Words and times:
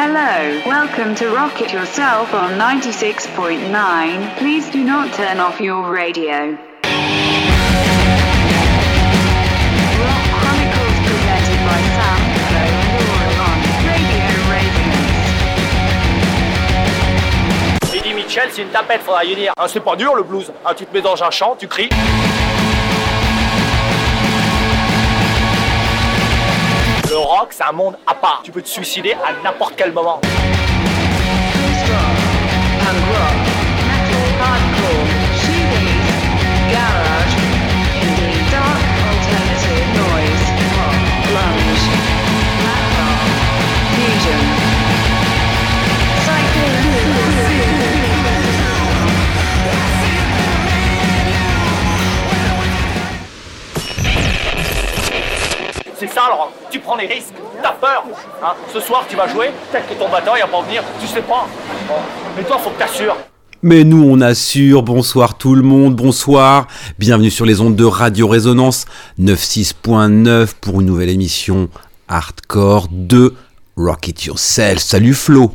Hello, 0.00 0.62
welcome 0.64 1.16
to 1.16 1.28
Rocket 1.30 1.72
Yourself 1.72 2.32
on 2.32 2.52
96.9. 2.52 4.36
Please 4.36 4.70
do 4.70 4.84
not 4.84 5.12
turn 5.12 5.40
off 5.40 5.60
your 5.60 5.90
radio. 5.92 6.52
Rock 6.52 6.60
Chronicles 10.38 10.98
presented 11.02 11.60
by 11.66 11.80
Sam 11.96 12.20
on 13.42 13.58
Radio 13.90 14.30
Radiance. 14.54 15.18
Eddie 17.92 18.14
Mitchell, 18.14 18.50
c'est 18.52 18.62
une 18.62 18.68
tapette, 18.68 19.00
faudra 19.00 19.24
y 19.24 19.34
dire. 19.34 19.52
Ah, 19.56 19.66
c'est 19.66 19.80
pas 19.80 19.96
dur 19.96 20.14
le 20.14 20.22
blues. 20.22 20.52
Ah, 20.64 20.74
tu 20.76 20.86
te 20.86 20.94
mets 20.94 21.02
dans 21.02 21.20
un 21.20 21.30
champ, 21.32 21.56
tu 21.58 21.66
cries. 21.66 21.90
Rock, 27.28 27.48
c'est 27.50 27.64
un 27.64 27.72
monde 27.72 27.96
à 28.06 28.14
part. 28.14 28.40
Tu 28.42 28.50
peux 28.50 28.62
te 28.62 28.68
suicider 28.68 29.12
à 29.12 29.32
n'importe 29.44 29.74
quel 29.76 29.92
moment. 29.92 30.20
C'est 55.98 56.08
ça 56.10 56.26
rock. 56.26 56.50
Tu 56.70 56.78
prends 56.78 56.94
les 56.94 57.06
risques, 57.06 57.34
t'as 57.60 57.72
peur. 57.72 58.04
Hein. 58.40 58.54
Ce 58.72 58.78
soir, 58.78 59.04
tu 59.08 59.16
vas 59.16 59.26
jouer, 59.26 59.50
peut-être 59.72 59.88
que 59.88 59.94
ton 59.94 60.08
batteur 60.08 60.34
il 60.36 60.42
va 60.42 60.46
pas 60.46 60.62
venir, 60.62 60.84
tu 61.00 61.08
sais 61.08 61.22
pas. 61.22 61.48
Mais 62.36 62.44
toi, 62.44 62.56
faut 62.58 62.70
que 62.70 62.78
t'assures. 62.78 63.16
Mais 63.62 63.82
nous, 63.82 64.08
on 64.08 64.20
assure. 64.20 64.84
Bonsoir 64.84 65.36
tout 65.36 65.56
le 65.56 65.62
monde, 65.62 65.96
bonsoir. 65.96 66.68
Bienvenue 67.00 67.32
sur 67.32 67.44
les 67.44 67.60
ondes 67.60 67.74
de 67.74 67.84
Radio 67.84 68.28
Résonance 68.28 68.84
96.9 69.18 70.52
pour 70.60 70.80
une 70.80 70.86
nouvelle 70.86 71.08
émission 71.08 71.68
hardcore 72.06 72.86
de 72.92 73.34
Rock 73.78 74.08
It 74.08 74.24
Yourself. 74.24 74.78
Salut 74.78 75.14
Flo. 75.14 75.52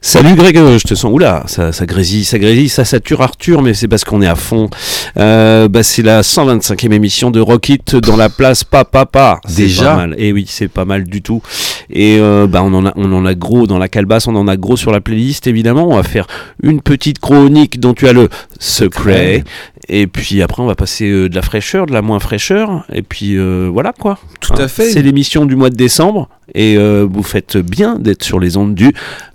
Salut 0.00 0.34
Greg, 0.36 0.56
euh, 0.56 0.78
je 0.78 0.84
te 0.84 0.94
sens. 0.94 1.12
Oula, 1.12 1.42
ça, 1.46 1.72
ça 1.72 1.84
grésille, 1.84 2.24
ça 2.24 2.38
grésille, 2.38 2.68
ça 2.68 2.84
sature 2.84 3.20
Arthur, 3.20 3.62
mais 3.62 3.74
c'est 3.74 3.88
parce 3.88 4.04
qu'on 4.04 4.22
est 4.22 4.26
à 4.26 4.36
fond. 4.36 4.70
Euh, 5.18 5.68
bah, 5.68 5.82
c'est 5.82 6.02
la 6.02 6.22
125e 6.22 6.92
émission 6.92 7.30
de 7.30 7.40
Rocket 7.40 7.96
dans 7.96 8.16
la 8.16 8.28
place 8.30 8.64
Papa 8.64 9.06
Pa. 9.06 9.40
C'est 9.46 9.56
Déjà 9.56 9.90
pas 9.90 9.96
mal. 9.96 10.14
Et 10.18 10.32
oui, 10.32 10.46
c'est 10.48 10.68
pas 10.68 10.84
mal 10.84 11.04
du 11.04 11.20
tout. 11.20 11.42
Et 11.90 12.18
euh, 12.20 12.46
bah, 12.46 12.62
on 12.62 12.72
en 12.74 12.86
a, 12.86 12.92
on 12.96 13.12
en 13.12 13.24
a 13.24 13.34
gros 13.34 13.66
dans 13.66 13.78
la 13.78 13.88
calebasse, 13.88 14.26
on 14.26 14.36
en 14.36 14.46
a 14.48 14.56
gros 14.56 14.76
sur 14.76 14.92
la 14.92 15.00
playlist 15.00 15.46
évidemment. 15.46 15.88
On 15.88 15.96
va 15.96 16.02
faire 16.02 16.26
une 16.62 16.80
petite 16.80 17.18
chronique 17.18 17.80
dont 17.80 17.94
tu 17.94 18.06
as 18.08 18.12
le 18.12 18.28
secret. 18.58 19.44
Et 19.90 20.06
puis 20.06 20.42
après, 20.42 20.62
on 20.62 20.66
va 20.66 20.74
passer 20.74 21.08
euh, 21.08 21.28
de 21.30 21.34
la 21.34 21.40
fraîcheur, 21.42 21.86
de 21.86 21.92
la 21.92 22.02
moins 22.02 22.20
fraîcheur. 22.20 22.84
Et 22.92 23.02
puis 23.02 23.36
euh, 23.38 23.70
voilà 23.72 23.92
quoi. 23.98 24.18
Tout 24.40 24.52
à 24.54 24.64
Hein, 24.64 24.68
fait. 24.68 24.90
C'est 24.90 25.02
l'émission 25.02 25.46
du 25.46 25.56
mois 25.56 25.70
de 25.70 25.76
décembre. 25.76 26.28
Et 26.54 26.76
euh, 26.76 27.06
vous 27.10 27.22
faites 27.22 27.56
bien 27.56 27.98
d'être 27.98 28.22
sur 28.22 28.38
les 28.38 28.56
ondes 28.58 28.74
du 28.74 28.92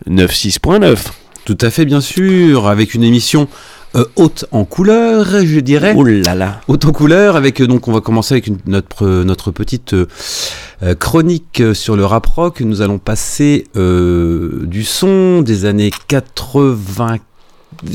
96.9. 0.07 0.97
Tout 1.45 1.57
à 1.59 1.69
fait, 1.69 1.85
bien 1.85 2.01
sûr, 2.01 2.67
avec 2.67 2.93
une 2.93 3.03
émission 3.03 3.47
euh, 3.95 4.05
haute 4.15 4.45
en 4.51 4.65
couleur, 4.65 5.25
je 5.45 5.59
dirais. 5.59 5.93
Oh 5.95 6.03
là 6.03 6.33
là. 6.35 6.61
Haute 6.67 6.85
en 6.85 6.91
couleur, 6.91 7.35
avec 7.35 7.61
euh, 7.61 7.67
donc 7.67 7.87
on 7.87 7.91
va 7.91 8.01
commencer 8.01 8.33
avec 8.35 8.47
une- 8.47 8.57
notre 8.65 9.05
euh, 9.05 9.23
notre 9.23 9.51
petite 9.51 9.93
euh, 9.93 10.95
chronique 10.99 11.61
sur 11.73 11.95
le 11.95 12.05
rap 12.05 12.25
rock. 12.25 12.61
Nous 12.61 12.81
allons 12.81 12.97
passer 12.99 13.67
euh, 13.75 14.61
du 14.65 14.83
son 14.83 15.41
des 15.41 15.65
années 15.65 15.91
80 16.07 17.17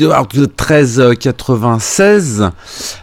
alors, 0.01 0.27
de 0.27 0.45
13 0.45 1.01
euh, 1.01 1.15
96 1.15 2.51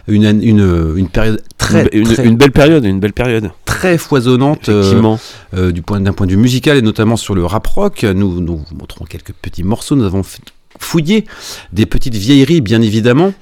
une, 0.08 0.24
une, 0.42 0.92
une 0.96 1.08
période 1.08 1.42
très 1.58 1.88
une, 1.92 2.04
très, 2.04 2.24
une 2.26 2.36
belle 2.36 2.52
période, 2.52 2.84
une 2.84 3.00
belle 3.00 3.14
période. 3.14 3.50
très 3.64 3.98
foisonnante 3.98 4.68
euh, 4.68 5.16
euh, 5.54 5.72
du 5.72 5.82
point 5.82 6.00
d'un 6.00 6.12
point 6.12 6.26
de 6.26 6.32
vue 6.32 6.36
musical 6.36 6.76
et 6.76 6.82
notamment 6.82 7.16
sur 7.16 7.34
le 7.34 7.44
rap 7.44 7.66
rock. 7.66 8.04
Nous 8.04 8.40
nous 8.40 8.58
vous 8.58 8.76
montrons 8.78 9.04
quelques 9.06 9.32
petits 9.32 9.62
morceaux. 9.64 9.96
Nous 9.96 10.04
avons 10.04 10.22
fait- 10.22 10.42
fouillé 10.78 11.26
des 11.72 11.86
petites 11.86 12.14
vieilleries, 12.14 12.60
bien 12.60 12.80
évidemment, 12.82 13.32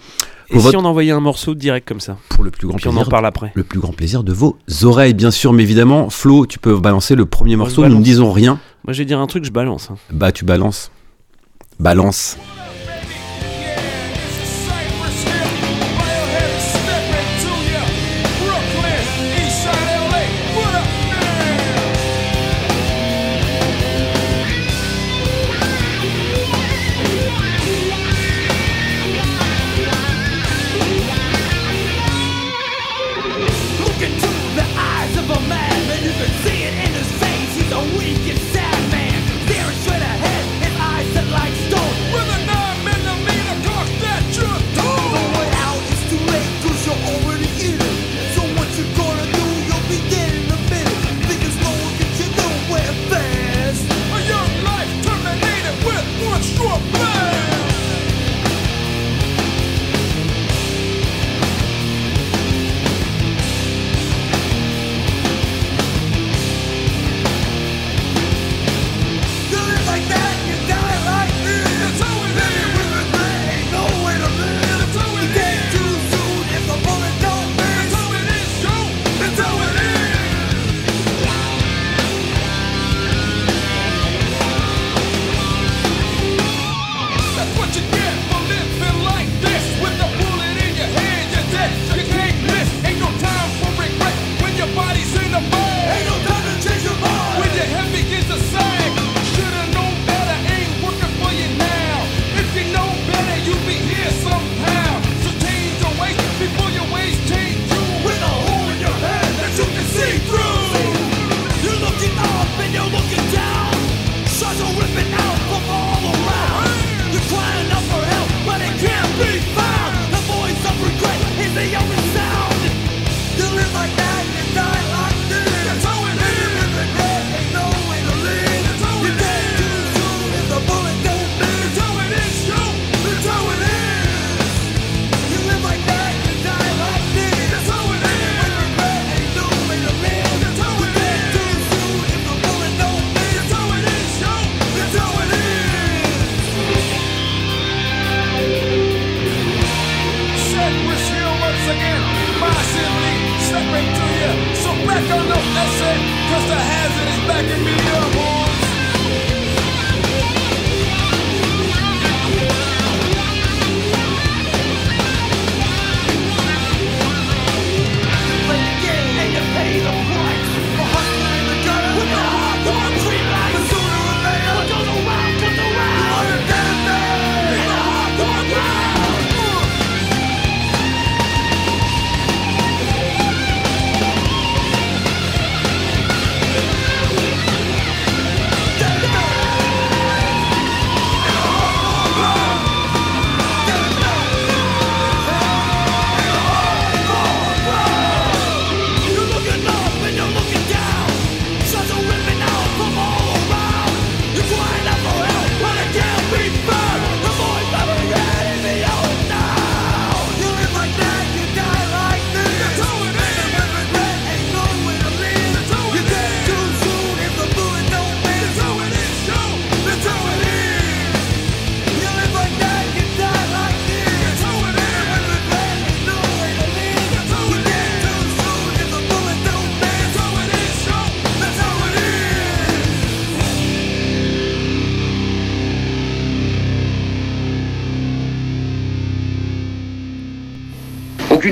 Et 0.51 0.59
si 0.59 0.77
on 0.77 0.85
envoyait 0.85 1.11
un 1.13 1.21
morceau 1.21 1.55
direct 1.55 1.87
comme 1.89 2.01
ça 2.01 2.17
pour 2.29 2.45
le 2.45 2.51
plus 2.51 2.67
grand 2.69 2.77
Puis 2.77 2.87
on 2.89 2.91
en 2.91 2.95
plaisir 2.95 3.09
parle 3.09 3.27
après. 3.27 3.53
le 3.55 3.65
plus 3.65 3.81
grand 3.81 3.93
plaisir 3.93 4.23
de 4.23 4.33
vos 4.33 4.57
oreilles, 4.83 5.15
bien 5.15 5.31
sûr, 5.31 5.53
mais 5.53 5.63
évidemment, 5.63 6.11
Flo, 6.11 6.47
tu 6.47 6.59
peux 6.59 6.79
balancer 6.79 7.15
le 7.15 7.27
premier 7.27 7.57
Moi, 7.57 7.67
morceau, 7.67 7.87
nous 7.89 7.99
ne 7.99 8.03
disons 8.05 8.31
rien, 8.33 8.59
Moi, 8.85 8.93
je 8.93 8.99
vais 8.99 9.05
dire 9.07 9.19
un 9.21 9.27
truc, 9.27 9.45
je 9.45 9.51
balance. 9.51 9.91
hein. 9.91 9.97
bah 10.13 10.33
tu 10.33 10.45
balances. 10.45 10.91
Balance. 11.81 12.37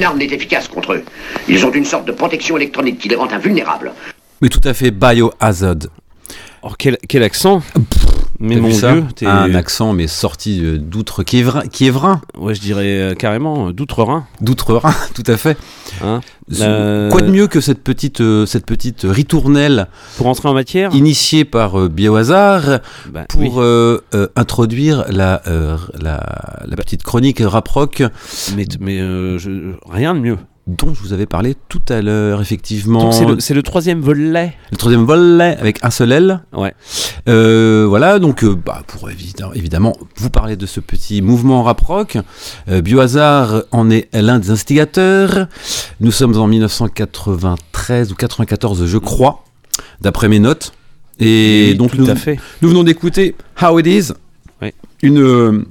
Aucune 0.02 0.08
arme 0.08 0.18
n'est 0.18 0.34
efficace 0.34 0.66
contre 0.66 0.94
eux. 0.94 1.04
Ils 1.46 1.64
ont 1.64 1.70
une 1.70 1.84
sorte 1.84 2.06
de 2.06 2.12
protection 2.12 2.56
électronique 2.56 2.98
qui 2.98 3.08
les 3.08 3.14
rend 3.14 3.30
invulnérables. 3.30 3.92
Mais 4.40 4.48
tout 4.48 4.60
à 4.64 4.74
fait 4.74 4.90
biohazard. 4.90 5.76
Oh, 6.64 6.70
quel, 6.76 6.98
quel 7.08 7.22
accent 7.22 7.62
Mais 8.40 8.56
mon 8.56 8.68
dieu, 8.68 9.04
t'es. 9.14 9.26
Un 9.26 9.54
accent, 9.54 9.92
mais 9.92 10.08
sorti 10.08 10.60
euh, 10.60 10.78
d'outre-Kiévrin. 10.78 11.68
Kiévrin 11.68 12.20
Ouais, 12.36 12.52
je 12.56 12.60
dirais 12.60 12.98
euh, 12.98 13.14
carrément 13.14 13.68
euh, 13.68 13.72
d'outre-Rhin. 13.72 14.26
D'outre-Rhin, 14.40 14.92
tout 15.14 15.22
à 15.28 15.36
fait. 15.36 15.56
Hein 16.04 16.20
Euh, 16.60 17.10
Quoi 17.10 17.22
de 17.22 17.30
mieux 17.30 17.46
que 17.46 17.60
cette 17.60 17.82
petite, 17.82 18.20
euh, 18.20 18.44
cette 18.46 18.66
petite 18.66 19.02
ritournelle 19.04 19.86
Pour 20.16 20.26
entrer 20.26 20.48
en 20.48 20.54
matière 20.54 20.94
initiée 20.94 21.44
par 21.44 21.78
euh, 21.80 21.88
Biohazard 21.88 22.80
Bah, 23.12 23.24
pour 23.28 23.40
oui. 23.40 23.50
euh, 23.56 23.98
euh, 24.14 24.26
introduire 24.36 25.04
la, 25.10 25.42
la, 26.00 26.20
la 26.66 26.76
petite 26.76 27.02
chronique 27.02 27.40
rap 27.44 27.68
rock 27.68 28.02
Mais, 28.56 28.66
mais 28.80 28.98
je- 29.38 29.72
rien 29.88 30.14
de 30.14 30.20
mieux. 30.20 30.36
Dont 30.78 30.94
je 30.94 31.00
vous 31.00 31.12
avais 31.12 31.26
parlé 31.26 31.54
tout 31.68 31.82
à 31.88 32.00
l'heure, 32.02 32.40
effectivement. 32.40 33.10
C'est 33.38 33.54
le, 33.54 33.62
troisième 33.62 34.00
volet. 34.00 34.54
Le 34.70 34.76
troisième 34.76 35.04
volet 35.04 35.56
avec 35.58 35.78
un 35.82 35.90
seul 35.90 36.12
L. 36.12 36.40
Ouais. 36.52 36.74
Euh, 37.28 37.84
voilà, 37.88 38.18
donc 38.18 38.42
euh, 38.44 38.54
bah, 38.54 38.82
pour 38.86 39.08
évi- 39.10 39.34
évidemment 39.54 39.92
vous 40.16 40.30
parler 40.30 40.56
de 40.56 40.66
ce 40.66 40.80
petit 40.80 41.22
mouvement 41.22 41.62
rap 41.62 41.80
rock, 41.80 42.18
euh, 42.68 42.80
Biohazard 42.80 43.62
en 43.70 43.90
est 43.90 44.08
l'un 44.14 44.38
des 44.38 44.50
instigateurs. 44.50 45.46
Nous 46.00 46.10
sommes 46.12 46.36
en 46.38 46.46
1993 46.46 48.12
ou 48.12 48.14
94, 48.14 48.86
je 48.86 48.98
crois, 48.98 49.44
d'après 50.00 50.28
mes 50.28 50.38
notes. 50.38 50.72
Et 51.20 51.68
Oui, 51.72 51.76
donc 51.76 51.90
tout 51.92 51.98
nous, 51.98 52.10
à 52.10 52.16
fait. 52.16 52.38
nous 52.62 52.68
venons 52.70 52.82
d'écouter 52.84 53.34
How 53.60 53.78
It 53.78 53.86
Is, 53.86 54.12
une, 55.02 55.64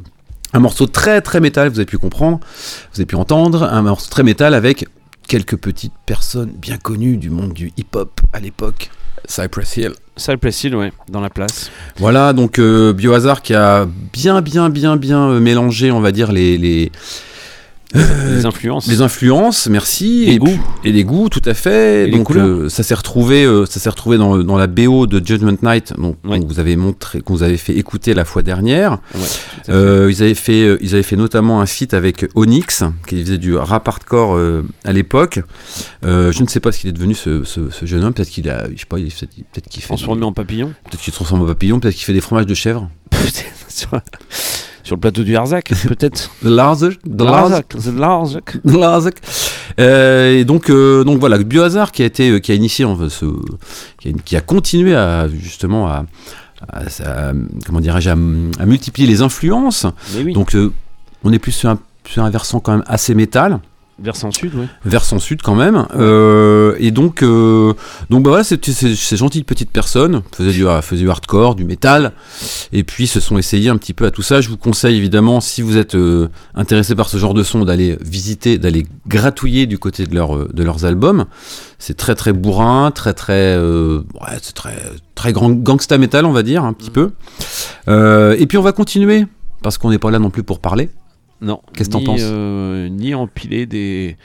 un 0.54 0.60
morceau 0.60 0.88
très 0.88 1.22
très 1.22 1.40
métal, 1.40 1.70
vous 1.70 1.80
avez 1.80 1.86
pu 1.86 1.98
comprendre, 1.98 2.40
vous 2.94 3.00
avez 3.00 3.06
pu 3.06 3.16
entendre, 3.16 3.64
un 3.64 3.82
morceau 3.82 4.10
très 4.10 4.24
métal 4.24 4.54
avec 4.54 4.86
quelques 5.28 5.58
petites 5.58 5.94
personnes 6.06 6.52
bien 6.52 6.78
connues 6.78 7.18
du 7.18 7.30
monde 7.30 7.54
du 7.54 7.72
hip-hop 7.78 8.20
à 8.34 8.40
l'époque. 8.40 8.90
Cypress 9.26 9.78
Hill. 9.78 9.92
Cypress 10.18 10.64
Hill, 10.64 10.76
ouais, 10.76 10.92
dans 11.10 11.22
la 11.22 11.30
place. 11.30 11.72
Voilà, 11.98 12.34
donc 12.34 12.60
euh, 12.60 12.92
Biohazard 12.92 13.42
qui 13.42 13.54
a 13.54 13.88
bien, 14.14 14.42
bien, 14.42 14.70
bien, 14.70 14.98
bien 14.98 15.30
euh, 15.30 15.40
mélangé, 15.40 15.92
on 15.92 16.02
va 16.02 16.12
dire, 16.12 16.32
les, 16.32 16.58
les, 16.58 16.92
les 17.94 18.46
influences. 18.46 18.88
les 18.88 19.02
influences, 19.02 19.68
merci. 19.68 20.26
Les 20.26 20.34
et 20.34 20.38
goûts. 20.38 20.46
puis- 20.48 20.90
et 20.90 20.92
les 20.94 21.04
goûts, 21.04 21.30
tout 21.30 21.42
à 21.46 21.54
fait. 21.54 22.08
Et 22.08 22.12
donc 22.12 22.32
euh, 22.32 22.70
ça 22.70 22.84
s'est 22.84 22.94
retrouvé, 22.96 23.44
euh, 23.44 23.66
ça 23.66 23.80
s'est 23.80 23.90
retrouvé 23.90 24.18
dans, 24.18 24.38
dans 24.38 24.58
la 24.58 24.68
BO 24.68 25.08
de 25.08 25.26
Judgment 25.26 25.58
Night, 25.64 25.94
donc, 25.98 26.16
Ouais. 26.26 26.40
qu'on 26.40 26.48
vous 26.48 26.60
avez 26.60 26.76
montré, 26.76 27.22
qu'on 27.22 27.34
vous 27.34 27.44
avait 27.44 27.58
fait 27.58 27.76
écouter 27.76 28.14
la 28.14 28.26
fois 28.26 28.42
dernière. 28.44 29.00
Ouais. 29.16 29.22
Euh, 29.70 30.08
ils 30.10 30.24
avaient 30.24 30.34
fait, 30.34 30.64
euh, 30.64 30.78
ils 30.82 30.94
avaient 30.94 31.04
fait 31.04 31.16
notamment 31.16 31.62
un 31.62 31.66
feat 31.66 31.94
avec 31.94 32.26
Onyx, 32.36 32.84
qui 33.08 33.22
faisait 33.24 33.38
du 33.38 33.56
rap 33.56 33.88
hardcore 33.88 34.36
euh, 34.36 34.64
à 34.86 34.94
l'époque. 34.94 35.40
Euh, 36.06 36.32
je 36.32 36.42
ne 36.44 36.48
sais 36.48 36.60
pas 36.60 36.72
ce 36.72 36.80
qu'il 36.80 36.90
est 36.90 36.94
devenu 36.94 37.14
ce, 37.14 37.44
ce- 37.44 37.70
ce 37.70 37.86
jeune 37.86 38.04
homme. 38.04 38.14
Peut-être 38.14 38.30
qu'il 38.30 38.50
a, 38.50 38.66
je 38.74 38.80
sais 38.80 38.86
pas, 38.88 38.98
peut-être 38.98 39.68
qu'il 39.70 39.82
fait, 39.82 39.88
Transformé 39.88 40.24
en 40.26 40.34
papillon. 40.34 40.74
peut-être 40.90 41.02
qu'il 41.02 41.12
se 41.14 41.18
transforme 41.18 41.42
en 41.44 41.46
papillon, 41.48 41.80
peut-être 41.80 41.96
qu'il 41.96 42.06
fait 42.06 42.14
des 42.14 42.22
fromages 42.22 42.46
de 42.46 42.54
chèvre. 42.54 42.90
sur, 44.84 44.96
le 44.96 45.00
plateau 45.00 45.24
du 45.24 45.36
Harzac, 45.36 45.72
peut-être. 45.88 46.32
De 46.42 46.50
Larzac, 46.50 46.98
de 47.06 47.24
Larzac. 47.24 47.76
Larzac. 47.98 48.58
Larzac. 48.66 49.16
Euh, 49.80 50.38
et 50.40 50.46
donc, 50.46 50.70
euh, 50.70 51.04
donc 51.04 51.20
voilà, 51.20 51.38
Biohazard 51.38 51.92
qui 51.92 52.04
a 52.04 52.06
été, 52.06 52.30
euh, 52.30 52.40
qui 52.40 52.52
a 52.52 52.56
initié, 52.56 52.86
enfin, 52.86 53.10
ce, 53.10 53.26
qui, 54.00 54.10
a, 54.10 54.12
qui 54.26 54.36
a 54.36 54.42
continué 54.42 54.96
à 54.96 55.28
justement 55.30 55.88
à, 55.88 56.06
à- 56.72 56.80
à- 57.06 57.34
comment 57.66 57.80
dirais-je, 57.80 58.10
à, 58.10 58.14
à 58.14 58.66
multiplier 58.66 59.08
les 59.08 59.22
influences. 59.22 59.86
Oui, 60.16 60.34
Donc, 60.34 60.56
euh, 60.56 60.72
on 61.24 61.32
est 61.32 61.40
plus 61.40 61.52
sur 61.52 61.70
un, 61.70 61.80
sur 62.06 62.24
un 62.24 62.30
versant 62.30 62.60
quand 62.60 62.72
même 62.74 62.84
assez 62.88 63.16
métal. 63.16 63.60
Versant 64.00 64.32
sud, 64.32 64.56
ouais. 64.56 64.68
versant 64.86 65.20
sud 65.20 65.42
quand 65.42 65.56
même. 65.56 65.86
Euh, 65.96 66.76
et 66.80 66.92
donc, 66.92 67.24
euh, 67.24 67.74
donc 68.10 68.24
bah 68.24 68.30
voilà, 68.32 68.44
ces 68.44 69.18
gentilles 69.18 69.44
petites 69.44 69.72
personnes 69.72 70.22
faisaient 70.36 70.52
du, 70.52 70.66
faisaient 70.82 71.04
du 71.04 71.10
hardcore, 71.10 71.56
du 71.56 71.66
métal, 71.66 72.14
et 72.72 72.84
puis 72.84 73.08
se 73.08 73.20
sont 73.20 73.38
essayés 73.38 73.70
un 73.70 73.78
petit 73.78 73.94
peu 73.94 74.06
à 74.06 74.12
tout 74.12 74.22
ça. 74.22 74.42
Je 74.42 74.50
vous 74.50 74.58
conseille 74.58 74.98
évidemment, 74.98 75.42
si 75.42 75.62
vous 75.62 75.78
êtes 75.78 75.96
euh, 75.96 76.30
intéressé 76.56 76.96
par 76.96 77.10
ce 77.10 77.18
genre 77.18 77.34
de 77.34 77.44
son, 77.44 77.66
d'aller 77.66 77.98
visiter, 78.02 78.58
d'aller 78.58 78.86
gratouiller 79.08 79.66
du 79.66 79.78
côté 79.78 80.06
de, 80.06 80.16
leur, 80.16 80.36
euh, 80.36 80.50
de 80.54 80.64
leurs 80.64 80.86
albums. 80.86 81.26
C'est 81.80 81.98
très 81.98 82.16
très 82.16 82.34
bourrin, 82.34 82.92
très 82.92 83.14
très, 83.14 83.58
ouais, 83.58 84.38
c'est 84.42 84.54
très 84.54 84.76
très 85.16 85.34
grand 85.34 85.52
gangsta 85.52 85.98
metal, 85.98 86.26
on 86.26 86.32
va 86.32 86.44
dire 86.44 86.64
un 86.64 86.74
petit 86.74 86.90
peu. 86.90 87.12
Euh, 87.88 88.36
et 88.40 88.48
puis 88.48 88.58
on 88.58 88.62
va 88.62 88.72
continuer 88.72 89.26
parce 89.62 89.78
qu'on 89.78 89.92
n'est 89.92 90.00
pas 90.00 90.12
là 90.12 90.20
non 90.20 90.30
plus 90.30 90.44
pour 90.44 90.60
parler 90.60 90.90
Non. 91.42 91.62
Qu'est-ce 91.74 91.90
que 91.90 91.94
t'en 91.94 92.00
ni, 92.00 92.06
penses 92.06 92.20
euh, 92.24 92.88
Ni 92.90 93.14
empiler 93.16 93.66
des, 93.66 94.16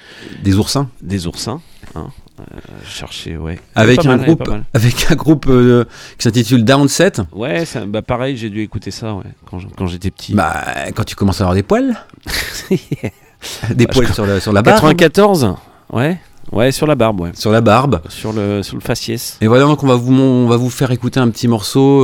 des 0.43 0.57
oursins. 0.57 0.89
des 1.03 1.27
oursins. 1.27 1.61
Hein. 1.95 2.09
Euh, 2.39 2.45
chercher, 2.87 3.39
ouais. 3.39 3.59
Avec 3.75 4.05
un, 4.05 4.17
mal, 4.19 4.27
groupe, 4.27 4.51
avec 4.75 5.11
un 5.11 5.15
groupe 5.15 5.47
euh, 5.49 5.85
qui 6.19 6.25
s'intitule 6.25 6.65
Downset. 6.65 7.13
Ouais, 7.33 7.65
ça- 7.65 7.87
bah 7.87 8.03
pareil, 8.03 8.37
j'ai 8.37 8.51
dû 8.51 8.61
écouter 8.61 8.91
ça 8.91 9.15
ouais, 9.15 9.23
quand 9.51 9.59
je- 9.59 9.69
quand 9.75 9.87
j'étais 9.87 10.11
petit. 10.11 10.35
Bah, 10.35 10.63
quand 10.95 11.05
tu 11.05 11.15
commences 11.17 11.41
à 11.41 11.45
avoir 11.45 11.55
des 11.55 11.63
poils, 11.63 11.97
des 12.71 13.87
Bah, 13.87 13.93
poils 13.93 14.13
sur 14.13 14.27
la, 14.27 14.41
sur 14.41 14.53
la 14.53 14.61
barbe, 14.63 14.77
94 14.81 15.55
Ouais. 15.93 16.19
Ouais, 16.53 16.71
sur 16.73 16.87
la 16.87 16.95
barbe, 16.95 17.21
ouais. 17.21 17.31
sur 17.35 17.51
la 17.51 17.61
barbe. 17.61 18.03
Sur 18.09 18.33
le, 18.33 18.63
sur 18.63 18.77
le 18.77 18.81
faciès. 18.83 19.39
Et 19.41 19.47
voilà, 19.47 19.65
donc 19.65 19.83
on 19.83 19.87
va 19.87 19.95
vous, 19.97 20.13
on 20.15 20.47
va 20.47 20.57
vous 20.57 20.71
faire 20.71 20.91
écouter 20.91 21.19
un 21.19 21.29
petit 21.31 21.49
morceau 21.49 22.03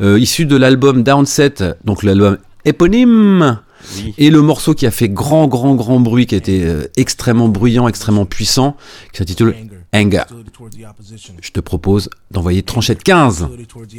euh, 0.00 0.18
issu 0.20 0.46
de 0.46 0.56
l'album 0.56 1.02
Downset, 1.02 1.54
donc 1.84 2.02
l'album 2.02 2.38
éponyme, 2.64 3.58
Oui. 3.96 4.14
et 4.18 4.30
le 4.30 4.42
morceau 4.42 4.74
qui 4.74 4.86
a 4.86 4.90
fait 4.90 5.08
grand, 5.08 5.46
grand, 5.46 5.74
grand 5.74 6.00
bruit, 6.00 6.26
qui 6.26 6.34
a 6.34 6.38
été 6.38 6.64
euh, 6.64 6.90
extrêmement 6.96 7.48
bruyant, 7.48 7.88
extrêmement 7.88 8.26
puissant, 8.26 8.76
qui 9.12 9.18
s'intitule 9.18 9.54
Anger. 9.94 10.24
Je 11.40 11.50
te 11.50 11.60
propose 11.60 12.10
d'envoyer 12.30 12.62
tranchette 12.62 13.02
15. 13.02 13.48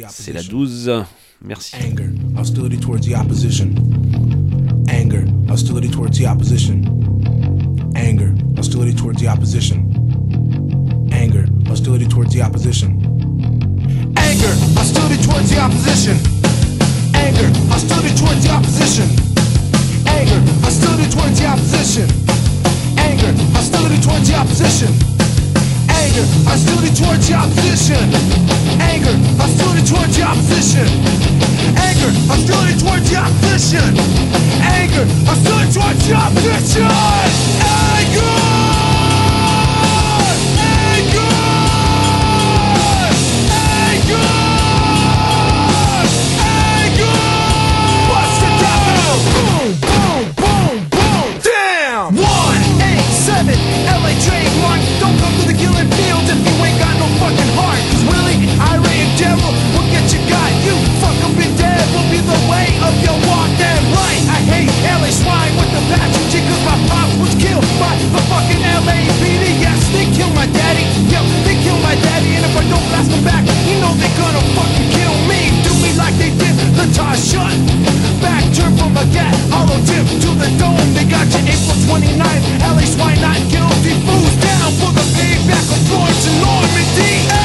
C'est 0.08 0.32
la 0.32 0.42
12. 0.42 1.04
Merci. 1.42 1.74
Anger, 1.76 2.10
hostility 2.36 2.78
towards 2.78 3.06
the 3.06 3.14
opposition. 3.14 3.74
Anger, 4.88 5.24
hostility 5.48 5.88
towards 5.88 6.18
the 6.18 6.26
opposition. 6.26 6.82
Anger, 7.96 8.34
hostility 8.56 8.94
towards 8.94 9.20
the 9.20 9.28
opposition. 9.28 9.84
Anger, 11.12 11.46
hostility 11.66 12.06
towards 12.06 12.34
the 12.34 12.42
opposition. 12.42 13.00
Anger, 14.16 14.54
hostility 14.76 15.16
towards 15.22 15.50
the 15.50 15.58
opposition. 15.58 16.16
Anger, 17.14 17.48
hostility 17.68 18.14
towards 18.14 18.44
the 18.44 18.50
opposition. 18.50 19.29
Anger, 20.16 20.40
hostility 20.62 21.08
towards 21.10 21.40
the 21.40 21.46
opposition. 21.46 22.08
Anger, 22.98 23.32
hostility 23.54 23.98
towards 24.00 24.28
the 24.28 24.36
opposition. 24.36 24.92
Anger, 25.88 26.24
hostility 26.44 26.90
towards 26.94 27.28
the 27.28 27.34
opposition. 27.34 28.04
Anger, 28.80 29.14
hostility 29.38 29.82
towards 29.86 30.16
the 30.16 30.22
opposition. 30.22 30.88
Anger, 31.76 32.10
hostility 32.28 32.74
towards 32.78 33.10
the 33.10 33.16
opposition. 33.16 33.90
Anger, 34.60 35.04
hostility 35.28 35.72
towards 35.72 36.02
the 36.06 36.14
opposition. 36.14 36.88
Anger! 37.62 38.59
The 68.08 68.20
fucking 68.32 68.62
LAPD, 68.64 69.60
yes, 69.60 69.80
they 69.92 70.08
kill 70.16 70.32
my 70.32 70.48
daddy. 70.48 70.88
Yep, 71.12 71.24
they 71.44 71.56
kill 71.60 71.76
my 71.84 71.94
daddy, 72.00 72.40
and 72.40 72.44
if 72.48 72.56
I 72.56 72.64
don't 72.72 72.84
blast 72.88 73.12
them 73.12 73.22
back, 73.22 73.44
you 73.68 73.76
know 73.84 73.92
they're 74.00 74.16
gonna 74.16 74.40
fucking 74.56 74.88
kill 74.96 75.16
me. 75.28 75.52
Do 75.60 75.72
me 75.84 75.92
like 76.00 76.16
they 76.16 76.32
did 76.32 76.56
the 76.80 76.88
tar 76.96 77.14
shut. 77.14 77.52
Back 78.24 78.44
turn 78.56 78.72
from 78.80 78.96
a 78.96 79.04
gat, 79.12 79.36
hollow 79.52 79.78
tip 79.84 80.08
to 80.24 80.30
the 80.40 80.48
dome. 80.56 80.88
They 80.96 81.04
got 81.04 81.28
you 81.28 81.44
April 81.44 81.78
29th, 81.88 82.44
LA's 82.72 82.96
why 82.96 83.14
not 83.20 83.38
guilty. 83.52 83.92
Fools 84.08 84.36
down 84.40 84.72
for 84.80 84.90
the 84.96 85.04
payback 85.16 85.66
of 85.68 85.80
Florence 85.88 86.24
and 86.24 86.38
Normandy. 86.40 87.39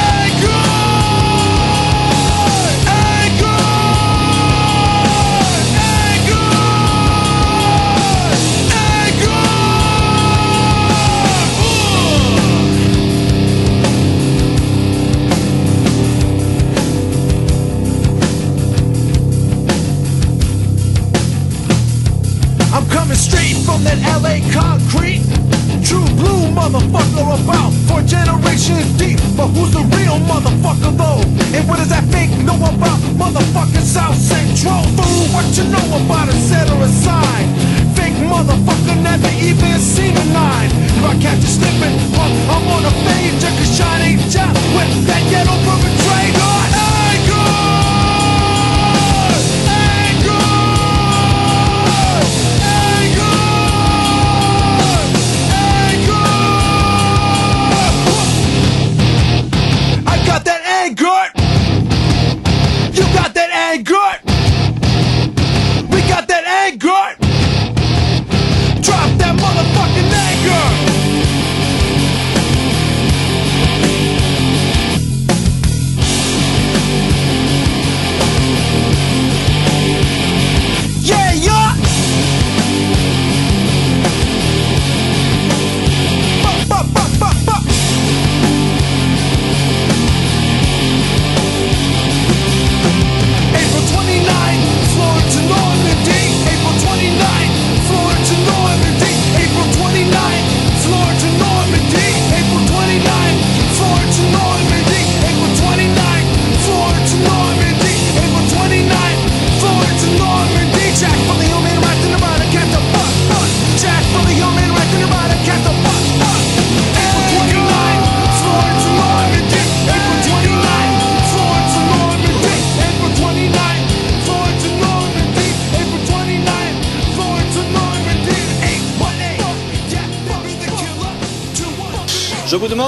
true 25.86 26.04
blue 26.18 26.50
motherfucker 26.50 27.26
about 27.38 27.70
for 27.86 28.02
generations 28.02 28.90
deep. 28.98 29.18
But 29.38 29.54
who's 29.54 29.70
the 29.70 29.86
real 29.94 30.18
motherfucker 30.26 30.90
though? 30.98 31.22
And 31.54 31.62
what 31.68 31.78
does 31.78 31.90
that 31.94 32.02
fake 32.10 32.34
know 32.42 32.58
about 32.58 32.98
motherfucking 33.14 33.86
South 33.86 34.18
Central? 34.18 34.82
Fool, 34.98 35.24
what 35.30 35.46
you 35.54 35.64
know 35.70 35.86
about 36.02 36.28
it, 36.28 36.38
set 36.42 36.66
her 36.68 36.82
aside. 36.82 37.46
Fake 37.94 38.18
motherfucker 38.26 38.98
never 39.00 39.30
even 39.38 39.78
seen 39.78 40.16
a 40.16 40.24
nine. 40.34 40.70
If 40.98 41.04
I 41.06 41.14
catch 41.22 41.38
you 41.38 41.52
slipping, 41.54 41.94
well, 42.10 42.34
I'm 42.50 42.66
on 42.66 42.82
a 42.90 42.92
page, 43.06 43.38
Check 43.40 43.54
shine 43.78 44.02
a 44.02 44.12
job 44.26 44.54
with 44.74 44.90
that 45.06 45.22
yellow 45.30 45.58
perpetrator. 45.62 46.75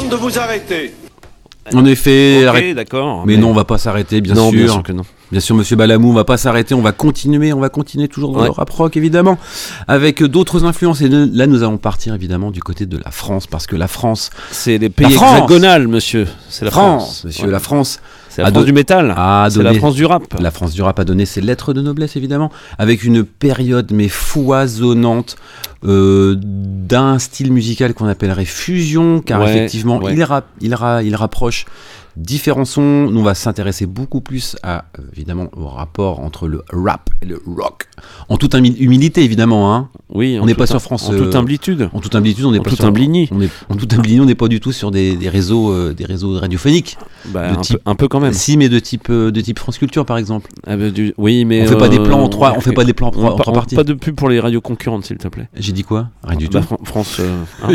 Demande 0.08 0.10
de 0.10 0.16
vous 0.30 0.38
arrêter. 0.38 0.94
En 1.74 1.84
effet, 1.84 2.38
Ok, 2.42 2.48
arrête- 2.48 2.74
d'accord. 2.74 3.26
mais 3.26 3.36
non, 3.36 3.50
on 3.50 3.52
va 3.52 3.64
pas 3.64 3.76
s'arrêter, 3.76 4.22
bien 4.22 4.32
non, 4.32 4.48
sûr. 4.50 4.58
bien 4.58 4.72
sûr 4.72 4.82
que 4.82 4.92
non. 4.92 5.02
Bien 5.30 5.40
sûr, 5.40 5.54
Monsieur 5.54 5.76
Balamou, 5.76 6.08
on 6.08 6.14
va 6.14 6.24
pas 6.24 6.38
s'arrêter, 6.38 6.74
on 6.74 6.80
va 6.80 6.92
continuer, 6.92 7.52
on 7.52 7.60
va 7.60 7.68
continuer 7.68 8.08
toujours 8.08 8.32
dans 8.32 8.38
Ouais. 8.40 8.46
le 8.46 8.52
rap 8.52 8.70
rock 8.70 8.96
évidemment, 8.96 9.36
avec 9.86 10.22
d'autres 10.22 10.64
influences. 10.64 11.02
Et 11.02 11.08
là, 11.10 11.46
nous 11.46 11.62
allons 11.62 11.76
partir 11.76 12.14
évidemment 12.14 12.50
du 12.50 12.62
côté 12.62 12.86
de 12.86 12.96
la 12.96 13.10
France, 13.10 13.46
parce 13.46 13.66
que 13.66 13.76
la 13.76 13.86
France, 13.88 14.30
C'est 14.50 14.78
les 14.78 14.88
pays 14.88 15.12
hexagonales, 15.12 15.88
monsieur. 15.88 16.26
C'est 16.48 16.64
la 16.64 16.70
France, 16.70 17.02
France. 17.02 17.24
Monsieur, 17.26 17.44
Ouais. 17.44 17.52
la 17.52 17.60
France, 17.60 18.00
C'est 18.38 18.42
la 18.42 18.48
a 18.48 18.52
France 18.52 18.64
du 18.66 18.72
métal. 18.72 19.14
C'est 19.50 19.62
la 19.62 19.74
France 19.74 19.94
du 19.94 20.06
rap. 20.06 20.22
la 20.40 20.50
France 20.50 20.72
du 20.72 20.82
rap 20.82 20.98
a 21.00 21.04
donné 21.04 21.26
ses 21.26 21.40
lettres 21.40 21.72
de 21.74 21.82
noblesse 21.82 22.14
évidemment, 22.16 22.50
avec 22.78 23.02
une 23.02 23.24
période 23.24 23.90
mais 23.92 24.08
foisonnante 24.08 25.36
euh, 25.84 26.36
d'un 26.40 27.18
style 27.18 27.52
musical 27.52 27.94
qu'on 27.94 28.06
appellerait 28.06 28.44
fusion, 28.44 29.20
car 29.20 29.40
Ouais, 29.40 29.50
effectivement 29.50 29.98
ouais. 29.98 30.14
il, 30.14 30.22
rap- 30.24 30.46
il, 30.60 30.74
ra- 30.74 31.02
il 31.02 31.14
rapproche 31.16 31.66
différents 32.18 32.64
sons. 32.64 33.08
Nous 33.10 33.20
on 33.20 33.22
va 33.22 33.34
s'intéresser 33.34 33.86
beaucoup 33.86 34.20
plus 34.20 34.56
à 34.62 34.84
euh, 34.98 35.02
évidemment 35.14 35.48
au 35.56 35.66
rapport 35.66 36.20
entre 36.20 36.48
le 36.48 36.62
rap 36.70 37.08
et 37.22 37.26
le 37.26 37.40
rock, 37.46 37.84
en 38.28 38.36
toute 38.36 38.54
humi- 38.54 38.76
humilité 38.78 39.22
évidemment. 39.24 39.74
Hein. 39.74 39.88
Oui, 40.10 40.38
On 40.40 40.46
n'est 40.46 40.54
pas 40.54 40.66
sur 40.66 40.80
France, 40.82 41.08
En 41.08 41.12
euh, 41.14 41.18
toute 41.18 41.34
amplitude. 41.34 41.88
En 41.92 42.00
toute 42.00 42.14
amplitude, 42.14 42.44
on 42.44 42.52
n'est 42.52 42.60
pas 42.60 42.70
tout 42.70 42.76
sur. 42.76 42.84
On 42.86 43.40
est, 43.40 43.50
en 43.68 43.76
toute 43.76 43.92
amplitude, 43.94 44.20
on 44.20 44.24
n'est 44.24 44.34
pas 44.34 44.48
du 44.48 44.58
tout 44.60 44.72
sur 44.72 44.90
des, 44.90 45.16
des 45.16 45.28
réseaux, 45.28 45.70
euh, 45.72 45.94
des 45.94 46.04
réseaux 46.04 46.38
radiophoniques. 46.38 46.96
Bah, 47.26 47.50
de 47.52 47.56
un, 47.56 47.60
type- 47.60 47.76
peu, 47.84 47.90
un 47.90 47.94
peu 47.94 48.08
quand 48.08 48.20
même. 48.20 48.32
Si, 48.32 48.56
mais 48.56 48.68
de 48.68 48.78
type, 48.78 49.08
euh, 49.10 49.30
de 49.30 49.40
type 49.40 49.58
France 49.58 49.78
Culture 49.78 50.04
par 50.06 50.16
exemple. 50.18 50.50
Ah 50.66 50.76
bah, 50.76 50.90
du- 50.90 51.14
Oui, 51.18 51.44
mais. 51.44 51.62
On 51.62 51.66
fait 51.66 51.76
pas 51.78 51.88
des 51.88 51.98
euh, 51.98 52.04
plans 52.04 52.22
en 52.22 52.28
trois- 52.28 52.54
on 52.56 52.60
fait 52.60 52.72
pas 52.72 52.84
des 52.84 52.94
plans 52.94 53.08
en 53.08 53.36
trois- 53.36 53.52
parties. 53.54 53.74
Pas 53.76 53.84
de 53.84 53.92
pub 53.94 54.14
pour 54.16 54.28
les 54.28 54.40
radios 54.40 54.60
concurrentes, 54.60 55.04
s'il 55.04 55.18
te 55.18 55.28
plaît. 55.28 55.48
J'ai 55.54 55.72
dit 55.72 55.84
quoi? 55.84 56.08
Rien 56.24 56.38
du 56.38 56.48
Bah, 56.48 56.60
tout. 56.60 56.66
Fran- 56.66 56.80
France. 56.84 57.16
euh, 57.20 57.42
hein. 57.62 57.68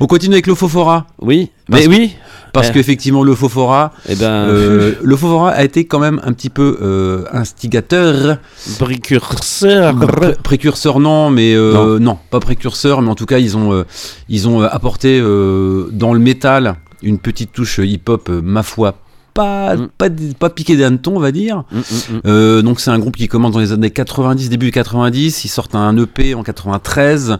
On 0.00 0.06
continue 0.06 0.34
avec 0.34 0.46
le 0.46 0.54
Fofora. 0.54 1.06
Oui, 1.20 1.50
Parce 1.70 1.86
mais 1.86 1.96
oui. 1.96 2.16
Parce 2.52 2.68
Eh. 2.68 2.72
qu'effectivement, 2.72 3.22
le 3.24 3.34
Fofora, 3.34 3.92
Eh 4.08 4.14
ben, 4.14 4.24
euh, 4.26 4.94
le 5.02 5.16
Fofora 5.16 5.50
a 5.50 5.62
été 5.64 5.84
quand 5.86 5.98
même 5.98 6.20
un 6.24 6.32
petit 6.32 6.48
peu 6.48 6.78
euh, 6.80 7.24
instigateur. 7.32 8.38
précurseur. 8.78 9.94
Pré- 9.96 10.34
précurseur, 10.42 11.00
non, 11.00 11.30
mais 11.30 11.54
euh, 11.54 11.98
non. 11.98 12.18
pas 12.30 12.40
précurseur, 12.40 13.02
mais 13.02 13.10
en 13.10 13.14
tout 13.14 13.26
cas, 13.26 13.38
ils 13.38 13.56
ont, 13.56 13.84
ils 14.28 14.48
ont 14.48 14.62
apporté 14.62 15.20
dans 15.20 16.12
le 16.14 16.18
métal 16.20 16.76
une 17.02 17.18
petite 17.18 17.52
touche 17.52 17.78
hip-hop, 17.78 18.28
ma 18.42 18.62
foi, 18.62 18.94
pas, 19.38 19.76
Mm. 19.76 19.88
pas, 19.96 20.08
pas 20.38 20.50
piqué 20.50 20.76
d'hanneton, 20.76 21.12
on 21.16 21.20
va 21.20 21.30
dire. 21.30 21.62
Mm, 21.70 21.78
mm. 21.78 22.20
Euh, 22.26 22.62
donc 22.62 22.80
c'est 22.80 22.90
un 22.90 22.98
groupe 22.98 23.16
qui 23.16 23.28
commence 23.28 23.52
dans 23.52 23.60
les 23.60 23.70
années 23.72 23.90
90, 23.92 24.48
début 24.50 24.72
90. 24.72 25.44
Ils 25.44 25.48
sortent 25.48 25.76
un 25.76 25.96
EP 25.96 26.34
en 26.34 26.42
93 26.42 27.36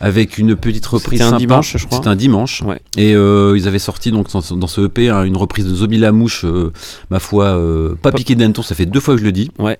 avec 0.00 0.38
une 0.38 0.54
petite 0.54 0.86
reprise. 0.86 1.18
C'était 1.18 1.24
un 1.24 1.30
sympa. 1.30 1.38
dimanche, 1.38 1.76
je 1.76 1.86
crois. 1.86 1.98
C'était 1.98 2.08
un 2.08 2.14
dimanche. 2.16 2.62
Ouais. 2.62 2.80
Et 2.96 3.14
euh, 3.16 3.54
ils 3.56 3.66
avaient 3.66 3.78
sorti 3.80 4.12
donc 4.12 4.30
dans, 4.32 4.40
ce- 4.40 4.54
dans 4.54 4.66
ce 4.68 4.82
EP 4.82 5.08
hein, 5.10 5.24
une 5.24 5.36
reprise 5.36 5.66
de 5.66 5.74
Zombie 5.74 5.98
la 5.98 6.12
mouche, 6.12 6.44
euh, 6.44 6.72
ma 7.10 7.18
foi, 7.18 7.60
pas 8.00 8.10
Pas- 8.10 8.16
piqué 8.16 8.34
d'hanneton. 8.36 8.62
Ça 8.62 8.74
fait 8.76 8.86
deux 8.86 9.00
fois 9.00 9.14
que 9.14 9.20
je 9.20 9.26
le 9.26 9.32
dis. 9.32 9.50
Ouais. 9.58 9.78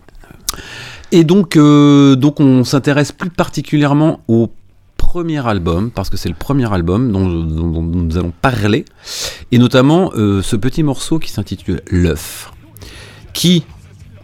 Et 1.13 1.23
donc, 1.23 1.57
donc 1.57 2.41
on 2.41 2.65
s'intéresse 2.65 3.13
plus 3.13 3.31
particulièrement 3.31 4.21
au 4.27 4.51
premier 5.15 5.47
album, 5.47 5.93
parce 5.93 6.11
que 6.11 6.17
c'est 6.17 6.29
le 6.29 6.35
premier 6.35 6.73
album 6.73 7.13
dont, 7.13 7.25
dont- 7.29 7.71
dont 7.71 7.83
nous 7.83 8.19
allons 8.19 8.33
parler, 8.43 8.85
et 9.53 9.59
notamment 9.59 10.11
euh, 10.17 10.43
ce 10.43 10.57
petit 10.57 10.83
morceau 10.83 11.21
qui 11.21 11.31
s'intitule 11.31 11.83
L'œuf, 11.89 12.51
qui, 13.33 13.63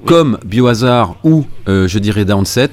comme 0.04 0.36
Biohazard 0.44 1.14
ou 1.22 1.46
euh, 1.68 1.86
je 1.86 2.00
dirais 2.00 2.24
Downset, 2.24 2.72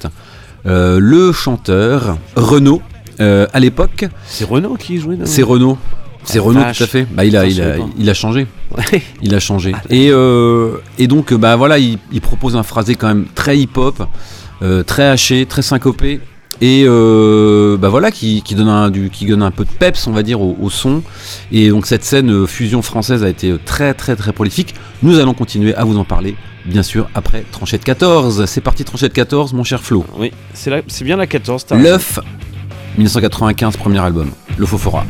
euh, 0.66 0.98
le 1.00 1.30
chanteur 1.30 2.18
Renaud, 2.34 2.82
euh, 3.20 3.46
à 3.52 3.60
l'époque, 3.60 4.06
C'est 4.26 4.44
Renault 4.44 4.74
qui 4.74 4.98
jouait 4.98 5.14
dans 5.14 5.24
c'est 5.24 5.44
Renaud. 5.44 5.78
C'est 6.24 6.40
Ah, 6.40 6.42
Renaud 6.42 6.60
tout 6.76 6.82
à 6.82 6.86
fait. 6.88 7.06
Bah, 7.08 7.24
il, 7.24 7.36
a, 7.36 7.46
il, 7.46 7.62
a, 7.62 7.76
il 7.96 8.10
a 8.10 8.14
changé. 8.14 8.48
Ouais. 8.76 9.00
Il 9.22 9.32
a 9.32 9.38
changé. 9.38 9.72
Et, 9.90 10.08
euh, 10.10 10.78
et 10.98 11.06
donc, 11.06 11.32
bah 11.34 11.54
voilà, 11.54 11.78
il, 11.78 11.98
il 12.10 12.20
propose 12.20 12.56
un 12.56 12.64
phrasé 12.64 12.96
quand 12.96 13.06
même 13.06 13.26
très 13.36 13.56
hip-hop, 13.58 14.02
euh, 14.62 14.82
très 14.82 15.06
haché, 15.06 15.46
très 15.46 15.62
syncopé. 15.62 16.20
Et 16.60 16.84
euh, 16.86 17.76
bah 17.76 17.88
voilà, 17.88 18.10
qui, 18.10 18.42
qui, 18.42 18.54
donne 18.54 18.68
un, 18.68 18.90
du, 18.90 19.10
qui 19.10 19.26
donne 19.26 19.42
un 19.42 19.50
peu 19.50 19.64
de 19.64 19.70
peps, 19.70 20.06
on 20.06 20.12
va 20.12 20.22
dire, 20.22 20.40
au, 20.40 20.56
au 20.60 20.70
son. 20.70 21.02
Et 21.52 21.68
donc, 21.68 21.86
cette 21.86 22.04
scène 22.04 22.30
euh, 22.30 22.46
fusion 22.46 22.82
française 22.82 23.22
a 23.22 23.28
été 23.28 23.50
euh, 23.50 23.60
très, 23.64 23.94
très, 23.94 24.16
très 24.16 24.32
prolifique. 24.32 24.74
Nous 25.02 25.18
allons 25.18 25.34
continuer 25.34 25.74
à 25.74 25.84
vous 25.84 25.98
en 25.98 26.04
parler, 26.04 26.36
bien 26.66 26.82
sûr, 26.82 27.08
après 27.14 27.44
Tranchette 27.52 27.84
14. 27.84 28.46
C'est 28.46 28.60
parti, 28.60 28.84
Tranchette 28.84 29.12
14, 29.12 29.52
mon 29.52 29.62
cher 29.62 29.82
Flo. 29.82 30.04
Oui, 30.16 30.32
c'est 30.54 31.04
bien 31.04 31.16
la 31.16 31.26
14. 31.28 31.66
t'as 31.66 31.76
raison. 31.76 31.88
L'œuf, 31.88 32.20
1995, 32.96 33.76
premier 33.76 34.00
album. 34.00 34.32
Le 34.56 34.66
Fofora. 34.66 35.04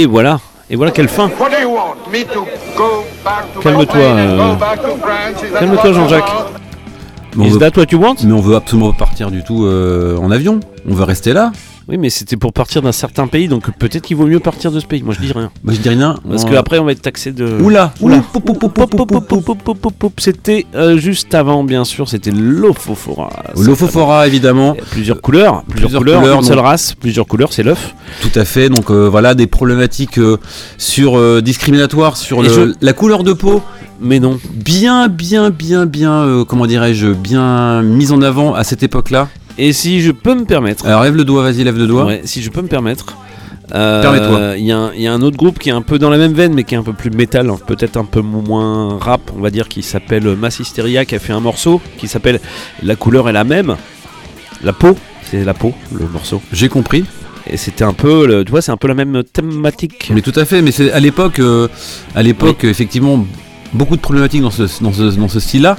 Et 0.00 0.06
voilà. 0.06 0.40
Et 0.70 0.76
voilà 0.76 0.92
quelle 0.92 1.08
fin. 1.08 1.28
What 1.38 1.50
do 1.50 1.56
you 1.60 1.68
want? 1.74 1.96
Me 2.10 2.24
to 2.24 2.46
go 2.74 3.04
back 3.22 3.52
to 3.52 3.60
Calme-toi, 3.60 4.00
euh, 4.00 4.54
calme-toi, 5.58 5.76
what 5.76 5.88
you 5.88 5.92
Jean-Jacques. 5.94 6.24
want? 6.26 6.46
Mais 7.36 7.44
on, 7.44 7.48
veut, 7.50 7.58
that 7.58 7.76
what 7.76 7.84
you 7.92 7.98
want 8.00 8.14
mais 8.24 8.32
on 8.32 8.40
veut 8.40 8.56
absolument 8.56 8.92
pas 8.92 9.00
partir 9.00 9.30
du 9.30 9.44
tout 9.44 9.66
euh, 9.66 10.16
en 10.16 10.30
avion. 10.30 10.60
On 10.88 10.94
veut 10.94 11.04
rester 11.04 11.34
là. 11.34 11.52
Oui, 11.90 11.98
mais 11.98 12.08
c'était 12.08 12.36
pour 12.36 12.52
partir 12.52 12.82
d'un 12.82 12.92
certain 12.92 13.26
pays, 13.26 13.48
donc 13.48 13.68
peut-être 13.76 14.04
qu'il 14.04 14.16
vaut 14.16 14.26
mieux 14.26 14.38
partir 14.38 14.70
de 14.70 14.78
ce 14.78 14.86
pays. 14.86 15.02
Moi, 15.02 15.12
je 15.18 15.20
dis 15.26 15.32
rien. 15.32 15.50
Moi 15.64 15.74
je 15.74 15.80
dis 15.80 15.88
rien. 15.88 16.14
Parce 16.28 16.44
On- 16.44 16.48
qu'après, 16.48 16.78
on 16.78 16.84
va 16.84 16.92
être 16.92 17.02
taxé 17.02 17.32
de. 17.32 17.60
Oula, 17.60 17.92
Oula. 18.00 18.22
C'était 20.18 20.66
euh, 20.74 20.96
juste 20.98 21.34
avant, 21.34 21.64
bien 21.64 21.84
sûr, 21.84 22.08
c'était 22.08 22.30
l'Ophophora. 22.30 23.30
L'Ophophora 23.56 24.26
évidemment. 24.26 24.76
Plusieurs 24.90 25.20
couleurs, 25.20 25.62
plusieurs, 25.64 25.88
Plusieurs 25.88 26.00
couleurs, 26.00 26.20
couleurs, 26.20 26.38
une 26.38 26.44
seule 26.44 26.58
race, 26.58 26.94
plusieurs 26.94 27.26
couleurs, 27.26 27.52
c'est 27.52 27.62
l'œuf. 27.62 27.94
Tout 28.22 28.38
à 28.38 28.44
fait. 28.44 28.68
Donc 28.68 28.90
euh, 28.90 29.08
voilà 29.08 29.34
des 29.34 29.46
problématiques 29.46 30.18
euh, 30.18 30.36
sur 30.78 31.18
euh, 31.18 31.40
discriminatoires 31.40 32.16
sur 32.16 32.40
Et 32.44 32.48
le- 32.48 32.52
je- 32.54 32.74
la 32.80 32.92
couleur 32.92 33.22
de 33.24 33.32
peau. 33.32 33.62
Mais 34.02 34.18
non. 34.18 34.38
Bien, 34.54 35.08
bien, 35.08 35.50
bien, 35.50 35.84
bien. 35.84 36.44
comment 36.48 36.64
dirais-je 36.66 37.08
Bien 37.08 37.82
mise 37.82 38.12
en 38.12 38.22
avant 38.22 38.54
à 38.54 38.64
cette 38.64 38.82
époque-là. 38.82 39.28
Et 39.58 39.72
si 39.72 40.00
je 40.00 40.10
peux 40.10 40.34
me 40.34 40.44
permettre, 40.44 40.86
Alors 40.86 41.02
lève 41.02 41.16
le 41.16 41.24
doigt, 41.24 41.42
vas-y, 41.42 41.64
lève 41.64 41.76
le 41.78 41.86
doigt. 41.86 42.06
ouais, 42.06 42.22
si 42.24 42.42
je 42.42 42.50
peux 42.50 42.62
me 42.62 42.68
permettre, 42.68 43.16
euh, 43.74 44.00
Permets-toi. 44.02 44.56
Il 44.58 44.64
y, 44.64 44.72
a 44.72 44.78
un- 44.78 44.92
il 44.94 45.02
y 45.02 45.06
a 45.06 45.12
un 45.12 45.22
autre 45.22 45.36
groupe 45.36 45.58
qui 45.58 45.68
est 45.68 45.72
un 45.72 45.82
peu 45.82 45.98
dans 45.98 46.10
la 46.10 46.18
même 46.18 46.32
veine, 46.32 46.54
mais 46.54 46.64
qui 46.64 46.74
est 46.74 46.78
un 46.78 46.82
peu 46.82 46.92
plus 46.92 47.10
métal, 47.10 47.50
peut-être 47.66 47.96
un 47.98 48.04
peu 48.04 48.20
moins 48.20 48.98
rap, 48.98 49.20
on 49.36 49.40
va 49.40 49.50
dire, 49.50 49.68
qui 49.68 49.82
s'appelle 49.82 50.24
Mass 50.36 50.58
Hysteria, 50.60 51.04
qui 51.04 51.14
a 51.14 51.18
fait 51.18 51.32
un 51.32 51.40
morceau 51.40 51.80
qui 51.98 52.08
s'appelle 52.08 52.40
La 52.82 52.96
couleur 52.96 53.28
est 53.28 53.32
la 53.32 53.44
même. 53.44 53.76
La 54.62 54.72
peau, 54.72 54.96
c'est 55.30 55.44
la 55.44 55.54
peau, 55.54 55.72
le 55.94 56.06
morceau. 56.08 56.42
J'ai 56.52 56.68
compris. 56.68 57.04
Et 57.48 57.56
c'était 57.56 57.84
un 57.84 57.92
peu, 57.94 58.26
le- 58.26 58.44
tu 58.44 58.50
vois, 58.50 58.60
c'est 58.62 58.72
un 58.72 58.76
peu 58.76 58.88
la 58.88 58.94
même 58.94 59.22
thématique. 59.24 60.10
Mais 60.14 60.20
tout 60.20 60.32
à 60.36 60.44
fait. 60.44 60.62
Mais 60.62 60.72
c'est 60.72 60.92
à 60.92 61.00
l'époque, 61.00 61.38
euh, 61.38 61.68
à 62.14 62.22
l'époque, 62.22 62.64
effectivement, 62.64 63.24
beaucoup 63.72 63.96
de 63.96 64.00
problématiques 64.00 64.42
dans 64.42 64.50
ce, 64.50 64.64
dans 64.82 64.92
ce, 64.92 65.02
dans 65.16 65.28
ce 65.28 65.40
style-là. 65.40 65.76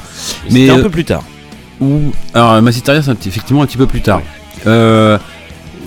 C'était 0.47 0.53
mais, 0.53 0.69
un 0.69 0.79
euh, 0.79 0.83
peu 0.83 0.89
plus 0.89 1.05
tard. 1.05 1.23
Ou 1.81 2.11
alors 2.33 2.61
Massiteria, 2.61 3.01
c'est 3.01 3.27
effectivement 3.27 3.63
un 3.63 3.65
petit 3.65 3.77
peu 3.77 3.87
plus 3.87 4.01
tard. 4.01 4.21
Euh, 4.67 5.17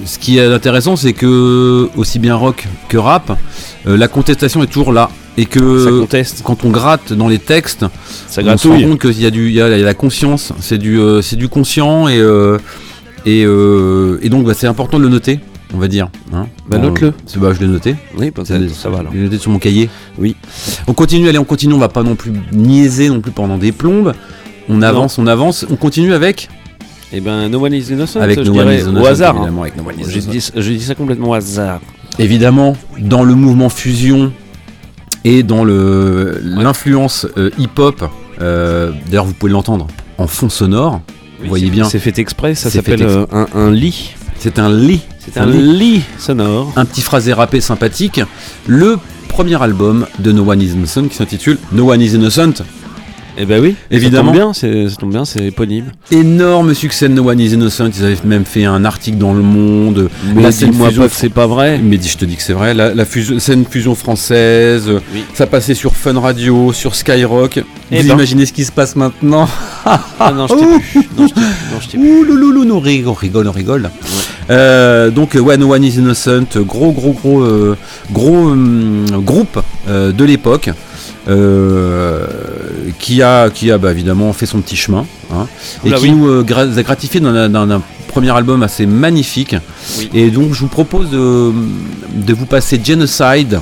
ce 0.04 0.18
qui 0.18 0.38
est 0.38 0.44
intéressant, 0.52 0.96
c'est 0.96 1.12
que 1.12 1.88
aussi 1.96 2.18
bien 2.18 2.35
rock 2.35 2.66
que 2.88 2.96
rap, 2.98 3.38
euh, 3.87 3.96
la 3.96 4.09
contestation 4.09 4.62
est 4.62 4.66
toujours 4.66 4.92
là 4.92 5.09
et 5.37 5.46
que 5.46 5.61
quand 6.42 6.64
on 6.64 6.70
gratte 6.70 7.12
dans 7.12 7.28
les 7.28 7.38
textes, 7.38 7.85
ça 8.28 8.42
on 8.54 8.57
se 8.57 8.68
rend 8.68 8.74
compte 8.90 9.00
qu'il 9.00 9.20
y 9.22 9.26
a 9.26 9.30
du, 9.30 9.50
y 9.50 9.61
a, 9.62 9.68
y 9.68 9.83
a 9.83 9.85
la 9.85 9.94
conscience, 9.94 10.52
c'est 10.61 10.78
du, 10.78 10.98
euh, 10.98 11.22
c'est 11.22 11.37
du 11.37 11.48
conscient 11.48 12.09
et 12.09 12.20
et, 13.26 13.40
et 13.42 14.28
donc 14.28 14.44
bah, 14.46 14.52
c'est 14.54 14.66
important 14.66 14.98
de 14.98 15.04
le 15.04 15.09
noter, 15.09 15.40
on 15.72 15.78
va 15.78 15.88
dire. 15.88 16.09
hein. 16.33 16.46
Bah, 16.68 16.76
note-le. 16.78 17.12
bah, 17.38 17.52
je 17.54 17.61
l'ai 17.61 17.66
noté. 17.68 17.96
Oui, 18.18 18.30
C'est- 18.44 18.68
ça 18.68 18.90
va 18.90 18.98
alors. 18.98 19.12
Je 19.12 19.18
l'ai 19.18 19.24
noté 19.24 19.38
sur 19.38 19.50
mon 19.50 19.59
cahier. 19.59 19.88
Oui. 20.18 20.37
On 20.87 20.92
continue, 20.92 21.28
allez, 21.28 21.38
on 21.38 21.44
continue. 21.44 21.72
On 21.74 21.78
va 21.78 21.88
pas 21.88 22.02
non 22.02 22.16
plus 22.16 22.33
niaiser 22.52 23.09
non 23.09 23.20
plus 23.20 23.33
pendant 23.33 23.57
des 23.59 23.72
plombes. 23.72 24.12
On 24.68 24.83
avance, 24.83 25.18
on 25.18 25.27
avance. 25.27 25.66
On 25.70 25.77
continue 25.77 26.14
avec 26.14 26.48
Et 27.12 27.20
ben, 27.20 27.48
No 27.48 27.64
One 27.64 27.72
is 27.74 27.90
Innocent, 27.90 28.20
avec 28.20 28.38
je 28.38 28.44
No 28.50 28.59
One 28.61 28.68
is 28.72 28.83
au 28.85 28.88
Innocent, 28.90 29.07
hasard. 29.11 29.35
hein. 29.37 29.38
évidemment, 29.40 29.62
avec 29.62 29.77
No 29.77 29.85
J'ai 30.09 30.20
dit, 30.20 30.79
dit 30.79 30.81
ça 30.85 30.94
complètement 30.94 31.31
au 31.31 31.35
hasard. 31.35 31.81
Évidemment, 32.18 32.77
dans 32.98 33.22
le 33.24 33.35
mouvement 33.35 33.68
fusion 33.68 34.33
et 35.24 35.42
dans 35.42 35.64
le 35.64 36.38
l'influence 36.42 37.27
euh, 37.37 37.50
hip-hop. 37.59 38.05
euh, 38.40 38.92
D'ailleurs, 39.07 39.24
vous 39.24 39.33
pouvez 39.33 39.53
l'entendre 39.53 39.87
en 40.18 40.27
fond 40.27 40.48
sonore. 40.48 41.00
Vous 41.40 41.48
voyez 41.48 41.70
bien. 41.70 41.85
C'est 41.85 41.98
fait 41.98 42.18
exprès, 42.18 42.55
ça 42.55 42.70
s'appelle 42.70 43.03
euh, 43.03 43.27
un, 43.33 43.46
un 43.55 43.70
lit. 43.70 44.14
C'est 44.38 44.59
un 44.59 44.70
lit. 44.72 45.00
C'est 45.18 45.38
un 45.38 45.46
lit 45.46 46.03
sonore. 46.18 46.72
un 46.77 46.85
petit 46.85 47.00
phrasé 47.00 47.33
rappé 47.33 47.61
sympathique. 47.61 48.20
Le 48.66 48.98
premier 49.29 49.61
album 49.62 50.07
de 50.20 50.33
No 50.33 50.48
One 50.50 50.61
Is 50.62 50.72
Innocent 50.72 51.09
qui 51.09 51.16
s'intitule 51.16 51.59
No 51.72 51.90
One 51.90 52.00
Is 52.00 52.14
Innocent. 52.14 52.62
Eh 53.37 53.47
ben 53.47 53.61
oui, 53.61 53.75
Évidemment. 53.90 54.53
Ça 54.53 54.68
tombe 54.99 55.11
bien, 55.11 55.25
c'est, 55.25 55.44
éponyme. 55.47 55.87
Énorme 56.11 56.73
succès 56.75 57.09
de 57.09 57.14
No 57.14 57.29
One 57.29 57.40
Is 57.40 57.55
Innocent. 57.55 57.90
Ils 57.97 58.05
avaient 58.05 58.16
même 58.25 58.44
fait 58.44 58.64
un 58.64 58.85
article 58.85 59.18
dans 59.18 59.35
Le 59.35 59.42
Monde. 59.42 60.09
Mais 60.35 60.49
dis-moi 60.51 60.90
pas 60.90 61.09
que 61.09 61.14
c'est 61.14 61.29
pas 61.29 61.47
vrai. 61.47 61.81
Mais 61.83 61.97
dis, 61.97 62.09
je 62.09 62.16
te 62.16 62.25
dis 62.25 62.37
que 62.37 62.42
c'est 62.42 62.53
vrai. 62.53 62.75
La, 62.75 62.94
la 62.94 63.05
fusion, 63.05 63.38
scène 63.40 63.64
fusion 63.68 63.94
française. 63.94 64.88
Oui. 65.12 65.25
Ça 65.35 65.47
passait 65.47 65.75
sur 65.75 65.94
Fun 65.94 66.18
Radio, 66.20 66.73
sur 66.73 66.94
Skyrock. 66.94 67.59
Eh 67.90 68.01
Vous 68.01 68.09
ben. 68.09 68.14
imaginez 68.14 68.47
ce 68.47 68.53
qui 68.53 68.64
se 68.64 68.73
passe 68.73 68.94
maintenant 68.94 69.49
Ah 69.85 70.33
non, 70.35 70.47
je 70.47 70.55
t'ai 70.55 70.64
plus. 70.64 71.09
Non, 71.18 71.27
je 71.81 71.88
t'ai 71.88 71.99
plus. 71.99 72.09
Ouh 72.09 72.25
on 72.70 73.12
rigole, 73.12 73.49
on 73.49 73.53
rigole. 73.53 73.90
Euh, 74.51 75.11
donc 75.11 75.35
No 75.35 75.73
One 75.73 75.85
Is 75.85 75.97
Innocent, 75.97 76.47
gros 76.57 76.92
gros 76.92 77.12
gros 77.12 77.42
euh, 77.42 77.77
gros 78.12 78.49
hum, 78.49 79.07
groupe 79.25 79.61
euh, 79.88 80.12
de 80.12 80.25
l'époque. 80.25 80.70
Euh, 81.28 82.26
qui 82.98 83.22
a, 83.22 83.50
qui 83.50 83.70
a 83.70 83.78
bah, 83.78 83.90
évidemment 83.92 84.32
fait 84.32 84.46
son 84.46 84.60
petit 84.60 84.76
chemin 84.76 85.06
hein, 85.32 85.46
et 85.84 85.88
Oula, 85.88 85.96
qui 85.98 86.04
oui. 86.04 86.10
nous 86.12 86.28
euh, 86.28 86.42
gra- 86.44 86.76
a 86.78 86.82
gratifié 86.82 87.20
d'un- 87.20 87.82
premier 88.08 88.30
album 88.30 88.62
assez 88.62 88.87
magnifique. 88.87 89.56
Oui. 89.98 90.08
Et 90.14 90.30
donc 90.30 90.52
je 90.52 90.60
vous 90.60 90.68
propose 90.68 91.10
de, 91.10 91.50
de 92.14 92.32
vous 92.34 92.46
passer 92.46 92.80
Genocide. 92.82 93.58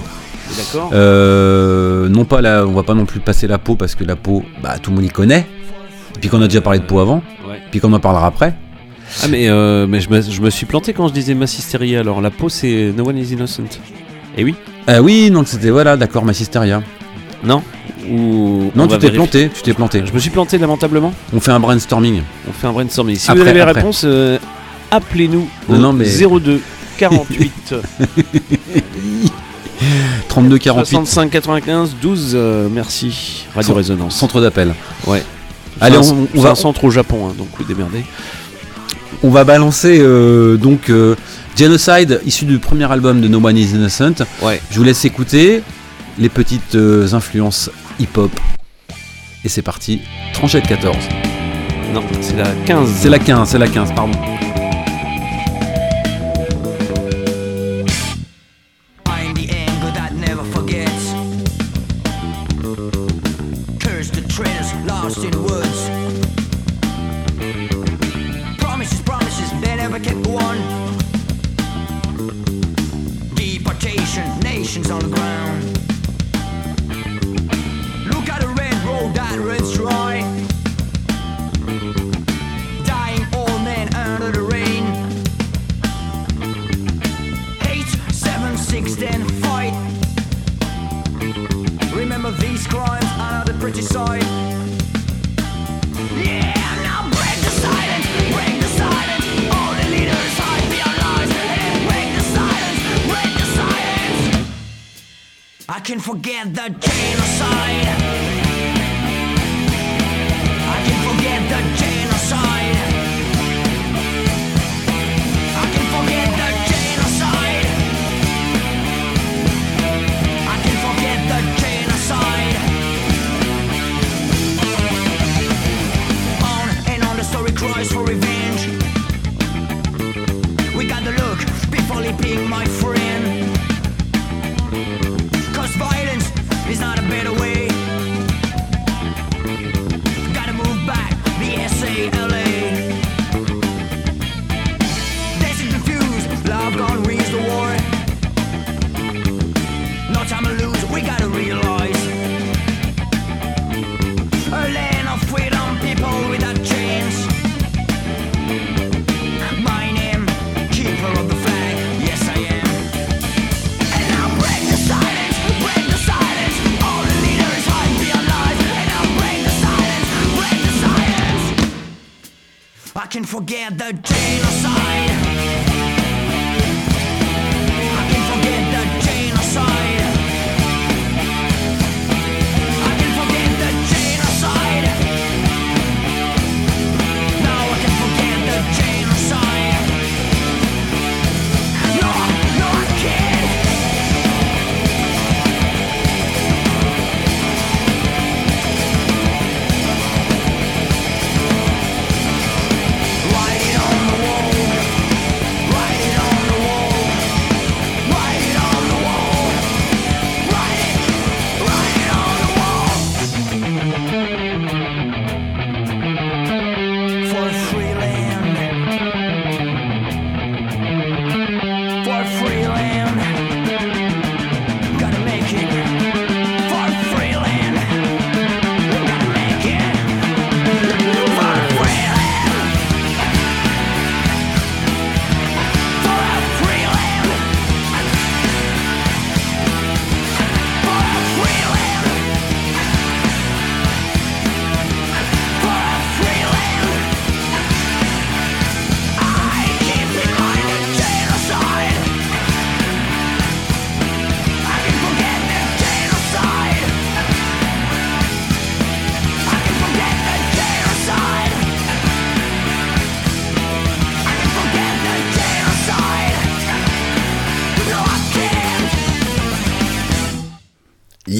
Euh, 0.92 2.08
non 2.08 2.24
pas 2.26 2.42
la, 2.42 2.66
on 2.66 2.72
va 2.72 2.82
pas 2.82 2.92
non 2.94 3.06
plus 3.06 3.20
passer 3.20 3.46
la 3.46 3.56
peau 3.58 3.76
parce 3.76 3.94
que 3.94 4.04
la 4.04 4.16
peau, 4.16 4.42
bah, 4.62 4.76
tout 4.80 4.90
le 4.90 4.96
monde 4.96 5.04
y 5.06 5.08
connaît. 5.08 5.46
Puis 6.20 6.28
qu'on 6.28 6.42
a 6.42 6.48
déjà 6.48 6.60
parlé 6.60 6.78
de 6.80 6.84
peau 6.84 7.00
avant, 7.00 7.22
Ouais. 7.48 7.58
puis 7.70 7.80
qu'on 7.80 7.92
en 7.94 7.98
parlera 8.00 8.26
après. 8.26 8.54
Ah 9.22 9.28
mais, 9.28 9.48
euh, 9.48 9.86
mais 9.88 10.00
je, 10.00 10.08
me, 10.10 10.20
je 10.20 10.40
me 10.40 10.50
suis 10.50 10.66
planté 10.66 10.92
quand 10.92 11.08
je 11.08 11.12
disais 11.14 11.34
Mass 11.34 11.58
Hysteria. 11.58 12.00
Alors 12.00 12.20
la 12.20 12.30
peau 12.30 12.48
c'est 12.50 12.92
No 12.96 13.08
One 13.08 13.16
Is 13.18 13.32
Innocent. 13.32 13.62
Et 14.36 14.44
oui 14.44 14.54
Ah 14.86 15.00
oui, 15.02 15.30
donc 15.30 15.48
c'était 15.48 15.70
voilà, 15.70 15.96
d'accord, 15.96 16.24
Massisteria. 16.24 16.82
Non 17.44 17.62
Ou 18.10 18.70
Non, 18.74 18.84
on 18.84 18.88
tu 18.88 18.98
t'es 18.98 19.10
planté, 19.10 19.50
tu 19.54 19.62
t'es 19.62 19.74
planté. 19.74 20.02
Je 20.06 20.12
me 20.12 20.18
suis 20.18 20.30
planté 20.30 20.58
lamentablement. 20.58 21.12
On 21.32 21.40
fait 21.40 21.50
un 21.52 21.60
brainstorming. 21.60 22.22
On 22.48 22.52
fait 22.52 22.66
un 22.66 22.72
brainstorming. 22.72 23.16
Si 23.16 23.30
Après, 23.30 23.42
vous 23.42 23.48
avez 23.48 23.58
la 23.58 23.64
après. 23.66 23.80
réponse, 23.80 24.02
euh, 24.04 24.38
appelez-nous 24.90 25.48
au 25.68 25.72
Non, 25.74 25.78
non, 25.78 25.92
mais- 25.92 26.04
02 26.06 26.60
48 26.98 27.74
32 30.28 30.58
48 30.58 30.90
65 30.96 31.30
95 31.30 31.96
12. 32.00 32.32
euh, 32.34 32.68
merci 32.72 33.44
Radio 33.54 33.68
Cent- 33.70 33.74
Résonance. 33.74 34.16
centre 34.16 34.40
d'appel. 34.40 34.74
Ouais. 35.06 35.22
Allez, 35.80 35.96
un- 35.96 36.26
on, 36.36 36.40
va 36.40 36.50
un 36.50 36.54
centre 36.54 36.84
au 36.84 36.90
Japon, 36.90 37.28
hein, 37.28 37.34
donc 37.36 37.48
vous 37.58 37.64
démerdez. 37.64 38.04
on 39.22 39.30
va 39.30 39.44
balancer 39.44 39.98
euh, 40.00 40.56
donc 40.56 40.90
euh, 40.90 41.16
Genocide 41.56 42.20
issu 42.24 42.44
du 42.44 42.58
premier 42.58 42.90
album 42.90 43.20
de 43.20 43.28
No 43.28 43.38
One 43.44 43.56
Is 43.58 43.70
Innocent. 43.74 44.24
Ouais. 44.42 44.60
Je 44.70 44.78
vous 44.78 44.84
laisse 44.84 45.04
écouter 45.04 45.62
les 46.18 46.28
petites 46.28 46.74
euh, 46.74 47.12
influences 47.12 47.70
hip-hop. 47.98 48.30
Et 49.44 49.48
c'est 49.48 49.62
parti, 49.62 50.02
tranchette 50.32 50.66
14. 50.66 50.96
Non, 51.92 52.02
c'est 52.20 52.36
la 52.36 52.50
15. 52.66 52.88
C'est 52.88 53.08
la 53.08 53.18
15, 53.18 53.48
c'est 53.48 53.58
la 53.58 53.68
15, 53.68 53.92
pardon. 53.94 54.18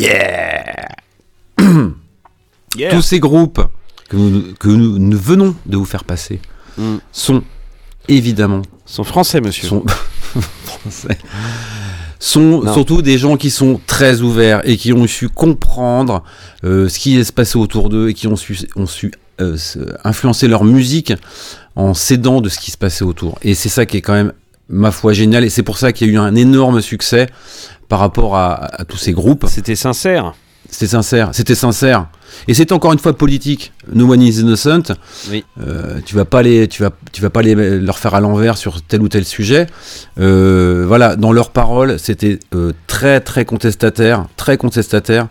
Yeah 0.03 0.89
Yeah. 2.77 2.91
Tous 2.91 3.03
ces 3.03 3.21
groupes 3.21 3.61
que 4.09 4.17
nous, 4.17 4.55
que 4.59 4.69
nous, 4.69 4.99
nous 4.99 5.19
venons 5.19 5.55
de 5.67 5.77
vous 5.77 5.85
faire 5.85 6.05
passer 6.05 6.41
Mm. 6.79 6.97
sont 7.13 7.43
évidemment 8.09 8.63
Sont 8.87 9.05
français, 9.05 9.43
monsieur. 9.43 9.69
sont 9.69 9.85
français 10.65 11.19
sont 12.19 12.63
Non. 12.63 12.73
surtout 12.73 13.03
des 13.03 13.19
gens 13.19 13.37
qui 13.37 13.51
sont 13.51 13.79
très 13.87 14.23
ouverts 14.23 14.63
et 14.65 14.79
qui 14.79 14.95
ont 14.95 15.07
su 15.07 15.29
comprendre 15.29 16.23
euh, 16.65 16.89
ce 16.89 16.99
qui 16.99 17.23
se 17.23 17.31
passait 17.33 17.59
autour 17.59 17.91
d'eux 17.91 18.09
et 18.09 18.15
qui 18.15 18.27
ont 18.27 18.37
su, 18.37 18.57
ont 18.75 18.87
su 18.87 19.13
euh, 19.43 19.57
influencer 20.05 20.49
leur 20.49 20.65
musique 20.65 21.13
en 21.77 21.93
s'aidant 21.93 22.41
de 22.41 22.49
ce 22.49 22.59
qui 22.59 22.71
se 22.71 22.79
passait 22.79 23.05
autour. 23.05 23.39
Et 23.43 23.55
c'est 23.55 23.69
ça 23.69 23.85
qui 23.85 23.99
est 23.99 24.03
quand 24.03 24.15
même, 24.15 24.33
ma 24.71 24.93
foi, 24.93 25.13
génial. 25.13 25.45
Et 25.45 25.51
c'est 25.51 25.63
pour 25.65 25.77
ça 25.77 25.93
qu'il 25.93 26.07
y 26.07 26.11
a 26.11 26.13
eu 26.15 26.17
un 26.19 26.35
énorme 26.37 26.81
succès 26.81 27.27
par 27.93 28.01
rapport 28.01 28.37
à, 28.37 28.55
à 28.81 28.85
tous 28.87 28.97
ces 28.97 29.13
groupes. 29.13 29.45
C'était 29.49 29.77
sincère. 29.77 30.33
c'était 30.71 30.87
sincère, 30.87 31.29
c'était 31.33 31.55
sincère. 31.55 32.07
Et 32.49 32.55
c'était 32.55 32.73
encore 32.73 32.95
une 32.95 32.99
fois 32.99 33.13
politique. 33.13 33.75
No 33.93 34.11
one 34.11 34.23
is 34.23 34.41
innocent. 34.41 34.95
Oui. 35.31 35.45
Euh, 35.61 35.99
tu 36.07 36.15
vas 36.15 36.25
pas 36.25 36.41
les, 36.43 36.69
tu 36.69 36.83
vas, 36.83 36.91
tu 37.13 37.21
vas 37.21 37.29
pas 37.29 37.43
les, 37.43 37.55
leur 37.89 37.99
faire 37.99 38.15
à 38.15 38.21
l'envers 38.21 38.57
sur 38.57 38.81
tel 38.81 39.03
ou 39.03 39.09
tel 39.11 39.27
sujet. 39.27 39.67
Euh, 40.19 40.87
voilà, 40.89 41.17
dans 41.17 41.33
leurs 41.33 41.51
paroles, 41.51 41.99
c'était 41.99 42.39
euh, 42.55 42.73
très 42.87 43.21
très 43.21 43.45
contestataire, 43.45 44.25
très 44.39 44.57
contestataire. 44.57 45.27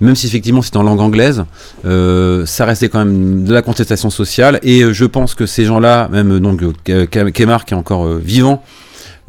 Même 0.00 0.14
si 0.14 0.28
effectivement 0.28 0.62
c'était 0.62 0.76
en 0.76 0.84
langue 0.84 1.00
anglaise, 1.00 1.44
ça 1.82 2.64
restait 2.64 2.88
quand 2.88 3.00
même 3.04 3.42
de 3.42 3.52
la 3.52 3.62
contestation 3.62 4.10
sociale. 4.10 4.60
Et 4.62 4.84
je 4.92 5.04
pense 5.04 5.34
que 5.34 5.46
ces 5.46 5.64
gens-là, 5.64 6.08
même 6.12 6.38
donc 6.38 6.62
Ke- 6.84 7.32
Kemar 7.32 7.64
qui 7.64 7.74
est 7.74 7.76
encore 7.76 8.06
vivant, 8.18 8.62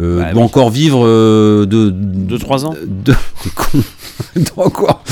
euh, 0.02 0.20
Bah 0.22 0.32
doit 0.34 0.42
oui. 0.42 0.46
encore 0.46 0.70
vivre 0.70 1.06
euh, 1.06 1.66
de 1.66 1.90
Deux, 1.90 2.38
trois 2.40 2.66
ans. 2.66 2.74
de, 2.86 3.14
doit 4.56 4.66
encore, 4.68 5.04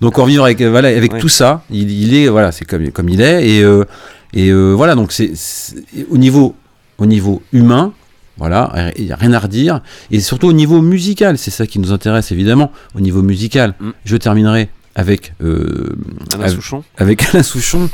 doit 0.00 0.08
encore 0.08 0.26
vivre 0.26 0.44
avec, 0.44 0.60
euh, 0.60 0.70
voilà, 0.70 0.88
avec 0.88 1.12
Ouais. 1.14 1.18
tout 1.20 1.28
ça. 1.28 1.62
Il, 1.70 1.90
il 1.90 2.14
est, 2.14 2.28
voilà, 2.28 2.52
c'est 2.52 2.64
comme, 2.64 2.90
comme 2.90 3.08
il 3.08 3.20
est. 3.20 3.48
Et, 3.48 3.62
euh, 3.62 3.84
et 4.32 4.52
voilà, 4.52 4.94
donc 4.94 5.12
c'est 5.12 5.32
c'est- 5.34 5.76
au 6.10 6.16
niveau, 6.18 6.54
au 6.98 7.06
niveau 7.06 7.42
humain, 7.52 7.92
voilà, 8.38 8.92
il 8.96 9.04
n'y 9.06 9.12
a 9.12 9.16
rien 9.16 9.32
à 9.32 9.38
redire. 9.38 9.80
Et 10.10 10.20
surtout 10.20 10.46
au 10.48 10.52
niveau 10.52 10.80
musical, 10.80 11.36
c'est 11.36 11.50
ça 11.50 11.66
qui 11.66 11.78
nous 11.78 11.92
intéresse 11.92 12.30
évidemment. 12.32 12.70
Au 12.94 13.00
niveau 13.00 13.22
musical, 13.22 13.74
Mm. 13.80 13.90
je 14.04 14.16
terminerai 14.16 14.68
avec 14.96 15.34
euh, 15.42 15.96
Alain 16.34 16.44
avec- 16.44 16.54
Souchon. 16.56 16.82
avec 16.98 17.24
Alain 17.32 17.42
Souchon. 17.42 17.88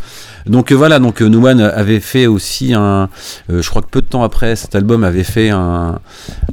Donc 0.46 0.70
euh, 0.72 0.74
voilà, 0.74 0.98
donc 0.98 1.20
euh, 1.20 1.28
Nouane 1.28 1.60
avait 1.60 2.00
fait 2.00 2.26
aussi 2.26 2.72
un, 2.72 3.08
euh, 3.50 3.60
je 3.62 3.68
crois 3.68 3.82
que 3.82 3.88
peu 3.90 4.00
de 4.00 4.06
temps 4.06 4.22
après 4.22 4.56
cet 4.56 4.74
album 4.74 5.04
avait 5.04 5.24
fait 5.24 5.50
un, 5.50 5.98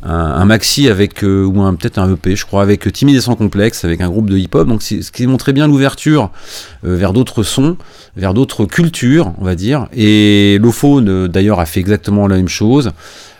un, 0.03 0.10
un 0.13 0.45
maxi 0.45 0.89
avec 0.89 1.21
ou 1.23 1.62
un 1.62 1.75
peut-être 1.75 1.97
un 1.99 2.12
EP, 2.12 2.36
je 2.36 2.45
crois, 2.45 2.62
avec 2.63 2.91
Timide 2.91 3.15
et 3.15 3.21
sans 3.21 3.36
complexe, 3.36 3.86
avec 3.86 4.01
un 4.01 4.10
groupe 4.10 4.29
de 4.29 4.38
hip-hop. 4.38 4.67
Donc 4.67 4.82
ce 4.84 5.12
qui 5.12 5.27
montrait 5.27 5.53
bien 5.53 5.67
l'ouverture 5.67 6.29
vers 6.84 7.13
d'autres 7.13 7.43
sons, 7.43 7.77
vers 8.17 8.34
d'autres 8.34 8.65
cultures, 8.65 9.34
on 9.38 9.45
va 9.45 9.56
dire. 9.56 9.88
Et 9.95 10.58
Lophone 10.62 11.08
euh, 11.08 11.27
d'ailleurs 11.27 11.60
a 11.60 11.65
fait 11.65 11.79
exactement 11.79 12.27
la 12.27 12.36
même 12.38 12.49
chose 12.49 12.91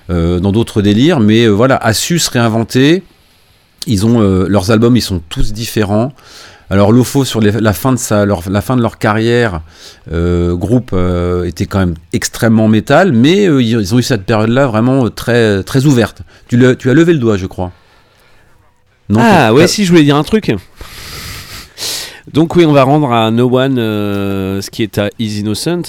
dans 0.10 0.52
d'autres 0.52 0.82
délires, 0.82 1.22
mais 1.22 1.48
voilà, 1.48 1.76
a 1.78 1.94
su 1.94 2.20
se 2.20 2.30
réinventer. 2.30 3.04
Ils 3.88 4.06
ont 4.06 4.20
leurs 4.48 4.70
albums, 4.70 4.96
ils 4.98 5.02
sont 5.02 5.22
tous 5.30 5.54
différents. 5.54 6.12
Alors 6.70 6.92
Lofo 6.92 7.26
sur 7.26 7.40
les- 7.42 7.52
la 7.52 7.74
fin 7.74 7.92
de 7.92 7.98
sa, 7.98 8.26
leur, 8.26 8.50
la 8.50 8.62
fin 8.62 8.76
de 8.76 8.82
leur 8.82 8.98
carrière, 8.98 9.62
euh, 10.12 10.56
groupe 10.56 10.92
euh, 10.94 11.44
était 11.46 11.66
quand 11.66 11.80
même 11.80 11.96
extrêmement 12.14 12.68
métal, 12.68 13.12
mais 13.12 13.48
euh, 13.48 13.62
ils, 13.62 13.94
ont 13.94 14.00
eu 14.00 14.04
cette 14.04 14.24
période-là 14.26 14.68
vraiment 14.68 15.10
très 15.10 15.62
très 15.64 15.86
ouverte. 15.86 16.22
Tu, 16.48 16.58
le- 16.58 16.76
tu 16.76 16.90
as 16.90 16.94
levé 16.94 17.14
le 17.14 17.20
doigt, 17.20 17.38
je 17.38 17.46
crois. 17.46 17.72
Non, 19.10 19.20
ah 19.22 19.54
ouais, 19.54 19.68
si 19.68 19.84
je 19.86 19.92
voulais 19.92 20.04
dire 20.04 20.16
un 20.16 20.24
truc. 20.24 20.52
Donc 22.32 22.56
oui, 22.56 22.66
on 22.66 22.72
va 22.72 22.84
rendre 22.84 23.12
à 23.12 23.30
No 23.32 23.50
One 23.56 23.76
ce 23.76 24.70
qui 24.70 24.82
est 24.84 24.98
à 24.98 25.10
Is 25.20 25.40
Innocent. 25.42 25.82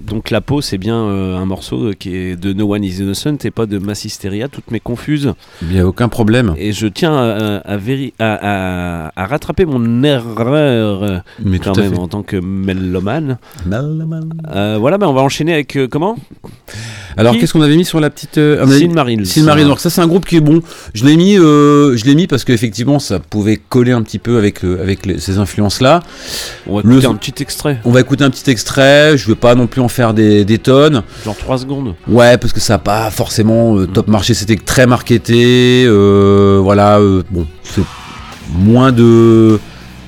Donc 0.00 0.30
la 0.30 0.42
peau, 0.42 0.60
c'est 0.60 0.76
bien 0.76 0.96
euh, 0.96 1.36
un 1.38 1.46
morceau 1.46 1.92
qui 1.98 2.14
est 2.14 2.36
de 2.36 2.52
No 2.52 2.74
One 2.74 2.84
Is 2.84 2.98
Innocent 3.00 3.36
et 3.44 3.50
pas 3.50 3.64
de 3.64 3.78
Mass 3.78 4.04
Hysteria. 4.04 4.48
Toutes 4.48 4.70
mes 4.70 4.80
confuses. 4.80 5.32
Il 5.62 5.68
n'y 5.68 5.80
a 5.80 5.86
aucun 5.86 6.08
problème. 6.08 6.54
Et 6.58 6.72
je 6.72 6.86
tiens 6.86 7.16
à, 7.16 7.56
à, 7.64 7.76
véri- 7.78 8.12
à- 8.18 9.06
à- 9.06 9.12
à 9.16 9.26
rattraper 9.26 9.64
mon 9.64 10.02
erreur 10.02 11.22
Mais 11.42 11.58
quand 11.58 11.76
même 11.78 11.98
en 11.98 12.06
tant 12.06 12.22
que. 12.22 12.36
Mal- 12.36 13.38
Euh, 14.54 14.76
voilà, 14.78 14.98
ben 14.98 15.06
on 15.06 15.14
va 15.14 15.22
enchaîner 15.22 15.54
avec 15.54 15.76
euh, 15.76 15.88
comment? 15.90 16.16
Alors 17.16 17.36
qu'est-ce 17.36 17.52
qu'on 17.54 17.62
avait 17.62 17.76
mis 17.76 17.84
sur 17.86 17.98
la 17.98 18.10
petite 18.10 18.38
euh, 18.38 18.64
Silmarils. 18.66 19.26
Silmarils. 19.26 19.66
Donc 19.66 19.80
ça 19.80 19.90
c'est 19.90 20.00
un 20.02 20.06
groupe 20.06 20.26
qui 20.26 20.36
est 20.36 20.40
bon. 20.40 20.60
Je 20.94 21.04
l'ai 21.06 21.16
mis, 21.16 21.34
je 21.34 22.04
l'ai 22.04 22.14
mis 22.14 22.26
parce 22.26 22.44
qu'effectivement 22.44 22.98
ça 22.98 23.18
pouvait 23.18 23.56
coller 23.56 23.92
un 23.92 24.02
petit 24.02 24.18
peu 24.18 24.36
avec 24.38 24.62
avec 24.64 25.06
les- 25.06 25.18
ces 25.18 25.38
influences 25.38 25.80
là. 25.80 26.00
On 26.66 26.76
va 26.76 26.82
Le- 26.84 26.92
écouter 26.92 27.06
un 27.06 27.14
petit 27.14 27.42
extrait, 27.42 27.80
On 27.86 27.90
va 27.90 28.00
écouter 28.00 28.22
un 28.24 28.30
petit 28.30 28.48
extrait. 28.50 29.16
Je 29.16 29.26
veux 29.26 29.34
pas 29.34 29.54
non 29.54 29.66
plus 29.66 29.77
en 29.80 29.88
faire 29.88 30.14
des, 30.14 30.44
des 30.44 30.58
tonnes. 30.58 31.02
genre 31.24 31.36
3 31.36 31.58
secondes. 31.58 31.94
Ouais, 32.08 32.36
parce 32.38 32.52
que 32.52 32.60
ça 32.60 32.74
n'a 32.74 32.78
pas 32.78 33.10
forcément 33.10 33.76
euh, 33.76 33.86
top 33.86 34.08
marché. 34.08 34.34
C'était 34.34 34.56
très 34.56 34.86
marketé. 34.86 35.84
euh, 35.86 36.60
voilà, 36.62 36.98
euh, 36.98 37.22
bon, 37.30 37.46
c'est 37.62 37.82
moins 38.54 38.92
de 38.92 39.58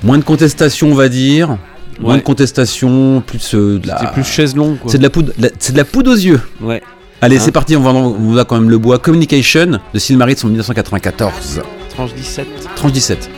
moins 0.03 0.17
de 0.17 0.23
contestation, 0.23 0.91
on 0.91 0.95
va 0.95 1.09
dire. 1.09 1.57
Moins 1.99 2.13
Ouais. 2.13 2.19
de 2.19 2.23
contestation, 2.23 3.21
plus 3.25 3.53
de 3.53 3.79
la. 3.85 3.99
C'est 3.99 4.11
plus 4.13 4.23
chaise 4.23 4.55
longue 4.55 4.79
quoi. 4.79 4.91
C'est 4.91 4.97
de 4.97 5.03
la 5.03 5.09
poudre, 5.11 5.31
c'est 5.59 5.73
de 5.73 5.77
la 5.77 5.85
poudre 5.85 6.11
aux 6.11 6.15
yeux. 6.15 6.41
Ouais. 6.61 6.81
Allez, 7.21 7.37
Hein 7.37 7.41
c'est 7.43 7.51
parti. 7.51 7.75
On 7.75 7.81
va, 7.81 7.91
on 7.91 8.33
va 8.33 8.43
quand 8.45 8.55
même 8.59 8.71
le 8.71 8.79
bois. 8.79 8.97
Communication 8.97 9.79
de 9.93 9.99
Silmarils 9.99 10.37
en 10.43 10.47
1994. 10.47 11.61
Tranche 11.91 12.13
17. 12.15 12.47
Tranche 12.75 12.91
17. 12.91 13.29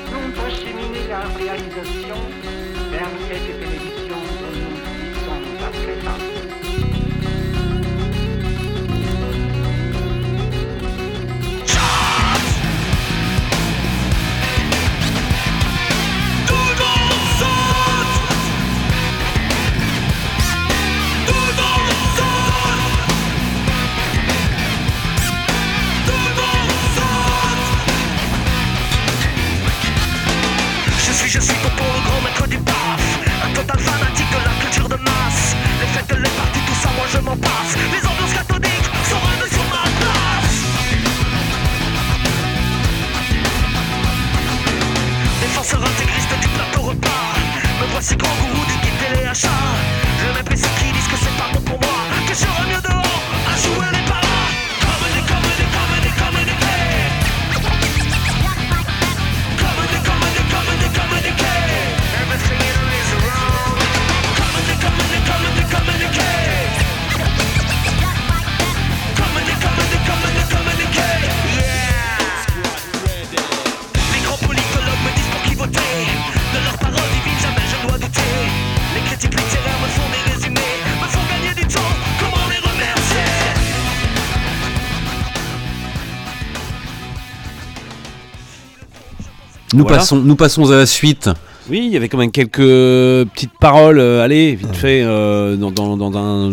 Nous 89.83 89.87
Voilà. 89.89 89.97
passons, 90.01 90.17
nous 90.17 90.35
passons 90.35 90.71
à 90.71 90.75
la 90.77 90.85
suite. 90.85 91.29
Oui, 91.69 91.81
il 91.85 91.91
y 91.93 91.97
avait 91.97 92.09
quand 92.09 92.17
même 92.17 92.31
quelques 92.31 92.57
petites 92.57 93.57
paroles, 93.59 93.99
euh, 93.99 94.23
allez, 94.23 94.55
vite 94.55 94.75
fait, 94.75 95.01
euh, 95.03 95.55
dans, 95.55 95.71
dans- 95.71 95.95
dans 95.97 96.17
un, 96.17 96.51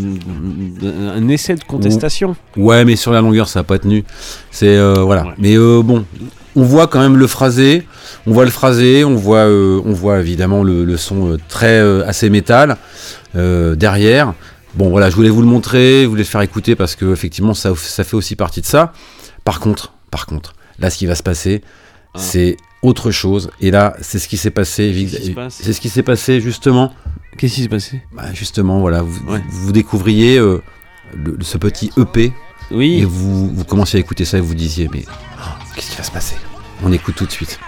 un 1.17 1.29
essai 1.29 1.55
de 1.57 1.65
contestation. 1.65 2.37
Ouais, 2.57 2.85
mais 2.85 2.97
sur 2.97 3.11
la 3.13 3.21
longueur, 3.21 3.49
ça 3.49 3.61
n'a 3.61 3.65
pas 3.65 3.79
tenu. 3.79 4.05
C'est 4.51 4.69
euh, 4.77 4.95
voilà. 5.03 5.25
Ouais. 5.27 5.35
Mais 5.39 5.57
euh, 5.57 5.83
bon, 5.83 6.05
on 6.57 6.63
voit 6.63 6.87
quand 6.87 7.01
même 7.01 7.17
le 7.17 7.27
phrasé. 7.27 7.87
On 8.27 8.33
voit 8.33 8.45
le 8.45 8.51
phrasé. 8.53 9.05
On 9.05 9.17
voit, 9.17 9.39
euh, 9.49 9.81
on 9.85 9.93
voit 9.93 10.21
évidemment 10.21 10.63
le, 10.63 10.85
le 10.85 10.97
son 10.97 11.33
euh, 11.33 11.37
très 11.49 11.81
euh, 11.81 12.07
assez 12.07 12.31
métal 12.31 12.77
euh, 13.37 13.75
derrière. 13.75 14.35
Bon, 14.77 14.91
voilà, 14.91 15.11
je 15.11 15.17
voulais 15.17 15.31
vous 15.31 15.43
le 15.43 15.49
montrer, 15.49 16.03
je 16.05 16.07
voulais 16.09 16.23
le 16.23 16.29
faire 16.29 16.43
écouter 16.43 16.77
parce 16.77 16.95
que 16.95 17.13
effectivement, 17.13 17.55
ça, 17.55 17.73
ça 17.77 18.05
fait 18.05 18.15
aussi 18.17 18.37
partie 18.37 18.61
de 18.61 18.67
ça. 18.67 18.93
Par 19.45 19.59
contre, 19.59 19.93
par 20.13 20.27
contre, 20.27 20.53
là, 20.79 20.91
ce 20.91 20.99
qui 20.99 21.07
va 21.07 21.17
se 21.17 21.25
passer, 21.25 21.63
Ah. 22.15 22.19
c'est 22.21 22.57
autre 22.83 23.11
chose. 23.11 23.51
Et 23.61 23.71
là, 23.71 23.95
c'est 24.01 24.19
ce 24.19 24.29
qui 24.29 24.37
s'est 24.37 24.51
passé. 24.51 25.33
Passe 25.35 25.59
C'est 25.63 25.73
ce 25.73 25.81
qui 25.81 25.89
s'est 25.89 26.03
passé 26.03 26.41
justement. 26.41 26.93
Qu'est-ce 27.39 27.55
qui 27.55 27.63
s'est 27.63 27.69
passé? 27.69 28.03
Bah, 28.13 28.33
justement, 28.35 28.81
voilà, 28.81 29.03
vous, 29.03 29.21
Ouais. 29.31 29.43
vous 29.51 29.73
découvriez 29.73 30.39
euh, 30.39 30.63
le- 31.15 31.37
ce 31.41 31.59
petit 31.59 31.91
EP 31.97 32.25
et 32.25 32.33
Oui, 32.73 33.03
vous, 33.03 33.49
vous 33.55 33.65
commenciez 33.65 33.97
à 33.99 34.01
écouter 34.01 34.25
ça 34.25 34.39
et 34.39 34.41
vous 34.41 34.55
disiez, 34.55 34.89
mais 34.93 35.05
oh, 35.09 35.43
qu'est-ce 35.75 35.91
qui 35.91 35.97
va 35.97 36.03
se 36.05 36.11
passer? 36.11 36.37
On 36.83 36.93
écoute 36.93 37.15
tout 37.17 37.27
de 37.27 37.31
suite. 37.33 37.59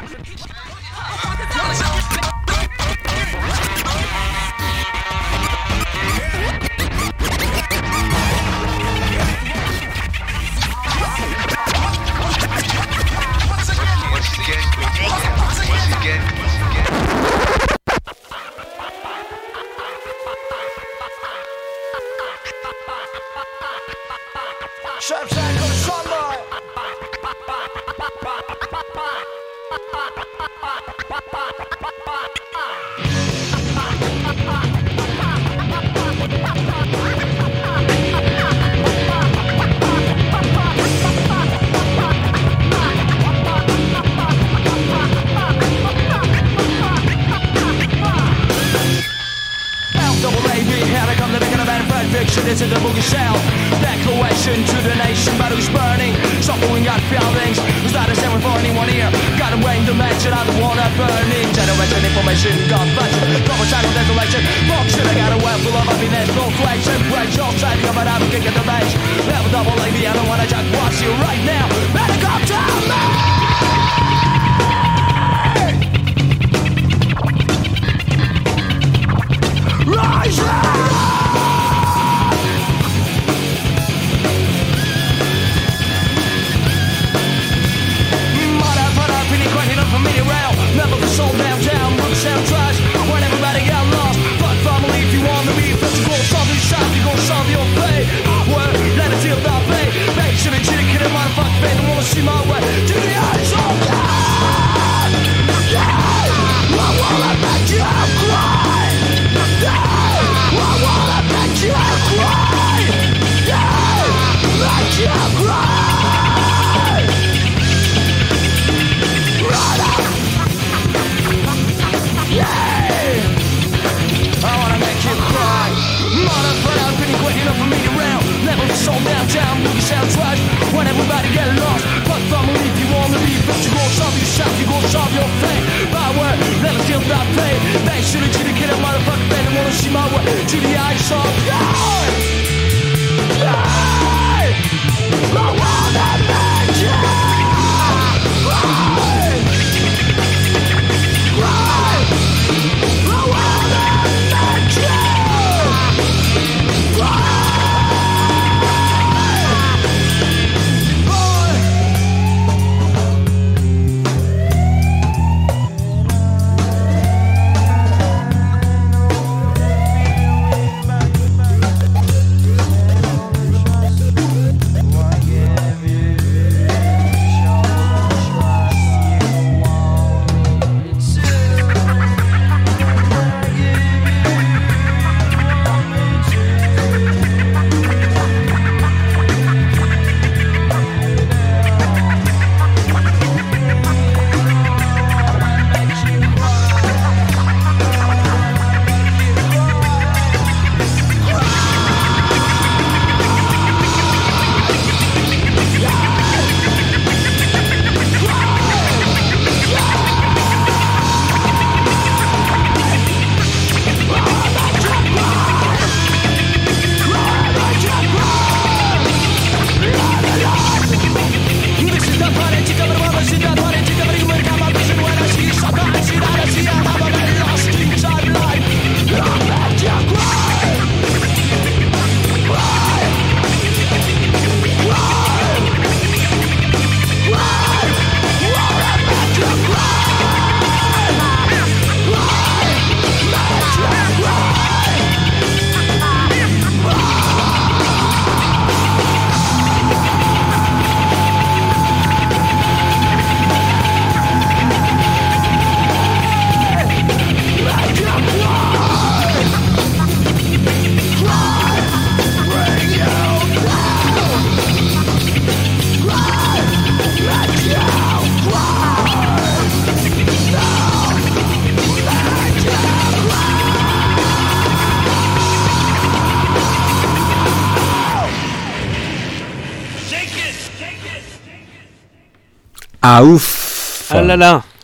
triviais 140.62 141.00
só 141.02 141.31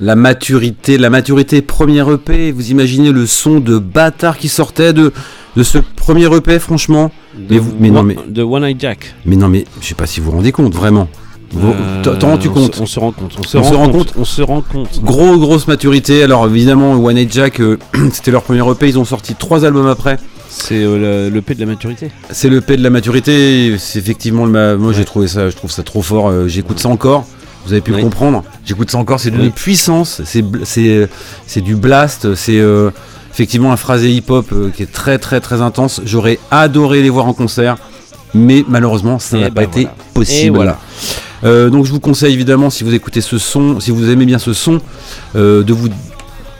La 0.00 0.14
maturité, 0.14 0.98
la 0.98 1.10
maturité, 1.10 1.62
premier 1.62 2.04
EP, 2.12 2.52
vous 2.52 2.70
imaginez 2.70 3.12
le 3.12 3.26
son 3.26 3.60
de 3.60 3.78
bâtard 3.78 4.36
qui 4.38 4.48
sortait 4.48 4.92
de, 4.92 5.12
de 5.56 5.62
ce 5.62 5.78
premier 5.78 6.32
EP, 6.34 6.58
franchement 6.58 7.10
de 7.34 7.54
mais, 7.54 7.58
vous, 7.58 7.70
one, 7.72 7.92
non, 7.92 8.02
mais, 8.02 8.70
Eye 8.70 8.76
Jack. 8.78 9.14
Mais 9.24 9.36
non, 9.36 9.48
mais 9.48 9.64
je 9.80 9.86
sais 9.86 9.94
pas 9.94 10.06
si 10.06 10.20
vous 10.20 10.30
vous 10.30 10.36
rendez 10.36 10.52
compte, 10.52 10.74
vraiment. 10.74 11.08
T'en 12.02 12.28
rends-tu 12.28 12.50
compte 12.50 12.78
on 12.80 12.86
se, 12.86 13.00
rend 13.00 13.12
compte. 13.12 13.36
On 13.38 13.42
se, 13.42 13.56
rend, 13.56 13.88
compte. 13.88 14.12
On 14.18 14.24
se 14.24 14.42
rend 14.42 14.60
compte. 14.60 15.02
Gros, 15.02 15.38
grosse 15.38 15.66
maturité. 15.66 16.22
Alors 16.22 16.46
évidemment, 16.46 16.92
One 16.92 17.14
Night 17.14 17.32
Jack, 17.32 17.60
euh, 17.60 17.78
c'était 18.12 18.30
leur 18.30 18.42
premier 18.42 18.60
EP. 18.70 18.88
Ils 18.88 18.98
ont 18.98 19.06
sorti 19.06 19.34
trois 19.34 19.64
albums 19.64 19.86
après. 19.86 20.18
C'est 20.50 20.82
euh, 20.82 21.30
le 21.30 21.42
P 21.42 21.54
de 21.54 21.60
la 21.60 21.66
maturité. 21.66 22.10
C'est 22.30 22.50
le 22.50 22.60
P 22.60 22.76
de 22.76 22.82
la 22.82 22.90
maturité. 22.90 23.76
C'est 23.78 23.98
effectivement 23.98 24.44
le. 24.44 24.50
Ma... 24.50 24.76
Moi, 24.76 24.92
j'ai 24.92 25.04
trouvé 25.06 25.26
ça. 25.26 25.48
Je 25.48 25.56
trouve 25.56 25.70
ça 25.70 25.82
trop 25.82 26.02
fort. 26.02 26.28
Euh, 26.28 26.48
j'écoute 26.48 26.78
ça 26.78 26.90
encore. 26.90 27.26
Vous 27.66 27.72
avez 27.72 27.82
pu 27.82 27.92
oui. 27.92 28.02
comprendre. 28.02 28.44
J'écoute 28.64 28.90
ça 28.90 28.98
encore, 28.98 29.20
c'est 29.20 29.30
d'une 29.30 29.42
oui. 29.42 29.50
puissance, 29.50 30.22
c'est 30.24 31.60
du 31.60 31.76
blast, 31.76 32.34
c'est 32.34 32.58
euh, 32.58 32.90
effectivement 33.32 33.72
un 33.72 33.76
phrasé 33.76 34.10
hip-hop 34.10 34.46
euh, 34.52 34.70
qui 34.74 34.82
est 34.82 34.92
très 34.92 35.18
très 35.18 35.40
très 35.40 35.60
intense. 35.60 36.00
J'aurais 36.04 36.38
adoré 36.50 37.02
les 37.02 37.10
voir 37.10 37.26
en 37.26 37.34
concert, 37.34 37.76
mais 38.34 38.64
malheureusement 38.68 39.18
ça 39.18 39.36
eh 39.36 39.40
n'a 39.42 39.50
ben 39.50 39.54
pas 39.54 39.62
été 39.64 39.88
possible. 40.14 40.74
Eh 41.42 41.46
euh, 41.46 41.70
donc 41.70 41.84
je 41.84 41.92
vous 41.92 42.00
conseille 42.00 42.32
évidemment 42.32 42.70
si 42.70 42.84
vous 42.84 42.94
écoutez 42.94 43.20
ce 43.20 43.38
son, 43.38 43.80
si 43.80 43.90
vous 43.90 44.10
aimez 44.10 44.26
bien 44.26 44.38
ce 44.38 44.52
son, 44.52 44.80
de 45.34 45.72
vous 45.72 45.88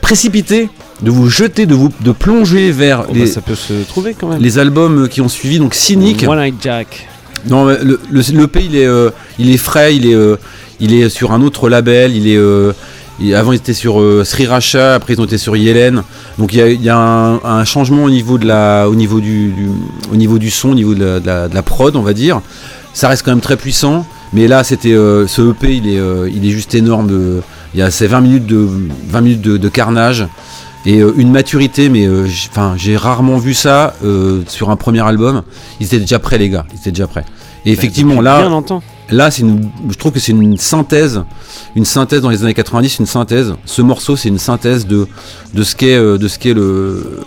précipiter, 0.01 0.69
de 1.01 1.11
vous 1.11 1.29
jeter, 1.29 1.65
de 1.65 1.75
vous 1.75 1.91
de 2.01 2.11
plonger 2.11 2.71
vers 2.71 3.05
oh, 3.09 3.13
bah, 3.13 4.37
les, 4.39 4.59
albums 4.59 5.07
qui 5.07 5.21
ont 5.21 5.29
suivi, 5.29 5.59
donc 5.59 5.73
Cynic. 5.73 6.25
One 6.27 6.39
Night 6.39 6.55
Jack. 6.61 7.07
Non, 7.47 7.65
le, 7.65 7.99
le, 8.09 8.21
le 8.33 8.47
P, 8.47 8.61
il 8.65 8.75
est, 8.75 8.85
euh, 8.85 9.09
il 9.37 9.49
est 9.49 9.57
frais, 9.57 9.95
il 9.95 10.05
est, 10.07 10.15
euh, 10.15 10.35
il 10.79 10.93
est 10.93 11.09
sur 11.09 11.31
un 11.31 11.41
autre 11.41 11.69
label. 11.69 12.15
Il 12.15 12.27
est, 12.27 12.37
euh, 12.37 12.73
avant, 13.35 13.51
il 13.51 13.57
était 13.57 13.73
sur 13.73 14.01
euh, 14.01 14.23
Sriracha, 14.23 14.95
après, 14.95 15.13
ils 15.13 15.21
ont 15.21 15.25
été 15.25 15.37
sur 15.37 15.55
Yellen. 15.55 16.03
Donc, 16.37 16.53
il 16.53 16.59
y 16.59 16.61
a, 16.61 16.69
y 16.69 16.89
a 16.89 16.97
un, 16.97 17.65
changement 17.65 18.03
au 18.03 18.09
niveau, 18.09 18.37
de 18.37 18.45
la, 18.45 18.87
au, 18.89 18.95
niveau 18.95 19.19
du, 19.19 19.53
au 20.11 20.15
niveau 20.15 20.39
du 20.39 20.49
son, 20.49 20.71
au 20.71 20.75
niveau 20.75 20.95
de 20.95 21.21
la, 21.25 21.63
prod, 21.63 21.95
on 21.95 22.01
va 22.01 22.13
dire. 22.13 22.41
Ça 22.93 23.07
reste 23.07 23.23
quand 23.23 23.31
même 23.31 23.41
très 23.41 23.57
puissant. 23.57 24.05
Mais 24.31 24.47
là, 24.47 24.63
c'était 24.63 24.93
ce 24.93 25.49
EP, 25.51 25.75
il 25.75 25.87
est, 25.87 25.99
il 26.31 26.45
est 26.45 26.51
juste 26.51 26.75
énorme. 26.75 27.41
il 27.73 27.79
y 27.79 27.83
a 27.83 27.89
ces 27.89 28.05
20 28.05 28.21
minutes 28.21 28.45
de, 28.45 28.67
20 29.09 29.21
minutes 29.21 29.41
de 29.41 29.69
carnage. 29.69 30.27
Et 30.85 30.99
euh, 30.99 31.13
une 31.17 31.31
maturité, 31.31 31.89
mais 31.89 32.05
euh, 32.07 32.25
enfin, 32.51 32.75
j'ai 32.77 32.95
rarement 32.95 33.37
vu 33.37 33.53
ça 33.53 33.95
euh, 34.03 34.41
sur 34.47 34.69
un 34.69 34.75
premier 34.75 35.01
album. 35.05 35.43
Ils 35.79 35.87
étaient 35.87 35.99
déjà 35.99 36.19
prêts, 36.19 36.37
les 36.37 36.49
gars. 36.49 36.65
Ils 36.73 36.79
étaient 36.79 36.91
déjà 36.91 37.07
prêts. 37.07 37.25
Et 37.65 37.71
effectivement, 37.71 38.13
Depuis 38.13 38.25
là, 38.25 38.39
Bien 38.41 38.49
longtemps. 38.49 38.81
là, 39.09 39.29
c'est 39.29 39.43
je 39.89 39.97
trouve 39.97 40.13
que 40.13 40.19
c'est 40.19 40.31
une 40.31 40.55
synthèse, 40.57 41.21
une 41.75 41.83
synthèse 41.83 42.21
dans 42.21 42.29
les 42.29 42.43
années 42.43 42.53
90, 42.53 42.99
une 42.99 43.05
synthèse. 43.05 43.53
Ce 43.65 43.81
morceau, 43.81 44.15
c'est 44.15 44.29
une 44.29 44.39
synthèse 44.39 44.87
de 44.87 45.07
de 45.53 45.63
ce 45.63 45.75
qu'est 45.75 45.97
de 45.97 46.27
ce 46.29 46.39
qu'est 46.39 46.53
le 46.53 47.19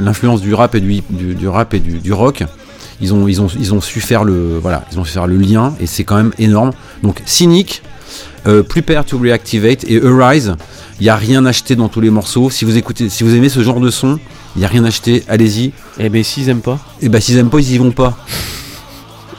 l'influence 0.00 0.40
du 0.40 0.54
rap 0.54 0.74
et 0.74 0.80
du, 0.80 1.02
du 1.08 1.48
rap 1.48 1.72
et 1.74 1.78
du, 1.78 1.98
du 1.98 2.12
rock. 2.12 2.42
Ils 3.00 3.14
ont 3.14 3.28
ils 3.28 3.40
ont 3.40 3.46
ils 3.58 3.72
ont 3.72 3.80
su 3.80 4.00
faire 4.00 4.24
le 4.24 4.58
voilà, 4.60 4.84
ils 4.90 4.98
ont 4.98 5.04
su 5.04 5.12
faire 5.12 5.28
le 5.28 5.36
lien 5.36 5.72
et 5.80 5.86
c'est 5.86 6.02
quand 6.02 6.16
même 6.16 6.32
énorme. 6.40 6.72
Donc 7.04 7.22
cynique, 7.24 7.82
euh, 8.46 8.62
Prepare 8.62 9.04
to 9.04 9.18
Reactivate 9.18 9.84
et 9.84 10.00
Arise. 10.04 10.54
Il 11.00 11.04
n'y 11.04 11.08
a 11.08 11.16
rien 11.16 11.44
acheté 11.46 11.76
dans 11.76 11.88
tous 11.88 12.00
les 12.00 12.10
morceaux. 12.10 12.50
Si 12.50 12.64
vous 12.64 12.76
écoutez, 12.76 13.08
si 13.08 13.24
vous 13.24 13.34
aimez 13.34 13.48
ce 13.48 13.62
genre 13.62 13.80
de 13.80 13.90
son, 13.90 14.18
il 14.56 14.60
n'y 14.60 14.64
a 14.64 14.68
rien 14.68 14.84
acheté. 14.84 15.22
Allez-y. 15.28 15.72
Eh 15.98 16.08
ben 16.08 16.22
s'ils 16.22 16.48
aiment 16.48 16.60
pas. 16.60 16.78
Et 17.00 17.08
bah 17.08 17.20
s'ils 17.20 17.38
aiment 17.38 17.50
pas, 17.50 17.58
ils 17.60 17.72
y 17.72 17.78
vont 17.78 17.90
pas. 17.92 18.16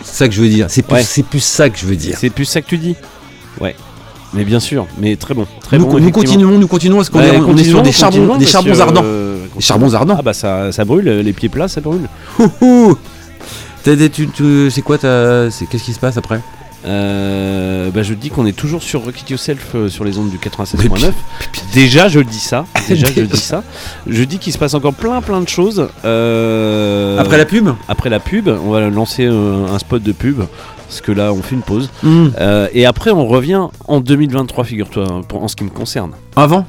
C'est 0.03 0.15
ça 0.15 0.28
que 0.28 0.34
je 0.34 0.41
veux 0.41 0.49
dire. 0.49 0.67
C'est 0.69 0.82
plus, 0.82 0.93
Ouais. 0.95 1.03
c'est 1.03 1.24
plus 1.24 1.43
ça 1.43 1.69
que 1.69 1.78
je 1.78 1.86
veux 1.86 1.95
dire. 1.95 2.17
C'est 2.19 2.30
plus 2.30 2.45
ça 2.45 2.61
que 2.61 2.67
tu 2.67 2.78
dis. 2.78 2.95
Ouais. 3.59 3.76
Mais 4.34 4.45
bien 4.45 4.61
sûr, 4.61 4.88
mais 4.97 5.17
très 5.17 5.34
bon, 5.34 5.45
très 5.61 5.78
nous, 5.78 5.86
bon. 5.88 5.99
nous 5.99 6.09
continuons, 6.11 6.57
nous 6.57 6.67
continuons 6.67 6.95
parce 6.97 7.09
qu'on 7.09 7.19
est, 7.19 7.32
on 7.32 7.34
est 7.34 7.39
continuons, 7.45 7.63
sur 7.72 7.82
des 7.84 7.91
charbons, 7.91 8.38
des 8.38 8.45
charbons 8.45 8.80
ardents. 8.80 9.01
euh, 9.03 9.45
Des 9.53 9.61
charbons 9.61 9.93
ardents. 9.93 10.15
Ah 10.17 10.22
bah 10.22 10.32
ça, 10.34 10.72
ça 10.72 10.86
brûle, 10.86 11.03
les 11.09 11.34
pieds 11.34 11.49
plats, 11.49 11.67
ça 11.67 11.82
brûle. 11.82 12.07
C'est 13.84 14.82
quoi 14.82 14.97
qu'est-ce 14.97 15.84
qui 15.84 15.93
se 15.93 15.99
passe 15.99 16.15
après? 16.17 16.39
Euh, 16.84 17.91
bah 17.91 18.01
je 18.03 18.13
dis 18.13 18.29
qu'on 18.29 18.45
est 18.45 18.55
toujours 18.57 18.82
sur 18.82 19.03
Rocket 19.03 19.29
Yourself 19.29 19.75
euh, 19.75 19.88
sur 19.89 20.03
les 20.03 20.17
ondes 20.17 20.29
du 20.32 20.39
Mais 20.43 20.49
87.9. 20.49 21.11
Déjà 21.73 22.07
je 22.07 22.19
le 22.19 22.25
dis 22.25 22.39
ça. 22.39 22.65
Déjà 22.89 23.07
je 23.15 23.21
dis 23.21 23.38
ça. 23.39 23.63
Je 24.07 24.23
dis 24.23 24.39
qu'il 24.39 24.51
se 24.51 24.57
passe 24.57 24.73
encore 24.73 24.93
plein 24.93 25.21
plein 25.21 25.41
de 25.41 25.47
choses. 25.49 25.88
Euh, 26.05 27.19
Après 27.19 27.38
la 27.38 27.45
pub 27.45 27.69
après 27.88 28.09
la 28.09 28.19
pub, 28.19 28.47
on 28.47 28.71
va 28.71 28.89
lancer 28.89 29.25
euh, 29.25 29.67
un 29.67 29.79
spot 29.79 30.01
de 30.01 30.11
pub. 30.11 30.41
Parce 30.88 31.01
que 31.01 31.11
là 31.11 31.32
on 31.34 31.41
fait 31.41 31.55
une 31.55 31.61
pause. 31.61 31.89
Euh, 32.03 32.67
et 32.73 32.86
après 32.86 33.11
on 33.11 33.25
revient 33.27 33.61
en 33.88 33.99
2023, 34.01 34.63
figure-toi, 34.65 35.21
pour- 35.27 35.43
en 35.43 35.47
ce 35.47 35.55
qui 35.55 35.63
me 35.63 35.69
concerne. 35.69 36.11
Avant 36.36 36.65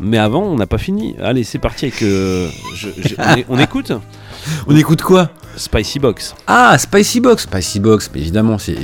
Mais 0.00 0.18
avant 0.18 0.42
on 0.42 0.56
n'a 0.56 0.66
pas 0.66 0.78
fini. 0.78 1.14
Allez 1.22 1.44
c'est 1.44 1.58
parti 1.58 1.86
avec... 1.86 2.00
je- 2.00 2.48
je- 2.74 3.14
on, 3.48 3.56
on 3.56 3.58
écoute 3.58 3.92
On 4.66 4.74
écoute 4.76 5.02
quoi? 5.02 5.30
Spicy 5.56 5.98
Box. 6.00 6.34
Ah, 6.46 6.76
Spicy 6.78 7.20
Box. 7.20 7.44
Spicy 7.44 7.78
Box, 7.78 8.10
mais 8.12 8.20
évidemment, 8.22 8.58
c'est 8.58 8.76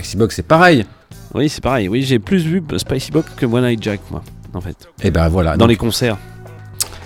Spicy 0.00 0.16
Box, 0.16 0.36
c'est 0.36 0.42
pareil. 0.46 0.86
Oui 1.34 1.48
c'est 1.48 1.62
pareil. 1.62 1.88
Oui 1.88 2.02
j'ai 2.02 2.18
plus 2.18 2.42
vu 2.44 2.62
Spicy 2.76 3.10
Box 3.10 3.30
que 3.36 3.46
One 3.46 3.64
Night 3.64 3.82
Jack 3.82 4.00
moi. 4.10 4.22
En 4.52 4.60
fait, 4.60 4.76
Et 5.02 5.10
ben 5.12 5.28
voilà. 5.28 5.52
dans 5.52 5.58
donc, 5.58 5.68
les 5.68 5.76
concerts. 5.76 6.16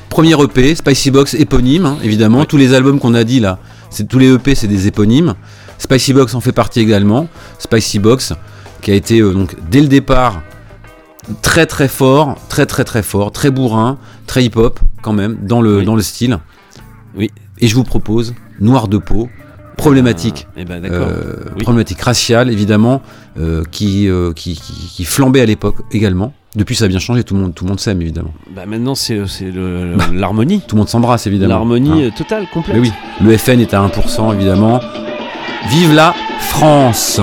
Premier 0.09 0.33
EP, 0.43 0.75
Spicy 0.75 1.11
Box 1.11 1.35
éponyme, 1.35 1.85
hein, 1.85 1.99
évidemment. 2.03 2.39
Ouais. 2.41 2.47
Tous 2.47 2.57
les 2.57 2.73
albums 2.73 2.99
qu'on 2.99 3.13
a 3.15 3.23
dit 3.25 3.39
là, 3.41 3.59
c'est 3.91 4.09
tous 4.09 4.19
les 4.19 4.33
EP, 4.33 4.55
c'est 4.55 4.69
des 4.69 4.87
éponymes. 4.87 5.35
Spicy 5.77 6.15
Box 6.15 6.35
en 6.35 6.41
fait 6.41 6.53
partie 6.53 6.81
également. 6.81 7.27
Spicy 7.59 7.99
Box, 7.99 8.33
qui 8.81 8.93
a 8.93 8.95
été 8.95 9.21
euh, 9.21 9.35
donc 9.35 9.57
dès 9.71 9.81
le 9.83 9.89
départ 9.89 10.41
très 11.43 11.67
très 11.67 11.89
fort, 11.89 12.37
très 12.49 12.65
très 12.65 12.85
très 12.85 13.03
fort, 13.03 13.31
très 13.33 13.51
bourrin, 13.51 13.99
très 14.27 14.45
hip-hop 14.45 14.79
quand 15.03 15.13
même 15.13 15.37
dans 15.43 15.61
le 15.61 15.79
Oui. 15.79 15.85
dans 15.85 15.97
le 15.97 16.03
style. 16.03 16.39
Oui. 17.17 17.31
Et 17.59 17.67
je 17.69 17.75
vous 17.75 17.85
propose 17.85 18.35
Noir 18.61 18.89
de 18.89 18.97
peau, 18.99 19.29
problématique. 19.77 20.47
Et 20.57 20.65
ben 20.65 20.81
d'accord. 20.81 21.09
euh, 21.09 21.35
Oui. 21.57 21.63
problématique 21.63 22.01
raciale 22.01 22.51
évidemment 22.51 23.03
euh, 23.39 23.63
qui, 23.71 24.09
euh, 24.09 24.33
qui, 24.33 24.55
qui, 24.55 24.73
qui 24.95 25.05
flambait 25.05 25.41
à 25.41 25.47
l'époque 25.47 25.77
également. 25.93 26.33
Depuis 26.57 26.77
ça 26.77 26.85
a 26.85 26.89
bien 26.89 27.01
changé, 27.01 27.25
tout 27.25 27.35
le 27.35 27.41
monde, 27.41 27.55
tout 27.55 27.65
le 27.65 27.71
monde 27.71 27.81
s'aime 27.81 28.01
évidemment. 28.01 28.33
Bah 28.55 28.63
maintenant 28.67 28.95
c'est 28.95 29.27
c'est 29.27 29.51
le- 29.51 29.95
Bah. 29.99 30.05
l'harmonie. 30.13 30.61
Tout 30.67 30.77
le 30.77 30.81
monde 30.81 30.89
s'embrasse 30.89 31.27
évidemment. 31.27 31.55
L'harmonie 31.55 32.05
Hein. 32.05 32.11
totale, 32.17 32.47
complète. 32.53 32.77
Mais 32.77 32.81
oui, 32.83 32.93
le 33.21 33.37
FN 33.37 33.59
est 33.61 33.75
à 33.75 33.81
1% 33.81 34.33
évidemment. 34.35 34.81
Vive 35.71 35.93
la 35.95 36.15
France 36.39 37.21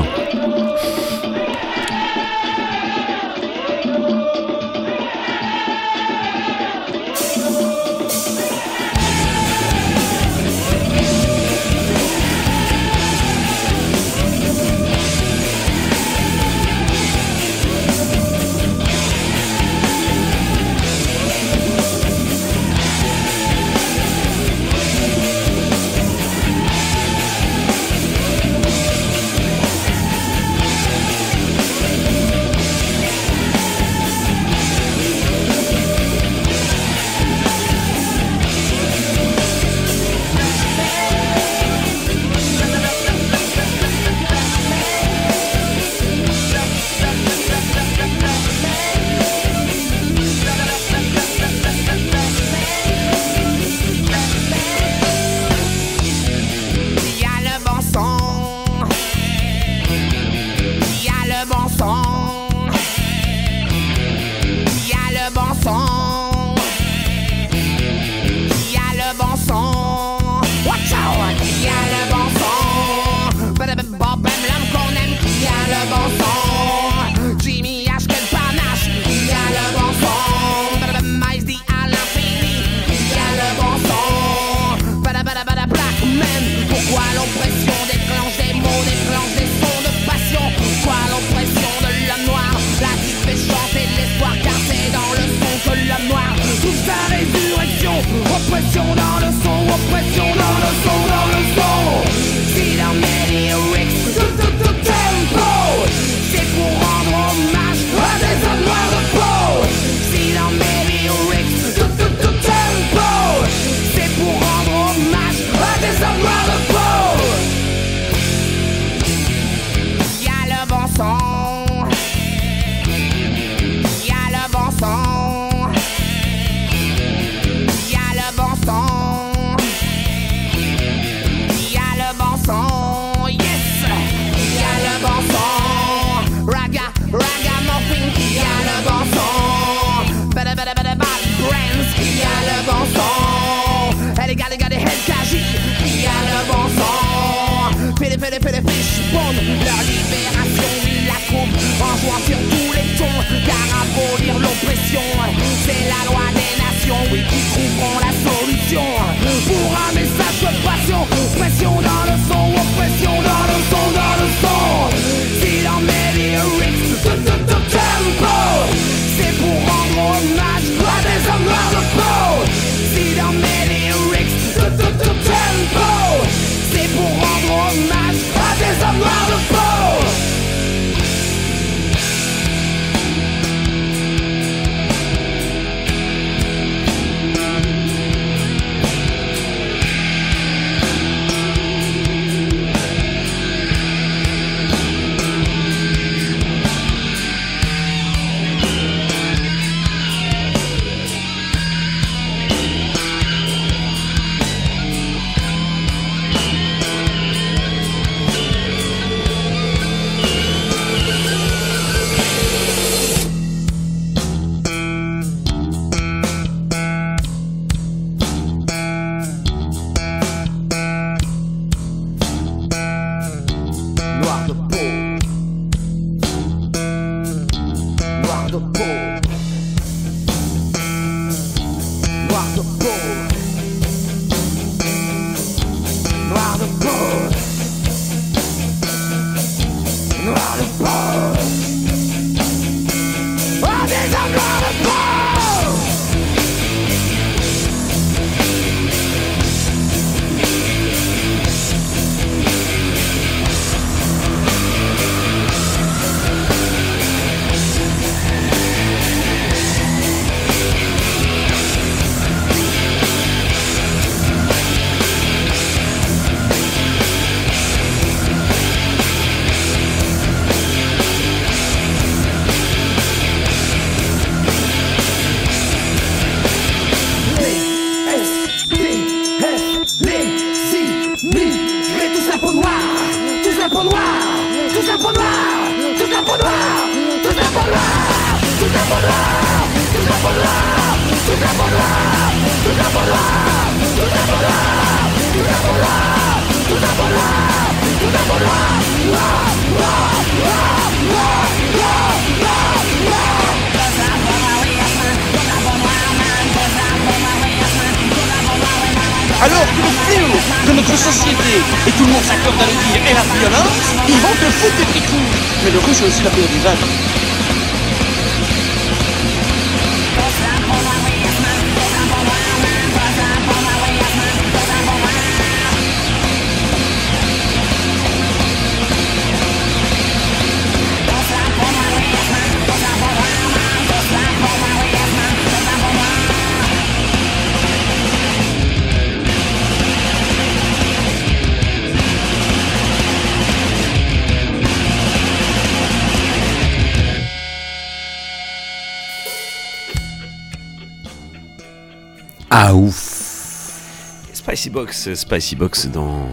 Ah 352.64 352.76
ouf 352.76 354.28
Spicy 354.34 354.70
Box, 354.70 355.16
Spicy 355.16 355.56
Box 355.56 355.88
dans, 355.88 356.28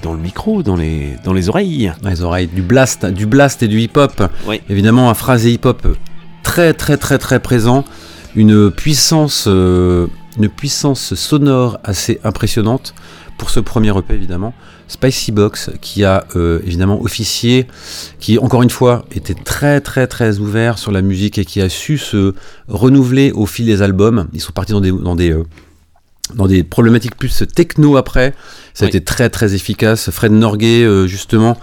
dans 0.00 0.12
le 0.12 0.20
micro, 0.20 0.62
dans 0.62 0.76
les, 0.76 1.16
dans 1.24 1.32
les 1.32 1.48
oreilles. 1.48 1.92
Dans 2.02 2.08
les 2.08 2.22
oreilles, 2.22 2.46
du 2.46 2.62
blast, 2.62 3.04
du 3.04 3.26
blast 3.26 3.60
et 3.64 3.66
du 3.66 3.80
hip-hop. 3.80 4.30
Oui. 4.46 4.60
Évidemment, 4.68 5.10
un 5.10 5.14
phrasé 5.14 5.50
hip-hop 5.50 5.88
très 6.44 6.72
très 6.72 6.96
très 6.96 7.18
très 7.18 7.40
présent. 7.40 7.84
Une 8.36 8.70
puissance, 8.70 9.46
euh, 9.48 10.06
une 10.38 10.48
puissance 10.48 11.14
sonore 11.16 11.80
assez 11.82 12.20
impressionnante 12.22 12.94
pour 13.40 13.48
ce 13.48 13.58
premier 13.58 13.96
EP 13.96 14.12
évidemment. 14.14 14.52
Spicy 14.86 15.32
Box 15.32 15.70
qui 15.80 16.04
a 16.04 16.24
euh, 16.36 16.60
évidemment 16.66 17.00
officié, 17.00 17.66
qui 18.20 18.38
encore 18.38 18.62
une 18.62 18.68
fois 18.68 19.06
était 19.12 19.32
très 19.34 19.80
très 19.80 20.06
très 20.06 20.38
ouvert 20.40 20.76
sur 20.78 20.92
la 20.92 21.00
musique 21.00 21.38
et 21.38 21.46
qui 21.46 21.62
a 21.62 21.70
su 21.70 21.96
se 21.96 22.34
renouveler 22.68 23.32
au 23.32 23.46
fil 23.46 23.64
des 23.64 23.80
albums. 23.80 24.28
Ils 24.34 24.42
sont 24.42 24.52
partis 24.52 24.72
dans 24.72 24.82
des, 24.82 24.92
dans 24.92 25.16
des, 25.16 25.32
euh, 25.32 25.44
dans 26.34 26.46
des 26.46 26.62
problématiques 26.64 27.16
plus 27.16 27.42
techno 27.54 27.96
après. 27.96 28.34
Ça 28.74 28.84
a 28.84 28.88
Oui. 28.88 28.90
été 28.94 29.02
très 29.02 29.30
très 29.30 29.54
efficace. 29.54 30.10
Fred 30.10 30.32
Norgay 30.32 30.84
euh, 30.84 31.06
justement 31.06 31.56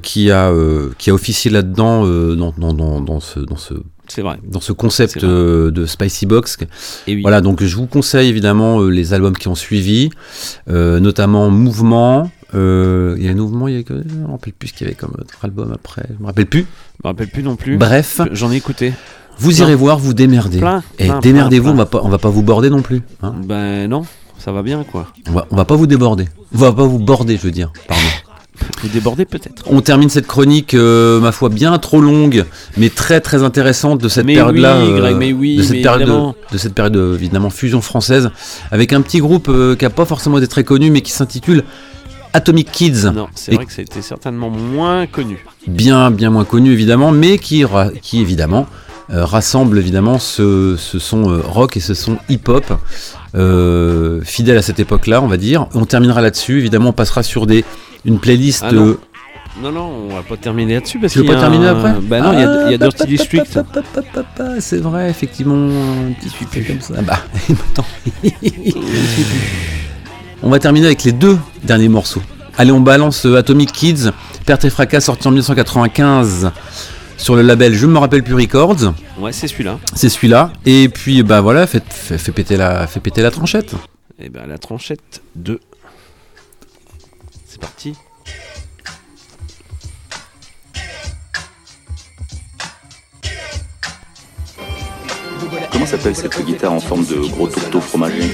qui 0.00 0.30
a 0.30 0.50
qui 0.96 1.10
a 1.10 1.14
officié 1.14 1.50
là-dedans 1.50 2.06
dans, 2.06 2.54
dans, 2.56 2.72
dans, 2.72 3.00
dans 3.02 3.20
ce 3.20 3.38
dans 3.40 3.56
ce 3.56 3.74
C'est 4.08 4.22
vrai. 4.22 4.38
dans 4.44 4.60
ce 4.60 4.72
concept 4.72 5.22
euh, 5.24 5.70
de 5.70 5.86
Spicy 5.86 6.26
Box. 6.26 6.58
Et 7.06 7.14
oui. 7.14 7.22
Voilà, 7.22 7.40
donc 7.40 7.62
je 7.62 7.76
vous 7.76 7.86
conseille 7.86 8.28
évidemment 8.28 8.80
euh, 8.80 8.88
les 8.88 9.14
albums 9.14 9.36
qui 9.36 9.48
ont 9.48 9.54
suivi, 9.54 10.10
euh, 10.68 11.00
notamment 11.00 11.50
Mouvement. 11.50 12.30
Il 12.54 12.58
y 12.58 13.28
a 13.28 13.30
un 13.30 13.34
mouvement, 13.34 13.68
il 13.68 13.76
y 13.76 13.78
a 13.78 13.82
que, 13.82 13.94
je 14.06 14.14
me 14.14 14.26
rappelle 14.30 14.52
plus 14.52 14.68
ce 14.68 14.72
qu'il 14.74 14.86
y 14.86 14.90
avait 14.90 14.96
comme 14.96 15.12
autre 15.18 15.38
album 15.42 15.72
après, 15.72 16.02
je 16.10 16.20
me 16.20 16.26
rappelle 16.26 16.46
plus. 16.46 16.60
Je 16.60 17.02
me 17.04 17.08
rappelle 17.08 17.28
plus 17.28 17.42
non 17.42 17.56
plus. 17.56 17.78
Bref, 17.78 18.20
J'en 18.32 18.52
ai 18.52 18.56
écouté. 18.56 18.92
vous 19.38 19.60
irez 19.62 19.74
voir, 19.74 19.98
vous 19.98 20.12
démerdez. 20.12 20.58
Plein, 20.58 20.82
Et 20.98 21.06
plein, 21.06 21.20
démerdez-vous, 21.20 21.70
on 21.70 21.74
va 21.74 21.86
pas, 21.86 22.00
on 22.02 22.10
va 22.10 22.18
pas 22.18 22.28
vous 22.28 22.42
border 22.42 22.68
non 22.68 22.82
plus. 22.82 23.00
hein. 23.22 23.34
Ben 23.44 23.88
non, 23.88 24.02
ça 24.36 24.52
va 24.52 24.62
bien 24.62 24.84
quoi. 24.84 25.06
On 25.28 25.32
va, 25.32 25.46
on 25.50 25.56
va 25.56 25.64
pas 25.64 25.76
vous 25.76 25.86
déborder. 25.86 26.26
On 26.54 26.58
va 26.58 26.72
pas 26.72 26.84
vous 26.84 26.98
border, 26.98 27.38
je 27.38 27.42
veux 27.42 27.50
dire. 27.50 27.72
Pardon. 27.88 28.02
Vous 28.82 28.88
débordez 28.88 29.24
peut-être. 29.24 29.62
On 29.66 29.80
termine 29.80 30.08
cette 30.08 30.26
chronique, 30.26 30.74
euh, 30.74 31.20
ma 31.20 31.32
foi, 31.32 31.48
bien 31.48 31.78
trop 31.78 32.00
longue, 32.00 32.44
mais 32.76 32.88
très 32.90 33.20
très 33.20 33.42
intéressante 33.42 34.00
de 34.00 34.08
cette 34.08 34.26
période-là, 34.26 34.78
oui, 34.82 34.90
euh, 34.90 34.98
Greg, 34.98 35.16
mais 35.16 35.32
oui, 35.32 35.56
de 35.56 35.62
cette 35.62 35.72
mais 35.76 35.82
période, 35.82 36.00
de, 36.00 36.06
évidemment. 36.06 36.34
de 36.52 36.58
cette 36.58 36.74
période 36.74 36.96
euh, 36.96 37.14
évidemment 37.14 37.50
fusion 37.50 37.80
française, 37.80 38.30
avec 38.70 38.92
un 38.92 39.00
petit 39.00 39.20
groupe 39.20 39.48
euh, 39.48 39.76
qui 39.76 39.84
a 39.84 39.90
pas 39.90 40.04
forcément 40.04 40.38
été 40.38 40.48
très 40.48 40.64
connu, 40.64 40.90
mais 40.90 41.00
qui 41.00 41.12
s'intitule 41.12 41.62
Atomic 42.32 42.72
Kids, 42.72 43.10
Non, 43.14 43.28
c'est 43.34 43.54
vrai 43.54 43.66
que 43.66 43.80
été 43.80 44.00
certainement 44.00 44.48
moins 44.48 45.06
connu. 45.06 45.44
bien 45.68 46.10
bien 46.10 46.30
moins 46.30 46.44
connu 46.46 46.72
évidemment, 46.72 47.12
mais 47.12 47.38
qui 47.38 47.62
évidemment 48.14 48.66
rassemble 49.10 49.78
évidemment 49.78 50.18
ce, 50.18 50.76
ce 50.78 50.98
son 50.98 51.30
euh, 51.30 51.40
rock 51.44 51.76
et 51.76 51.80
ce 51.80 51.94
son 51.94 52.18
hip-hop. 52.28 52.64
euh, 53.34 54.20
fidèle 54.24 54.58
à 54.58 54.62
cette 54.62 54.78
époque-là, 54.80 55.22
on 55.22 55.26
va 55.26 55.36
dire. 55.36 55.66
On 55.74 55.84
terminera 55.86 56.20
là-dessus. 56.20 56.58
Évidemment, 56.58 56.90
on 56.90 56.92
passera 56.92 57.22
sur 57.22 57.46
des 57.46 57.64
une 58.04 58.18
playlist. 58.18 58.62
Ah 58.66 58.72
non. 58.72 58.86
euh, 58.88 58.98
Non, 59.70 60.06
on 60.10 60.14
va 60.14 60.22
pas 60.22 60.36
terminer 60.36 60.74
là-dessus 60.74 60.98
parce 60.98 61.12
Tu 61.12 61.18
veux 61.20 61.24
qu'il 61.24 61.34
pas 61.34 61.40
terminer 61.40 61.68
un- 61.68 61.78
après 61.78 61.94
Bah 62.02 62.20
non, 62.20 62.32
il 62.32 62.40
y 62.40 62.42
a, 62.42 62.64
il 62.66 62.70
y 62.70 62.74
a 62.74 62.78
Ah, 62.80 62.88
Dirty 62.88 63.06
District. 63.06 63.58
C'est 64.60 64.78
vrai, 64.80 65.10
effectivement, 65.10 65.54
un 65.56 66.12
petit 66.12 66.46
truc 66.46 66.66
comme 66.66 66.80
ça. 66.80 66.94
Ah 66.98 67.02
Bah, 67.02 67.18
attends. 67.72 67.86
on 70.42 70.50
va 70.50 70.58
terminer 70.58 70.86
avec 70.86 71.04
les 71.04 71.12
deux 71.12 71.38
derniers 71.64 71.88
morceaux. 71.88 72.22
Allez, 72.58 72.72
on 72.72 72.80
balance 72.80 73.24
euh, 73.26 73.36
Atomic 73.36 73.72
Kids, 73.72 74.10
Perte 74.44 74.64
et 74.64 74.70
Fracas, 74.70 75.00
sorti 75.00 75.26
en 75.26 75.30
1995 75.30 76.50
sur 77.22 77.36
le 77.36 77.42
label 77.42 77.74
Je 77.74 77.86
me 77.86 77.98
rappelle 77.98 78.22
plus 78.22 78.34
Records. 78.34 78.94
Ouais, 79.18 79.32
c'est 79.32 79.46
celui-là. 79.46 79.78
C'est 79.94 80.08
celui-là. 80.08 80.52
Et 80.66 80.88
puis, 80.88 81.22
bah 81.22 81.40
voilà, 81.40 81.66
fait, 81.66 81.84
fait, 81.88 82.18
fait 82.18 82.32
péter, 82.32 82.56
la, 82.56 82.86
fait 82.86 83.00
péter 83.00 83.22
la 83.22 83.30
tranchette. 83.30 83.74
Et 84.18 84.28
ben 84.28 84.46
la 84.46 84.58
tranchette 84.58 85.22
2. 85.36 85.60
C'est 87.46 87.60
parti. 87.60 87.94
Comment 95.70 95.86
s'appelle 95.86 96.16
cette 96.16 96.44
guitare 96.44 96.72
en 96.72 96.80
forme 96.80 97.04
de 97.04 97.16
gros 97.30 97.46
tourteau 97.46 97.80
fromager? 97.80 98.30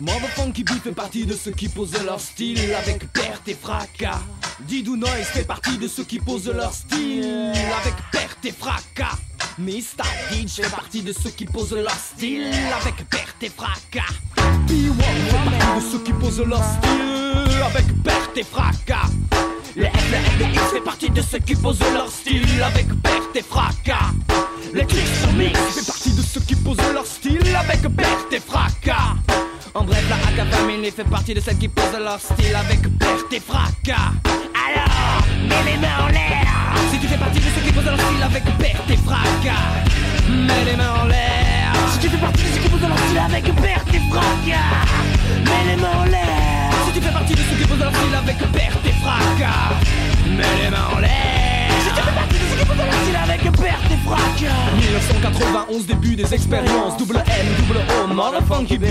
Mother 0.00 0.30
Funky 0.30 0.64
Beat 0.64 0.82
fait 0.82 0.92
partie 0.92 1.26
de 1.26 1.34
ceux 1.34 1.50
qui 1.50 1.68
posent 1.68 2.02
leur 2.04 2.18
style 2.18 2.74
avec 2.74 3.12
perte 3.12 3.46
et 3.48 3.54
fracas. 3.54 4.18
Didou 4.60 4.96
Noise 4.96 5.26
fait 5.26 5.44
partie 5.44 5.76
de 5.76 5.88
ceux 5.88 6.04
qui 6.04 6.18
posent 6.18 6.50
leur 6.50 6.72
style 6.72 7.52
avec 7.82 7.94
perte 8.10 8.42
et 8.46 8.52
fracas. 8.52 9.18
Mr. 9.58 10.02
Ditch 10.30 10.56
fait 10.56 10.70
partie 10.70 11.02
de 11.02 11.12
ceux 11.12 11.28
qui 11.28 11.44
posent 11.44 11.74
leur 11.74 11.94
style 11.94 12.46
avec 12.80 13.06
perte 13.10 13.42
et 13.42 13.50
fracas. 13.50 14.14
P1 14.66 14.92
fait 15.02 15.58
partie 15.58 15.76
de 15.76 15.90
ceux 15.92 15.98
qui 15.98 16.12
posent 16.14 16.46
leur 16.46 16.64
style 16.64 17.62
avec 17.62 18.02
perte 18.02 18.38
et 18.38 18.44
fracas. 18.44 19.10
Le 19.76 19.84
F, 19.84 20.72
fait 20.72 20.80
partie 20.80 21.10
de 21.10 21.20
ceux 21.20 21.38
qui 21.40 21.54
posent 21.56 21.78
leur 21.92 22.10
style 22.10 22.62
avec 22.62 22.86
perte 23.02 23.36
et 23.36 23.42
fracas. 23.42 24.12
Les 24.72 24.86
Click 24.86 25.04
Mix 25.36 25.58
fait 25.58 25.86
partie 25.86 26.12
de 26.12 26.22
ceux 26.22 26.40
qui 26.40 26.56
posent 26.56 26.92
leur 26.94 27.06
style 27.06 27.54
avec 27.54 27.82
perte 27.94 28.32
et 28.32 28.40
fracas. 28.40 29.16
En 29.74 29.84
bref, 29.84 30.04
la 30.08 30.16
Haka 30.16 30.50
Family 30.50 30.90
fait 30.90 31.04
partie 31.04 31.32
de 31.32 31.40
celles 31.40 31.58
qui 31.58 31.68
posent 31.68 31.98
leur 32.02 32.18
style 32.18 32.54
avec 32.56 32.82
perte 32.98 33.32
et 33.32 33.40
fracas. 33.40 34.10
Alors, 34.66 35.22
mets 35.48 35.70
les 35.70 35.78
mains 35.78 36.04
en 36.04 36.08
l'air. 36.08 36.46
Si 36.90 36.98
tu 36.98 37.06
fais 37.06 37.16
partie 37.16 37.38
de 37.38 37.44
ceux 37.44 37.60
qui 37.60 37.72
posent 37.72 37.84
leur 37.84 38.00
style 38.00 38.22
avec 38.22 38.44
perte 38.58 38.90
et 38.90 38.96
fracas, 38.96 39.84
mets 40.28 40.64
les 40.64 40.76
mains 40.76 40.94
en 41.02 41.04
l'air. 41.06 41.72
Si 41.92 41.98
tu 42.00 42.08
fais 42.08 42.18
partie 42.18 42.42
de 42.42 42.48
ceux 42.48 42.60
qui 42.62 42.68
posent 42.68 42.80
leur 42.80 42.98
style 42.98 43.18
avec 43.18 43.44
perte 43.44 43.94
et 43.94 44.00
fracas, 44.10 44.86
mets 45.44 45.64
les 45.70 45.80
mains 45.80 45.98
en 46.00 46.04
l'air. 46.04 46.70
Si 46.86 46.92
tu 46.92 47.00
fais 47.00 47.12
partie 47.12 47.34
de 47.34 47.40
ceux 47.40 47.56
qui 47.56 47.68
posent 47.68 47.78
leur 47.78 47.94
style 47.94 48.14
avec 48.14 48.38
perte 48.52 48.86
et 48.86 48.94
fracas, 49.04 49.74
mets 50.26 50.64
les 50.64 50.70
mains 50.70 50.88
en 50.96 50.98
l'air. 50.98 51.59
Qui 51.80 53.16
avec 53.16 53.42
perte 53.52 53.90
et 53.90 54.06
fracas. 54.06 54.70
1991, 54.76 55.86
début 55.86 56.16
des 56.16 56.34
expériences. 56.34 56.96
Double 56.98 57.22
M, 57.26 57.46
double 57.58 57.80
O, 58.02 58.14
motherfunky 58.14 58.78
B. 58.78 58.84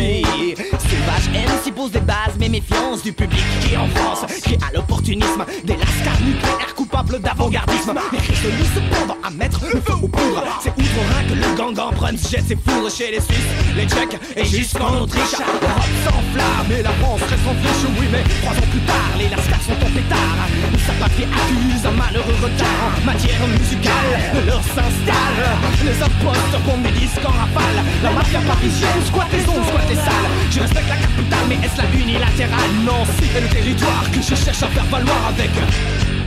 Sauvage 0.72 1.30
M 1.34 1.50
s'y 1.64 1.72
pose 1.72 1.92
des 1.92 2.00
bases, 2.00 2.36
mais 2.40 2.50
méfiance 2.50 3.04
du 3.04 3.14
public 3.14 3.44
qui 3.62 3.78
en 3.78 3.88
France 3.90 4.26
crie 4.44 4.58
à 4.68 4.74
l'opportunisme 4.74 5.46
des 5.64 5.74
lascars 5.76 6.22
nucléaires 6.26 6.76
coupables 6.76 7.20
d'avant-gardisme. 7.20 7.94
Les 8.12 8.20
résolus 8.20 8.70
cependant 8.74 9.18
à 9.24 9.30
mettre 9.30 9.62
le 9.66 9.82
feu 9.82 9.94
aux 10.02 10.08
poudres. 10.08 10.44
C'est 10.62 10.72
outre-Rhin 10.72 11.24
que 11.30 11.34
le 11.34 11.58
gang 11.58 11.74
d'emprunte 11.74 12.18
jette 12.30 12.48
ses 12.48 12.56
foudres 12.56 12.92
chez 12.92 13.12
les 13.12 13.22
Suisses, 13.22 13.54
les 13.76 13.86
Tchèques 13.86 14.18
et 14.36 14.46
jusqu'en 14.46 15.02
Autriche. 15.02 15.38
L'Europe 15.38 15.94
s'enflamme 16.06 16.72
et 16.80 16.84
la 16.84 16.92
France 16.92 17.22
reste 17.22 17.48
en 17.48 17.54
flèche. 17.54 17.92
Oui, 18.00 18.08
mais 18.12 18.24
trois 18.42 18.54
ans 18.54 18.70
plus 18.72 18.82
tard, 18.82 19.12
les 19.18 19.30
lascars 19.30 19.62
sont 19.62 19.74
en 19.74 19.92
pétard. 19.92 20.48
Sa 20.88 20.94
patrie 20.94 21.26
accuse 21.26 21.86
un 21.86 21.92
malheureux 21.92 22.38
retard 22.42 22.79
en 22.79 22.79
matière 23.06 23.48
musicale. 23.48 24.12
Leur 24.46 24.64
s'installe, 24.64 25.42
les 25.84 26.02
imposteurs 26.02 26.62
pondent 26.66 26.84
des 26.84 26.92
disques 26.92 27.26
en 27.26 27.32
rafale. 27.32 27.80
La 28.04 28.12
mafia 28.12 28.40
parisienne 28.42 29.02
squatte 29.06 29.32
les 29.34 29.48
ondes, 29.50 29.66
squatte 29.68 29.90
les 29.90 29.96
salles. 29.96 30.30
Je 30.52 30.60
respecte 30.60 30.90
la 30.90 30.96
capitale, 30.96 31.46
mais 31.48 31.56
est-ce 31.66 31.78
la 31.78 31.88
unilatérale? 32.00 32.72
Non, 32.84 33.04
c'est 33.18 33.42
le 33.42 33.48
territoire 33.48 34.04
que 34.12 34.22
je 34.22 34.36
cherche 34.36 34.64
à 34.64 34.68
faire 34.68 34.86
valoir 34.86 35.22
avec 35.30 35.52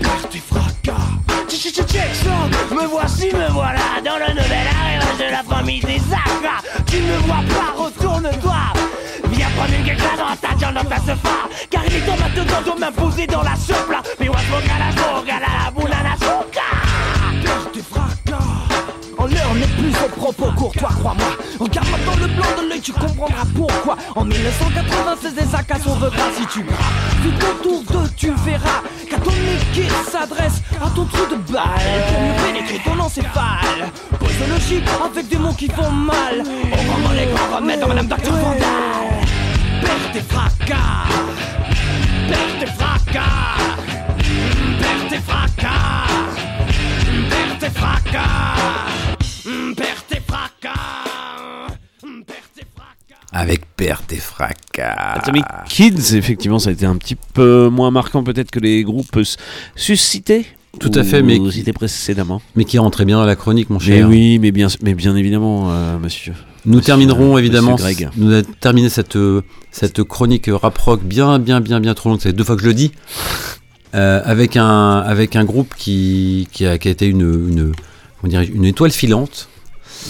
perte 0.01 0.35
et 0.35 0.43
fracas. 0.51 1.23
Me 2.71 2.87
voici, 2.87 3.27
me 3.27 3.49
voilà 3.51 4.01
dans 4.05 4.17
le 4.17 4.33
nouvel 4.33 4.67
arrivage 4.81 5.19
de 5.19 5.31
la 5.31 5.43
famille 5.43 5.81
des 5.81 5.99
Zaka. 5.99 6.57
Tu 6.87 6.97
ne 6.97 7.07
me 7.07 7.17
vois 7.19 7.45
pas, 7.49 7.83
retourne-toi. 7.83 8.57
Viens 9.31 9.49
prendre 9.57 9.75
une 9.79 9.85
gueule 9.85 9.97
dans 9.97 10.37
ta 10.37 10.59
jambe, 10.59 10.75
dans 10.75 10.85
ta 10.85 10.97
sofa. 10.97 11.37
Car 11.71 11.83
il 11.87 11.97
est 11.97 12.01
temps 12.01 12.17
maintenant 12.19 12.75
de 12.75 12.81
m'imposer 12.81 13.27
dans 13.27 13.43
la 13.43 13.55
soupe. 13.55 13.95
Mais 14.19 14.29
what 14.29 14.39
gala, 14.67 14.91
gala, 15.27 15.71
boulana, 15.75 16.17
Perte 16.19 16.42
L'heure 19.53 19.61
n'est 19.61 19.75
plus 19.75 19.93
au 20.05 20.09
propos 20.09 20.53
courtois, 20.53 20.89
crois-moi. 20.99 21.37
Regarde-moi 21.61 21.99
dans 22.07 22.21
le 22.21 22.27
blanc 22.33 22.63
de 22.63 22.69
l'œil, 22.69 22.81
tu 22.81 22.93
comprendras 22.93 23.45
pourquoi. 23.55 23.97
En 24.15 24.25
1996, 24.25 25.35
des 25.35 25.45
sacs 25.45 25.71
à 25.71 25.79
son 25.79 25.95
regard 25.95 26.31
si 26.37 26.47
tu 26.47 26.63
bras. 26.63 26.77
Vite 27.23 27.45
autour 27.45 27.83
d'eux, 27.83 28.11
tu 28.17 28.31
verras 28.45 28.83
qu'à 29.11 29.19
ton 29.19 29.31
équipe 29.31 29.93
s'adresse 30.11 30.63
à 30.81 30.89
ton 30.91 31.05
trou 31.05 31.27
de 31.27 31.53
balle. 31.53 31.65
Pour 32.09 32.21
mieux 32.23 32.53
pénétrer 32.53 32.81
ton 32.85 32.99
encéphale. 32.99 33.91
Posologie 34.19 34.83
avec 35.05 35.29
des 35.29 35.37
mots 35.37 35.53
qui 35.53 35.69
font 35.69 35.91
mal. 35.91 36.43
On 36.73 37.03
prend 37.03 37.13
les 37.13 37.27
grands 37.27 37.57
remèdes 37.57 37.81
dans 37.81 37.89
Madame 37.89 38.07
Docteur 38.07 38.35
Vandal. 38.35 38.63
Perte 39.83 40.17
et 40.17 40.33
fracas. 40.33 41.09
Perte 42.29 42.63
et 42.63 42.67
fracas. 42.67 43.77
Perte 44.81 45.13
et 45.13 45.21
fracas. 45.21 46.07
Perte 47.29 47.63
et 47.65 47.79
fracas. 47.79 49.12
Avec 53.33 53.63
perte 53.77 54.13
et 54.13 54.17
fracas. 54.17 54.93
Atomic 55.15 55.45
Kids, 55.69 56.15
effectivement, 56.17 56.59
ça 56.59 56.69
a 56.71 56.73
été 56.73 56.85
un 56.85 56.97
petit 56.97 57.17
peu 57.17 57.69
moins 57.69 57.91
marquant 57.91 58.23
peut-être 58.23 58.51
que 58.51 58.59
les 58.61 58.83
groupes 58.85 59.19
suscités. 59.75 60.47
Tout 60.81 60.91
à 60.95 61.03
fait, 61.05 61.23
mais 61.23 61.39
précédemment. 61.75 62.41
Mais 62.57 62.65
qui 62.65 62.79
rentrait 62.79 63.05
bien 63.05 63.17
dans 63.19 63.25
la 63.27 63.37
chronique, 63.37 63.69
mon 63.71 63.79
Mais 63.79 63.85
cher. 63.85 64.09
oui, 64.09 64.39
mais 64.39 64.53
bien, 64.53 64.69
mais 64.83 64.95
bien 64.95 65.17
évidemment, 65.17 65.71
euh, 65.71 65.99
monsieur. 65.99 66.33
Nous 66.65 66.73
Monsieur- 66.77 66.87
terminerons 66.87 67.37
évidemment, 67.39 67.75
Greg. 67.75 68.09
nous 68.17 68.33
allons 68.33 68.47
terminer 68.61 68.89
cette, 68.89 69.17
euh, 69.17 69.43
cette 69.71 70.03
chronique 70.05 70.49
rap 70.51 70.77
rock 70.79 71.03
bien, 71.03 71.39
bien, 71.39 71.61
bien, 71.61 71.81
bien 71.81 71.93
trop 71.95 72.09
longue, 72.11 72.21
c'est 72.23 72.33
deux 72.33 72.45
fois 72.45 72.57
que 72.57 72.63
je 72.63 72.69
le 72.69 72.75
dis, 72.75 72.93
euh, 73.95 74.23
avec, 74.25 74.57
un, 74.57 74.99
avec 74.99 75.37
un 75.37 75.45
groupe 75.45 75.75
qui, 75.77 76.49
qui, 76.53 76.65
a, 76.65 76.79
qui 76.79 76.89
a 76.89 76.91
été 76.91 77.07
une, 77.07 77.73
une 78.25 78.65
étoile 78.65 78.93
filante, 78.93 79.49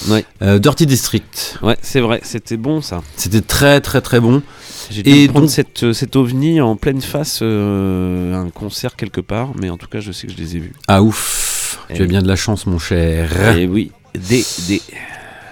Ouais. 0.09 0.25
euh, 0.43 0.59
Dirty 0.59 0.87
District. 0.87 1.59
Ouais, 1.63 1.77
c'est 1.83 2.01
vrai, 2.01 2.21
c'était 2.25 2.57
bon 2.57 2.81
ça. 2.81 3.03
C'était 3.17 3.41
très, 3.41 3.81
très, 3.81 4.01
très 4.01 4.21
bon. 4.21 4.43
J'ai 4.91 5.03
dû 5.03 5.29
prendre 5.29 5.47
donc- 5.47 5.51
cette, 5.51 5.85
euh, 5.85 5.93
cet 5.93 6.17
ovni 6.17 6.61
en 6.61 6.77
pleine 6.77 7.01
face 7.01 7.39
euh, 7.43 8.35
à 8.35 8.39
un 8.39 8.51
concert 8.51 8.97
quelque 8.97 9.21
part, 9.21 9.51
mais 9.61 9.71
en 9.71 9.77
tout 9.77 9.87
cas, 9.89 10.01
je 10.01 10.13
sais 10.13 10.27
que 10.27 10.33
je 10.33 10.39
les 10.39 10.57
ai 10.57 10.61
vus. 10.61 10.73
Ah 10.89 11.03
ouf, 11.03 11.79
Eh 11.91 11.95
tu 11.95 12.01
as 12.01 12.05
oui. 12.05 12.09
bien 12.09 12.23
de 12.23 12.29
la 12.29 12.37
chance, 12.37 12.67
mon 12.67 12.79
cher. 12.79 13.57
Et 13.57 13.67
oui, 13.67 13.93
des, 14.15 14.45
des. 14.69 14.83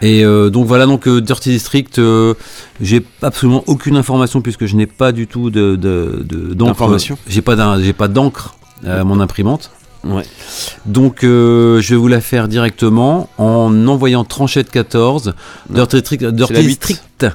Et 0.03 0.25
euh, 0.25 0.49
donc 0.51 0.67
voilà, 0.67 0.87
donc 0.87 1.07
Dirty 1.09 1.51
District, 1.51 2.01
j'ai 2.81 3.03
absolument 3.23 3.63
aucune 3.67 3.97
information 3.97 4.41
puisque 4.41 4.65
je 4.67 4.75
n'ai 4.75 4.87
pas 4.87 5.13
du 5.13 5.27
tout 5.27 5.51
de, 5.51 5.77
de, 5.77 6.25
de- 6.27 6.55
d'encre. 6.55 6.97
J'ai 7.29 7.43
pas, 7.43 7.55
d'un- 7.57 7.81
j'ai 7.83 7.93
pas 7.93 8.09
d'encre 8.09 8.57
à 8.87 9.05
mon 9.05 9.21
imprimante. 9.21 9.71
Ouais. 10.05 10.23
Donc 10.87 11.25
euh, 11.25 11.81
je 11.83 11.91
vais 11.91 11.97
vous 12.01 12.09
la 12.09 12.21
faire 12.21 12.49
directement 12.49 13.29
en 13.39 13.87
envoyant 13.87 14.25
Tranchette 14.25 14.71
14, 14.71 15.35
Non, 15.69 15.85
Dirty. 15.85 16.67
District, 16.67 17.27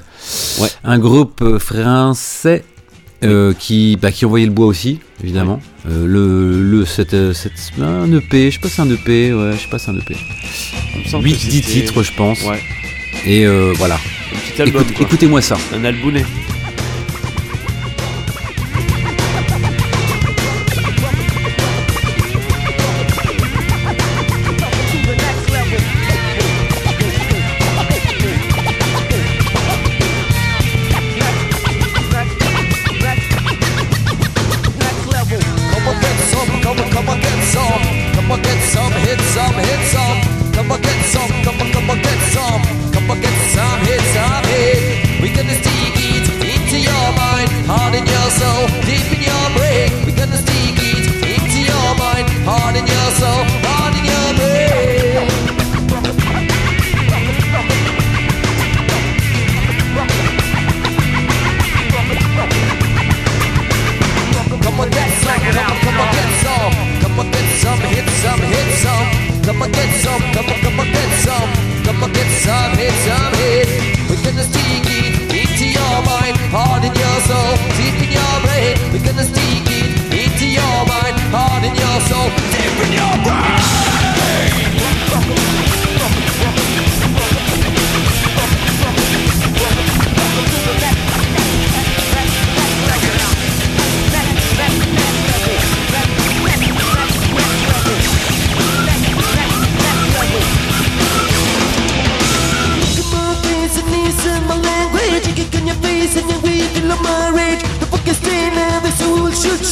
Ouais. 0.60 0.70
un 0.84 0.98
groupe 1.00 1.42
euh, 1.42 1.60
français. 1.60 2.64
euh, 3.24 3.54
qui, 3.58 3.98
bah, 4.00 4.12
qui 4.12 4.26
envoyait 4.26 4.46
le 4.46 4.52
bois 4.52 4.66
aussi, 4.68 5.00
évidemment. 5.24 5.60
Euh, 5.90 6.06
le, 6.06 6.62
le, 6.62 6.86
cette, 6.86 7.14
euh, 7.16 7.34
cette- 7.34 7.54
un 7.82 8.12
EP, 8.12 8.52
je 8.52 8.56
sais 8.56 8.60
pas 8.62 8.68
si 8.68 8.76
c'est 8.76 8.82
un 8.82 8.90
EP, 8.92 9.34
ouais, 9.34 9.54
je 9.56 9.62
sais 9.64 9.70
pas 9.70 9.80
si 9.80 9.86
c'est 9.86 9.92
un 9.92 9.98
EP. 9.98 10.16
Il 10.96 11.02
me 11.06 11.08
semble 11.08 11.24
8, 11.26 11.34
que 11.34 11.38
10 11.50 11.52
c'était- 11.64 11.72
titres, 11.86 12.04
je 12.04 12.12
pense. 12.14 12.44
Ouais. 12.44 12.60
Et 13.26 13.46
euh, 13.48 13.74
voilà. 13.78 13.98
Écoute-. 14.60 15.00
Écoutez-moi 15.00 15.42
ça. 15.42 15.56
Un 15.74 15.84
albounet. 15.86 16.26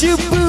You 0.04 0.43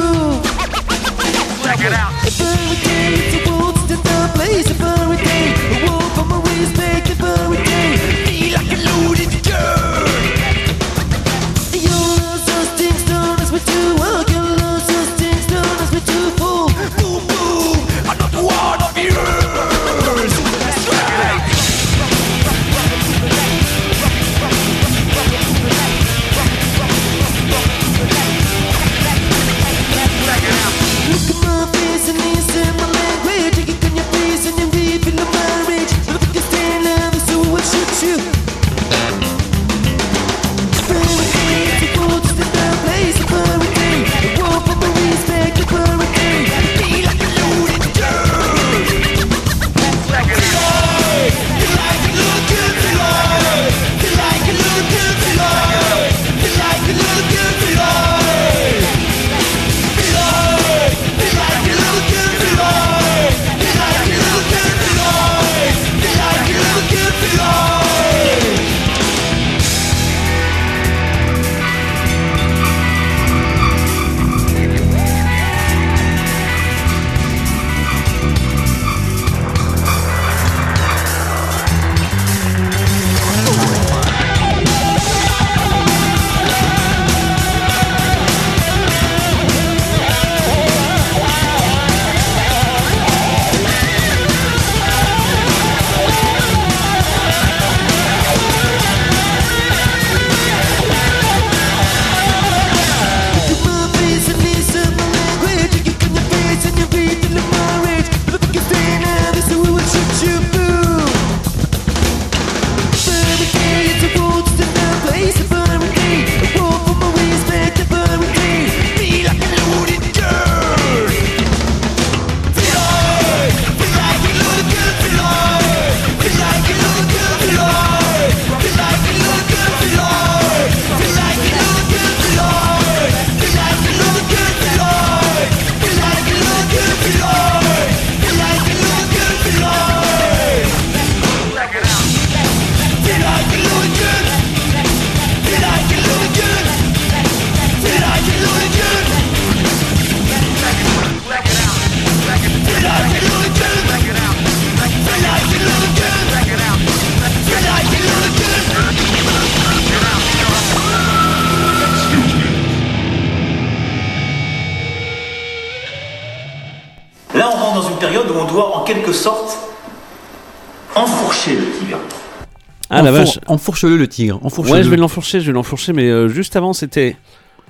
Enfourche-le 173.47 173.97
le 173.97 174.07
tigre. 174.07 174.39
Ouais, 174.43 174.83
je 174.83 174.89
vais 174.89 174.97
l'enfourcher, 174.97 175.39
je 175.41 175.47
vais 175.47 175.53
l'enfourcher, 175.53 175.93
mais 175.93 176.09
euh, 176.09 176.27
juste 176.27 176.55
avant, 176.55 176.73
c'était. 176.73 177.15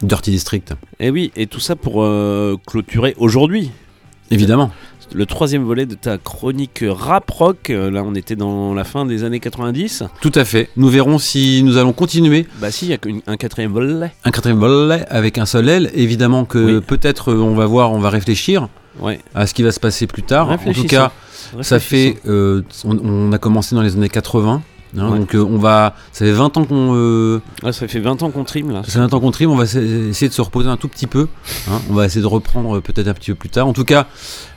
Dirty 0.01 0.31
District. 0.31 0.73
Eh 0.99 1.09
oui, 1.09 1.31
et 1.37 1.47
tout 1.47 1.59
ça 1.61 1.75
pour 1.75 2.03
euh, 2.03 2.57
clôturer 2.67 3.15
aujourd'hui. 3.17 3.71
Évidemment. 4.31 4.71
Le 5.13 5.25
troisième 5.27 5.63
volet 5.63 5.85
de 5.85 5.93
ta 5.93 6.17
chronique 6.17 6.83
rap 6.87 7.29
rock. 7.29 7.69
Euh, 7.69 7.91
Là, 7.91 8.03
on 8.03 8.15
était 8.15 8.35
dans 8.35 8.73
la 8.73 8.83
fin 8.83 9.05
des 9.05 9.23
années 9.23 9.39
90. 9.39 10.03
Tout 10.19 10.31
à 10.33 10.43
fait. 10.43 10.69
Nous 10.77 10.89
verrons 10.89 11.19
si 11.19 11.61
nous 11.63 11.77
allons 11.77 11.93
continuer 11.93 12.47
Bah 12.59 12.71
si, 12.71 12.87
il 12.87 12.91
y 12.91 12.93
a 12.93 12.97
un 13.27 13.37
quatrième 13.37 13.71
volet. 13.71 14.11
un 14.25 14.31
quatrième 14.31 14.57
volet 14.59 15.05
avec 15.09 15.37
un 15.37 15.45
seul 15.45 15.69
L. 15.69 15.91
Évidemment 15.93 16.43
que 16.45 16.77
Oui. 16.79 16.81
peut-être 16.85 17.31
on 17.33 17.53
va 17.53 17.65
voir, 17.67 17.91
on 17.91 17.99
va 17.99 18.09
réfléchir 18.09 18.67
Ouais. 18.99 19.19
à 19.35 19.45
ce 19.45 19.53
qui 19.53 19.61
va 19.61 19.71
se 19.71 19.79
passer 19.79 20.07
plus 20.07 20.23
tard. 20.23 20.49
En 20.49 20.57
tout 20.73 20.85
cas, 20.85 21.11
ça 21.61 21.79
fait. 21.79 22.15
euh, 22.27 22.63
on, 22.83 22.97
on 22.97 23.31
a 23.31 23.37
commencé 23.37 23.75
dans 23.75 23.81
les 23.83 23.95
années 23.95 24.09
80. 24.09 24.63
Hein, 24.97 25.09
Ouais. 25.11 25.19
Donc 25.19 25.35
euh, 25.35 25.43
on 25.43 25.57
va. 25.57 25.95
Ça 26.11 26.25
fait 26.25 26.31
20 26.31 26.57
ans 26.57 26.65
qu'on. 26.65 26.93
euh, 26.95 27.39
Ouais, 27.63 27.73
ça 27.73 27.87
fait 27.87 27.99
20 27.99 28.21
ans 28.23 28.31
qu'on 28.31 28.43
trime 28.43 28.71
là. 28.71 28.81
ça 28.83 28.91
fait 28.91 28.99
20 28.99 29.13
ans 29.13 29.19
qu'on 29.19 29.31
trime. 29.31 29.49
On 29.51 29.55
va 29.55 29.63
essa- 29.65 29.81
essayer 29.81 30.29
de 30.29 30.33
se 30.33 30.41
reposer 30.41 30.69
un 30.69 30.77
tout 30.77 30.87
petit 30.87 31.07
peu. 31.07 31.27
hein. 31.69 31.81
On 31.89 31.93
va 31.93 32.05
essayer 32.05 32.21
de 32.21 32.27
reprendre 32.27 32.77
euh, 32.77 32.81
peut-être 32.81 33.07
un 33.07 33.13
petit 33.13 33.31
peu 33.31 33.35
plus 33.35 33.49
tard. 33.49 33.67
En 33.67 33.73
tout 33.73 33.83
cas, 33.85 34.07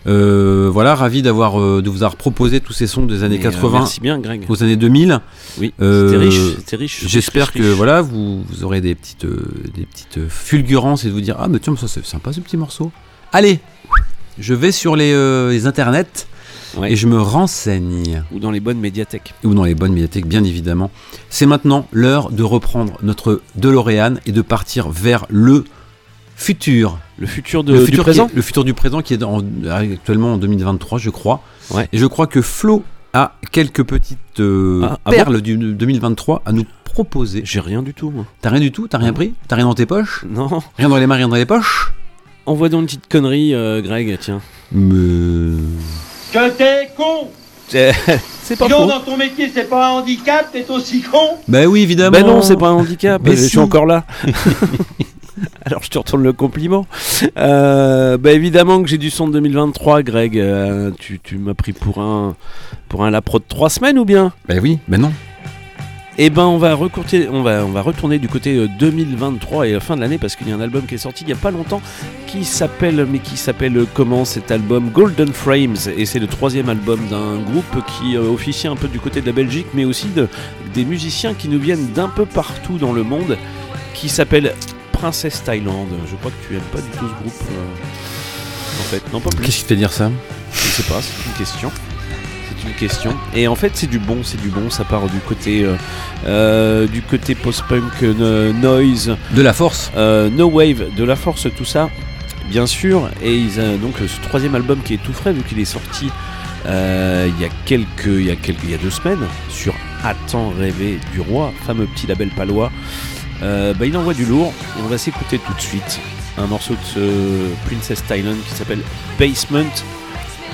euh, 0.07 0.71
voilà, 0.73 0.95
ravi 0.95 1.23
d'avoir 1.23 1.57
de 1.59 1.89
vous 1.91 2.03
avoir 2.03 2.17
proposé 2.17 2.61
tous 2.61 2.73
ces 2.73 2.87
sons 2.87 3.05
des 3.07 3.23
années 3.25 3.39
Mais, 3.39 3.47
euh, 3.47 3.51
80 3.51 3.79
merci 3.81 4.01
bien, 4.01 4.19
Greg. 4.19 4.45
aux 4.49 4.63
années 4.63 4.77
2000. 4.77 5.21
Oui, 5.59 5.73
c'était 5.79 6.17
riche, 6.17 6.41
c'était 6.59 6.77
riche. 6.77 7.05
J'espère 7.07 7.53
que 7.53 7.59
riche. 7.63 7.77
voilà, 7.77 8.01
vous, 8.01 8.43
vous 8.43 8.65
aurez 8.65 8.81
des 8.81 8.95
petites, 8.95 9.27
des 9.27 9.87
petites 9.87 10.29
fulgurances 10.29 11.05
et 11.05 11.09
de 11.09 11.13
vous 11.13 11.21
dire 11.21 11.37
ah 11.39 11.49
mais 11.49 11.59
tiens 11.59 11.77
ça 11.77 11.89
c'est 11.89 12.05
sympa 12.07 12.33
ce 12.33 12.41
petit 12.41 12.57
morceau. 12.57 12.91
Allez, 13.33 13.61
je 14.39 14.55
vais 14.55 14.73
sur 14.73 14.97
les, 14.97 15.13
les 15.51 15.67
internets 15.67 16.07
Ouais. 16.77 16.93
et 16.93 16.97
je 16.97 17.07
me 17.07 17.21
renseigne 17.21 18.23
Ou 18.33 18.39
dans 18.39 18.51
les 18.51 18.61
bonnes 18.61 18.79
médiathèques. 18.79 19.35
ou 19.45 19.55
dans 19.55 19.65
les 19.65 19.75
bonnes 19.75 19.93
médiathèques 19.93 20.27
bien 20.27 20.45
évidemment. 20.45 20.91
C'est 21.31 21.47
maintenant 21.47 21.87
l'heure 21.93 22.31
de 22.31 22.43
reprendre 22.43 22.99
notre 23.03 23.41
DeLorean 23.57 24.15
et 24.27 24.33
de 24.33 24.43
partir 24.43 24.89
vers 24.91 25.25
le 25.31 25.65
futur. 26.37 26.99
Le 27.19 27.27
futur 27.27 27.65
de, 27.65 27.73
le 27.73 27.79
du 27.81 27.85
futur 27.87 28.05
présent 28.05 28.29
est- 28.29 28.35
le 28.37 28.43
futur 28.43 28.65
du 28.65 28.75
présent 28.75 29.03
qui 29.03 29.15
est 29.15 29.19
dans- 29.19 29.43
actuellement 29.71 30.35
en 30.35 30.39
2023 30.39 30.99
je 30.99 31.11
crois. 31.11 31.43
Ouais. 31.71 31.89
Et 31.93 31.99
je 31.99 32.07
crois 32.07 32.27
que 32.27 32.43
Flo 32.43 32.85
a 33.13 33.37
quelques 33.51 33.83
petites 33.85 34.19
euh, 34.41 34.83
Ah, 34.85 34.99
ah 35.07 35.11
perles 35.11 35.41
du 35.41 35.57
2023 35.57 36.43
à 36.45 36.53
nous 36.53 36.65
proposer. 36.85 37.43
J'ai 37.45 37.61
rien 37.61 37.83
du 37.83 37.95
tout, 37.95 38.11
moi. 38.11 38.25
T'as 38.43 38.51
rien 38.51 38.61
du 38.61 38.71
tout? 38.73 38.87
T'as 38.89 38.99
rien 38.99 39.13
pris? 39.13 39.33
T'as 39.49 39.57
rien 39.57 39.65
dans 39.67 39.75
tes 39.75 39.87
poches? 39.87 40.25
Non. 40.29 40.49
Rien 40.77 40.89
dans 40.89 40.97
les 40.99 41.07
mains, 41.07 41.15
rien 41.17 41.29
dans 41.29 41.37
les 41.37 41.47
poches? 41.47 41.93
Envoie 42.47 42.69
donc 42.69 42.81
une 42.83 42.87
petite 42.87 43.09
connerie, 43.09 43.55
euh, 43.55 43.81
Greg, 43.83 44.17
tiens. 44.21 44.41
Mais... 44.73 45.55
Que 46.33 46.51
t'es 46.51 46.91
con 46.97 47.29
C'est 47.69 48.57
pas 48.57 48.65
Sinon, 48.65 48.79
faux. 48.83 48.87
dans 48.87 49.01
ton 49.01 49.17
métier, 49.19 49.51
c'est 49.55 49.69
pas 49.69 49.89
un 49.89 49.91
handicap, 49.99 50.49
t'es 50.51 50.65
aussi 50.71 51.03
con 51.03 51.37
Bah 51.49 51.67
oui, 51.67 51.83
évidemment 51.83 52.11
Ben 52.19 52.27
non, 52.27 52.41
c'est 52.43 52.57
pas 52.57 52.69
un 52.69 52.73
handicap, 52.75 53.21
Mais 53.25 53.33
je 53.37 53.43
si. 53.43 53.49
suis 53.51 53.59
encore 53.59 53.85
là. 53.87 54.05
Alors 55.65 55.83
je 55.83 55.91
te 55.91 55.99
retourne 55.99 56.23
le 56.23 56.33
compliment. 56.33 56.87
Euh, 57.37 58.17
bah 58.19 58.33
évidemment 58.33 58.83
que 58.83 58.89
j'ai 58.89 58.99
du 58.99 59.11
son 59.11 59.29
de 59.29 59.35
2023, 59.35 60.03
Greg. 60.03 60.39
Euh, 60.39 60.91
tu 60.99 61.21
tu 61.23 61.37
m'as 61.39 61.55
pris 61.55 61.73
pour 61.73 61.99
un 61.99 62.35
pour 62.89 63.05
un 63.05 63.11
lapro 63.11 63.39
de 63.39 63.45
trois 63.47 63.71
semaines 63.71 63.99
ou 63.99 64.05
bien? 64.05 64.33
Bah 64.49 64.55
oui, 64.63 64.79
bah 64.89 64.97
non. 64.97 65.13
Eh 66.21 66.31
ben 66.31 66.47
on 66.47 66.59
va 66.59 66.75
recourter, 66.75 67.29
on 67.29 67.45
va 67.45 67.65
on 67.65 67.71
va 67.71 67.81
retourner 67.81 68.19
du 68.19 68.27
côté 68.29 68.57
euh, 68.57 68.67
2023 68.67 69.69
et 69.69 69.73
la 69.73 69.79
fin 69.79 69.95
de 69.95 70.01
l'année 70.01 70.19
parce 70.19 70.35
qu'il 70.35 70.49
y 70.49 70.53
a 70.53 70.57
un 70.57 70.61
album 70.61 70.85
qui 70.85 70.97
est 70.97 70.99
sorti 70.99 71.23
il 71.23 71.31
y 71.31 71.33
a 71.33 71.37
pas 71.37 71.53
longtemps 71.53 71.81
qui 72.27 72.45
s'appelle 72.45 73.07
mais 73.09 73.21
qui 73.21 73.37
s'appelle 73.37 73.77
euh, 73.77 73.87
comment 73.95 74.25
cet 74.25 74.51
album? 74.51 74.91
Golden 74.91 75.33
Frames 75.33 75.77
et 75.97 76.07
c'est 76.07 76.19
le 76.19 76.27
troisième 76.27 76.69
album 76.69 76.99
d'un 77.09 77.37
groupe 77.39 77.85
qui 77.87 78.17
euh, 78.17 78.33
officie 78.33 78.67
un 78.67 78.75
peu 78.75 78.89
du 78.89 78.99
côté 78.99 79.21
de 79.21 79.27
la 79.27 79.33
Belgique 79.33 79.69
mais 79.75 79.85
aussi 79.85 80.09
de 80.09 80.27
des 80.75 80.85
musiciens 80.85 81.35
qui 81.35 81.49
nous 81.49 81.61
viennent 81.61 81.93
d'un 81.93 82.09
peu 82.09 82.27
partout 82.27 82.79
dans 82.79 82.93
le 82.93 83.05
monde 83.05 83.39
qui 83.95 84.09
s'appelle 84.09 84.55
Princess 84.91 85.45
Thailand. 85.45 85.87
Je 86.11 86.17
crois 86.17 86.33
que 86.33 86.49
tu 86.49 86.55
aimes 86.57 86.61
pas 86.73 86.81
du 86.81 86.89
tout 86.99 87.07
ce 87.07 87.23
groupe 87.23 87.43
euh, 87.53 88.81
en 88.81 88.85
fait 88.91 89.13
non 89.13 89.21
pas 89.21 89.31
plus. 89.31 89.45
Qu'est-ce 89.45 89.59
qui 89.59 89.63
te 89.63 89.69
fait 89.69 89.77
dire 89.77 89.93
ça? 89.93 90.11
Je 90.53 90.59
sais 90.59 90.83
pas, 90.83 91.01
c'est 91.01 91.29
une 91.31 91.37
question. 91.37 91.71
Une 92.69 92.75
question. 92.75 93.17
Et 93.35 93.49
en 93.49 93.55
fait, 93.55 93.73
c'est 93.75 93.87
du 93.87 93.99
bon, 93.99 94.19
c'est 94.23 94.41
du 94.41 94.49
bon. 94.49 94.69
Ça 94.71 94.85
part 94.85 95.07
du 95.09 95.19
côté, 95.21 95.65
euh, 95.65 95.75
euh, 96.27 96.87
du 96.87 97.03
côté 97.03 97.35
post-punk, 97.35 98.03
euh, 98.03 98.53
noise, 98.53 99.17
De 99.33 99.43
la 99.43 99.53
force 99.53 99.91
euh, 99.97 100.29
no 100.29 100.49
wave, 100.49 100.95
de 100.95 101.05
la 101.05 101.17
force, 101.17 101.47
tout 101.57 101.65
ça, 101.65 101.89
bien 102.51 102.67
sûr. 102.67 103.09
Et 103.23 103.35
ils 103.37 103.61
ont 103.61 103.77
donc 103.77 103.95
ce 103.99 104.21
troisième 104.29 104.55
album 104.55 104.81
qui 104.85 104.95
est 104.95 105.03
tout 105.03 105.13
frais 105.13 105.33
vu 105.33 105.43
qu'il 105.43 105.59
est 105.59 105.65
sorti 105.65 106.11
il 106.67 107.41
y 107.41 107.45
a 107.45 107.49
quelques, 107.65 108.07
il 108.07 108.27
y 108.27 108.31
a 108.31 108.37
quelques, 108.37 108.65
il 108.65 108.71
y 108.71 108.75
a 108.75 108.79
deux 108.79 108.91
semaines 108.91 109.27
sur 109.49 109.75
Attends 110.05 110.51
rêver 110.51 110.99
du 111.13 111.21
roi, 111.21 111.53
fameux 111.67 111.87
petit 111.87 112.07
label 112.07 112.29
palois. 112.29 112.71
Euh, 113.43 113.75
bah, 113.75 113.87
il 113.87 113.97
envoie 113.97 114.15
du 114.15 114.25
lourd. 114.25 114.53
On 114.83 114.87
va 114.87 114.99
s'écouter 114.99 115.39
tout 115.39 115.55
de 115.55 115.61
suite 115.61 116.01
un 116.37 116.47
morceau 116.47 116.75
de 116.75 116.85
ce 116.85 117.67
Princess 117.67 118.05
Thailand 118.07 118.37
qui 118.49 118.55
s'appelle 118.55 118.83
Basement. 119.19 119.71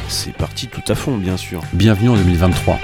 C'est 0.09 0.35
parti 0.35 0.69
tout 0.69 0.83
à 0.89 0.95
fond, 0.95 1.17
bien 1.17 1.37
sûr. 1.37 1.63
Bienvenue 1.73 2.11
en 2.11 2.17
2023. 2.17 2.79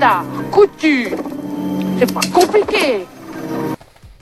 Guitare, 0.00 0.24
couture. 0.50 1.18
C'est 1.98 2.12
pas 2.14 2.20
compliqué. 2.32 3.04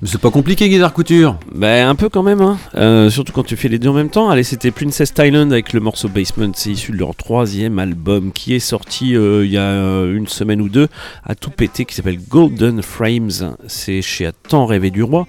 Mais 0.03 0.09
c'est 0.09 0.21
pas 0.21 0.31
compliqué, 0.31 0.69
Guitare 0.69 0.93
Couture. 0.93 1.39
Bah 1.55 1.89
un 1.89 1.95
peu 1.95 2.09
quand 2.09 2.25
même, 2.25 2.41
hein. 2.41 2.59
Euh, 2.75 3.11
surtout 3.11 3.33
quand 3.33 3.45
tu 3.45 3.55
fais 3.57 3.69
les 3.69 3.79
deux 3.79 3.89
en 3.89 3.93
même 3.93 4.11
temps. 4.11 4.29
Allez, 4.29 4.43
c'était 4.43 4.73
Princess 4.73 5.15
Thailand 5.15 5.53
avec 5.53 5.73
le 5.73 5.79
morceau 5.81 6.09
Basement. 6.09 6.51
C'est 6.55 6.71
issu 6.71 6.91
de 6.91 6.97
leur 6.97 7.15
troisième 7.15 7.79
album 7.79 8.33
qui 8.33 8.55
est 8.55 8.61
sorti 8.61 9.15
euh, 9.17 9.45
il 9.45 9.53
y 9.53 9.57
a 9.57 9.63
euh, 9.63 10.17
une 10.17 10.27
semaine 10.27 10.61
ou 10.61 10.69
deux 10.69 10.89
à 11.25 11.37
tout 11.37 11.51
péter, 11.51 11.85
qui 11.85 11.95
s'appelle 11.95 12.19
Golden 12.29 12.83
Frames. 12.83 13.57
C'est 13.69 14.03
chez 14.03 14.27
À 14.27 14.33
Temps 14.33 14.67
Rêvé 14.67 14.91
du 14.91 15.05
Roi, 15.05 15.27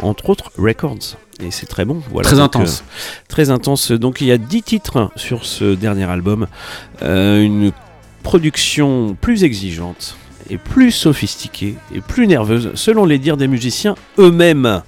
entre 0.00 0.30
autres 0.30 0.50
Records. 0.58 1.16
Et 1.40 1.50
c'est 1.50 1.66
très 1.66 1.84
bon. 1.84 2.00
Voilà, 2.12 2.28
Très 2.28 2.36
Donc, 2.36 2.44
intense. 2.56 2.82
euh, 2.86 3.24
très 3.28 3.50
intense. 3.50 3.90
Donc 3.90 4.20
il 4.20 4.28
y 4.28 4.32
a 4.32 4.38
10 4.38 4.62
titres 4.62 5.10
sur 5.16 5.44
ce 5.44 5.74
dernier 5.74 6.04
album. 6.04 6.46
Euh, 7.02 7.42
une 7.42 7.72
production 8.24 9.16
plus 9.20 9.44
exigeante 9.44 10.16
et 10.50 10.58
plus 10.58 10.90
sophistiquée 10.90 11.76
et 11.94 12.00
plus 12.00 12.26
nerveuse 12.26 12.72
selon 12.74 13.04
les 13.04 13.18
dires 13.18 13.36
des 13.36 13.46
musiciens 13.46 13.94
eux-mêmes. 14.18 14.82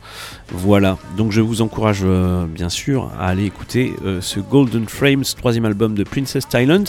Voilà, 0.50 0.98
donc 1.16 1.30
je 1.32 1.40
vous 1.40 1.62
encourage 1.62 2.00
euh, 2.02 2.46
bien 2.46 2.68
sûr 2.68 3.12
à 3.18 3.28
aller 3.28 3.44
écouter 3.44 3.94
euh, 4.04 4.20
ce 4.20 4.40
Golden 4.40 4.88
Frames, 4.88 5.24
troisième 5.36 5.64
album 5.64 5.94
de 5.94 6.02
Princess 6.02 6.48
Thailand. 6.48 6.84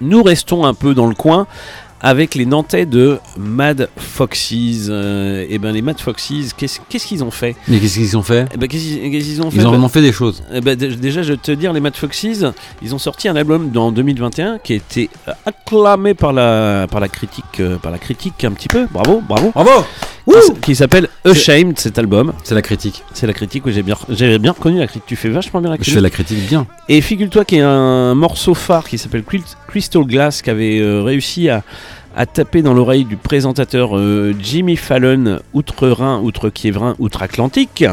Nous 0.00 0.22
restons 0.22 0.64
un 0.64 0.74
peu 0.74 0.94
dans 0.94 1.06
le 1.06 1.14
coin 1.14 1.46
avec 2.06 2.34
les 2.34 2.44
Nantais 2.44 2.84
de 2.84 3.18
Mad 3.38 3.88
Foxes. 3.96 4.52
et 4.52 5.58
ben 5.58 5.72
les 5.72 5.80
Mad 5.80 5.98
Foxes, 5.98 6.52
qu'est-ce 6.56 7.06
qu'ils 7.06 7.24
ont 7.24 7.30
fait? 7.30 7.56
Mais 7.66 7.78
qu'est-ce 7.80 7.94
qu'ils 7.94 8.16
ont 8.18 8.22
fait? 8.22 8.46
Eh 8.54 8.58
ben, 8.58 8.68
qu'est-ce 8.68 8.82
qu'ils 8.84 9.40
ont 9.42 9.50
fait? 9.50 9.56
Ils 9.56 9.62
ont 9.62 9.64
Bah, 9.64 9.70
vraiment 9.70 9.88
fait 9.88 10.02
des 10.02 10.12
choses. 10.12 10.42
eh 10.52 10.60
ben, 10.60 10.76
déjà, 10.76 11.22
je 11.22 11.32
vais 11.32 11.38
te 11.38 11.50
dire, 11.52 11.72
les 11.72 11.80
Mad 11.80 11.96
Foxes, 11.96 12.44
ils 12.82 12.94
ont 12.94 12.98
sorti 12.98 13.26
un 13.26 13.36
album 13.36 13.72
en 13.74 13.90
2021 13.90 14.58
qui 14.58 14.74
a 14.74 14.76
été 14.76 15.08
euh, 15.28 15.32
acclamé 15.46 16.12
par 16.12 16.34
la, 16.34 16.86
par 16.90 17.00
la 17.00 17.08
critique, 17.08 17.44
euh, 17.60 17.76
par 17.78 17.90
la 17.90 17.98
critique 17.98 18.44
un 18.44 18.52
petit 18.52 18.68
peu. 18.68 18.86
Bravo, 18.92 19.22
bravo. 19.26 19.50
Bravo 19.54 19.70
Qui 20.62 20.74
s'appelle 20.74 21.08
Ashamed, 21.24 21.78
cet 21.78 21.98
album. 21.98 22.32
C'est 22.44 22.54
la 22.54 22.62
critique. 22.62 23.02
C'est 23.12 23.26
la 23.26 23.32
critique, 23.34 23.64
oui, 23.66 23.72
j'ai 23.72 23.82
bien, 23.82 23.96
bien 24.38 24.52
reconnu 24.52 24.78
la 24.78 24.86
critique. 24.86 25.04
Tu 25.06 25.16
fais 25.16 25.28
vachement 25.28 25.60
bien 25.60 25.68
la 25.70 25.76
Je 25.76 25.80
critique. 25.82 25.94
fais 25.94 26.00
la 26.00 26.10
critique 26.10 26.46
bien. 26.48 26.66
Et 26.88 27.00
figure-toi 27.00 27.44
qu'il 27.44 27.58
y 27.58 27.60
a 27.60 27.68
un 27.68 28.14
morceau 28.14 28.54
phare 28.54 28.88
qui 28.88 28.96
s'appelle 28.98 29.22
Cry- 29.22 29.42
Crystal 29.68 30.02
Glass 30.04 30.40
qui 30.42 30.48
avait 30.50 30.78
euh, 30.80 31.02
réussi 31.02 31.50
à, 31.50 31.62
à 32.16 32.24
taper 32.26 32.62
dans 32.62 32.72
l'oreille 32.72 33.04
du 33.04 33.16
présentateur 33.16 33.96
euh, 33.98 34.34
Jimmy 34.40 34.76
Fallon, 34.76 35.40
outre-Rhin, 35.52 36.20
outre-Kievrin, 36.22 36.96
outre-Atlantique. 36.98 37.84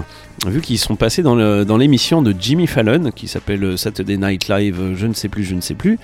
Vu 0.48 0.62
qu'ils 0.62 0.80
sont 0.80 0.96
passés 0.96 1.22
dans 1.22 1.36
le- 1.36 1.66
dans 1.66 1.78
l'émission 1.78 2.24
de 2.24 2.34
Jimmy 2.38 2.66
Fallon 2.66 3.12
qui 3.14 3.28
s'appelle 3.28 3.78
Saturday 3.78 4.18
Night 4.18 4.48
Live, 4.50 4.78
euh, 4.82 4.96
je 4.98 5.06
ne 5.06 5.14
sais 5.14 5.30
plus, 5.30 5.44
je 5.44 5.54
ne 5.54 5.62
sais 5.62 5.76
plus. 5.76 6.00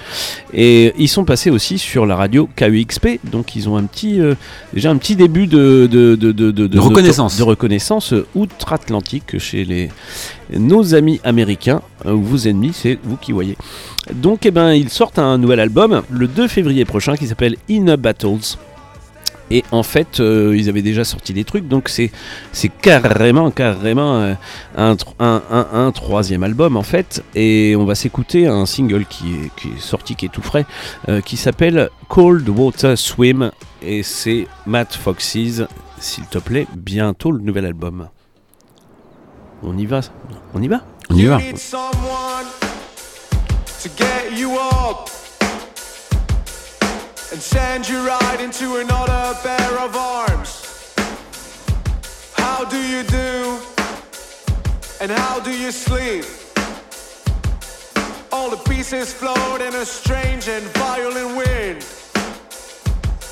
Et 0.53 0.93
ils 0.99 1.07
sont 1.07 1.25
passés 1.25 1.49
aussi 1.49 1.79
sur 1.79 2.05
la 2.05 2.15
radio 2.15 2.47
KUXP, 2.55 3.19
donc 3.31 3.55
ils 3.55 3.67
ont 3.67 3.77
un 3.77 3.85
petit, 3.85 4.21
euh, 4.21 4.35
déjà 4.75 4.91
un 4.91 4.97
petit 4.97 5.15
début 5.15 5.47
de, 5.47 5.88
de, 5.89 6.13
de, 6.15 6.31
de, 6.31 6.79
reconnaissance. 6.79 7.38
de 7.38 7.43
reconnaissance 7.43 8.13
outre-Atlantique 8.35 9.39
chez 9.39 9.65
les, 9.65 9.89
nos 10.55 10.93
amis 10.93 11.19
américains, 11.23 11.81
euh, 12.05 12.13
ou 12.13 12.21
vos 12.21 12.38
ennemis, 12.47 12.73
c'est 12.73 12.99
vous 13.03 13.17
qui 13.17 13.31
voyez. 13.31 13.57
Donc 14.13 14.45
eh 14.45 14.51
ben, 14.51 14.73
ils 14.73 14.89
sortent 14.89 15.17
un 15.17 15.39
nouvel 15.39 15.59
album 15.59 16.03
le 16.11 16.27
2 16.27 16.47
février 16.47 16.85
prochain 16.85 17.15
qui 17.17 17.25
s'appelle 17.25 17.55
Inner 17.69 17.97
Battles. 17.97 18.57
Et 19.50 19.64
en 19.72 19.84
fait, 19.84 20.20
euh, 20.20 20.54
ils 20.58 20.68
avaient 20.70 20.82
déjà 20.82 21.04
sorti 21.06 21.34
des 21.34 21.43
trucs, 21.45 21.68
donc 21.68 21.88
c'est 21.89 22.12
c'est 22.52 22.68
carrément, 22.70 23.50
carrément 23.52 24.16
euh, 24.18 24.34
un, 24.76 24.95
un- 25.20 25.68
un 25.74 25.91
troisième 25.91 26.43
album 26.43 26.76
en 26.76 26.84
fait. 26.84 27.24
Et 27.36 27.76
on 27.78 27.86
va 27.86 27.95
s'écouter 27.95 28.45
un 28.48 28.66
single 28.66 29.06
qui 29.06 29.36
est, 29.36 29.52
qui 29.56 29.70
est 29.70 29.80
sorti, 29.80 30.16
qui 30.16 30.26
est 30.26 30.30
tout 30.30 30.41
frais, 30.41 30.66
euh, 31.08 31.22
qui 31.22 31.38
s'appelle 31.38 31.89
Cold 32.10 32.48
Water 32.50 32.98
Swim. 32.98 33.52
Et 33.82 34.04
c'est 34.04 34.48
Matt 34.66 34.93
Foxes, 34.95 35.62
s'il 36.00 36.26
te 36.30 36.39
plaît, 36.39 36.68
bientôt 36.76 37.32
le 37.32 37.39
nouvel 37.39 37.66
album. 37.66 38.10
On 39.64 39.78
y 39.78 39.86
va? 39.86 40.02
On 40.54 40.62
y 40.62 40.68
va? 40.68 40.82
On 41.10 41.16
y 41.18 41.26
va. 41.26 41.38
And 47.32 47.41
send 47.41 47.89
you 47.89 48.07
right 48.07 48.39
into 48.39 48.78
another 48.78 49.38
pair 49.41 49.80
of 49.80 49.95
arms. 49.95 50.93
How 52.36 52.63
do 52.63 52.78
you 52.78 53.03
do? 53.03 53.59
And 55.01 55.11
how 55.11 55.39
do 55.41 55.51
you 55.51 55.71
sleep? 55.71 56.23
All 58.32 58.49
the 58.49 58.61
pieces 58.69 59.13
float 59.13 59.61
in 59.61 59.75
a 59.75 59.86
strange 59.86 60.47
and 60.47 60.63
violent 60.78 61.36
wind. 61.36 61.86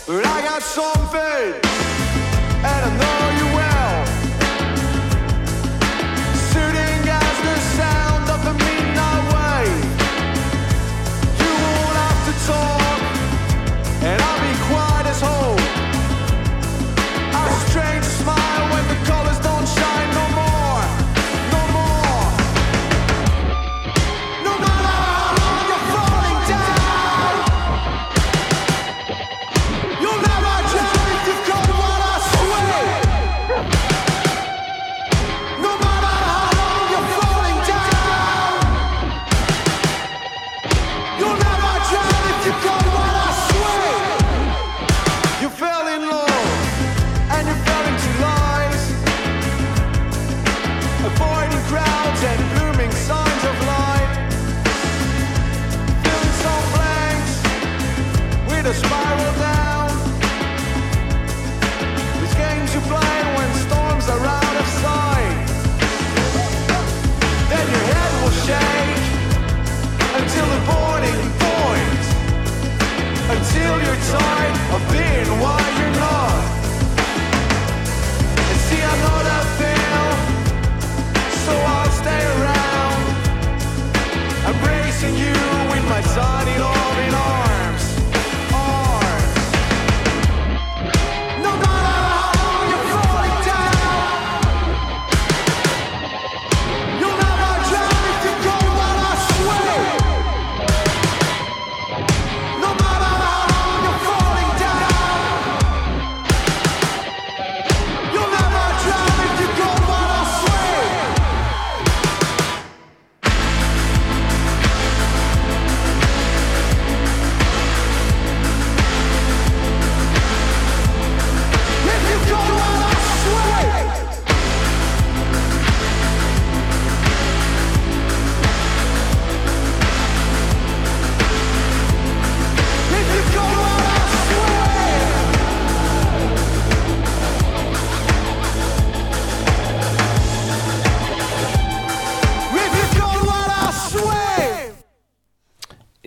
But 0.05 0.25
I 0.25 0.41
got 0.41 0.61
something, 0.61 1.84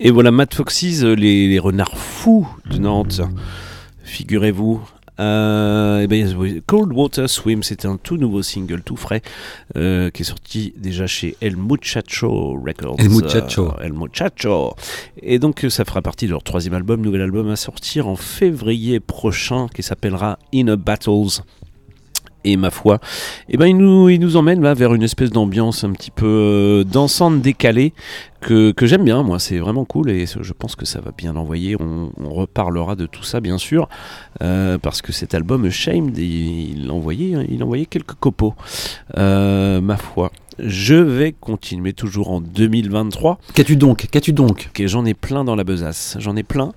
Et 0.09 0.11
voilà, 0.11 0.31
Mad 0.31 0.55
Foxes, 0.55 1.03
euh, 1.03 1.13
les, 1.13 1.49
les 1.49 1.59
renards 1.59 1.99
fous 1.99 2.49
de 2.71 2.79
Nantes, 2.79 3.21
figurez-vous. 4.05 4.81
Euh, 5.21 6.01
eh 6.01 6.07
ben, 6.07 6.63
Cold 6.65 6.95
Water 6.95 7.29
Swim, 7.29 7.63
c'était 7.63 7.89
un 7.89 7.99
tout 7.99 8.17
nouveau 8.17 8.41
single, 8.41 8.81
tout 8.81 8.97
frais, 8.97 9.21
euh, 9.77 10.09
qui 10.09 10.23
est 10.23 10.25
sorti 10.25 10.73
déjà 10.79 11.07
chez 11.07 11.37
El 11.43 11.59
Muchacho 11.59 12.59
Records. 12.65 12.97
El 12.99 13.11
Muchacho. 13.11 13.69
Euh, 13.69 13.85
El 13.85 13.93
Muchacho. 13.93 14.75
Et 15.21 15.39
donc, 15.39 15.67
ça 15.69 15.85
fera 15.85 16.01
partie 16.01 16.25
de 16.25 16.31
leur 16.31 16.43
troisième 16.43 16.73
album, 16.73 17.03
nouvel 17.03 17.21
album 17.21 17.51
à 17.51 17.57
sortir 17.57 18.09
en 18.09 18.17
février 18.17 19.01
prochain, 19.01 19.67
qui 19.75 19.83
s'appellera 19.83 20.39
Inner 20.53 20.77
Battles. 20.77 21.43
Et 22.49 22.57
ma 22.57 22.70
foi, 22.70 22.99
eh 23.51 23.59
ben, 23.59 23.66
il, 23.66 23.76
nous, 23.76 24.09
il 24.09 24.20
nous 24.20 24.36
emmène 24.36 24.62
là 24.62 24.72
vers 24.72 24.94
une 24.94 25.03
espèce 25.03 25.28
d'ambiance 25.28 25.84
un 25.84 25.92
petit 25.92 26.11
peu 26.11 26.26
euh, 26.26 26.84
dansante, 26.84 27.42
décalée, 27.42 27.92
que, 28.40 28.70
que 28.70 28.86
j'aime 28.86 29.05
bien, 29.05 29.22
moi, 29.22 29.38
c'est 29.38 29.59
vraiment 29.59 29.84
cool 29.84 30.11
et 30.11 30.24
je 30.26 30.53
pense 30.55 30.76
que 30.76 30.86
ça 30.86 31.01
va 31.01 31.11
bien 31.16 31.34
l'envoyer. 31.34 31.76
On, 31.78 32.11
on 32.18 32.30
reparlera 32.30 32.96
de 32.96 33.05
tout 33.05 33.22
ça, 33.22 33.40
bien 33.40 33.59
sûr, 33.59 33.88
euh, 34.42 34.78
parce 34.78 35.03
que 35.03 35.12
cet 35.12 35.34
album 35.34 35.68
Shamed, 35.68 36.16
il, 36.16 36.82
il 36.84 36.90
envoyait, 36.90 37.46
il 37.51 37.62
envoyait 37.62 37.86
quelques 37.86 38.14
copeaux. 38.14 38.55
Euh, 39.18 39.80
ma 39.80 39.96
foi, 39.96 40.30
je 40.59 40.94
vais 40.94 41.32
continuer 41.32 41.92
toujours 41.92 42.30
en 42.30 42.40
2023. 42.40 43.38
Qu'as-tu 43.55 43.76
donc? 43.76 44.07
Qu'as-tu 44.11 44.32
donc? 44.32 44.70
Ok, 44.70 44.86
j'en 44.86 45.05
ai 45.05 45.14
plein 45.14 45.45
dans 45.45 45.54
la 45.57 45.64
besace, 45.64 46.16
j'en 46.18 46.37
ai 46.37 46.42
plein. 46.42 46.72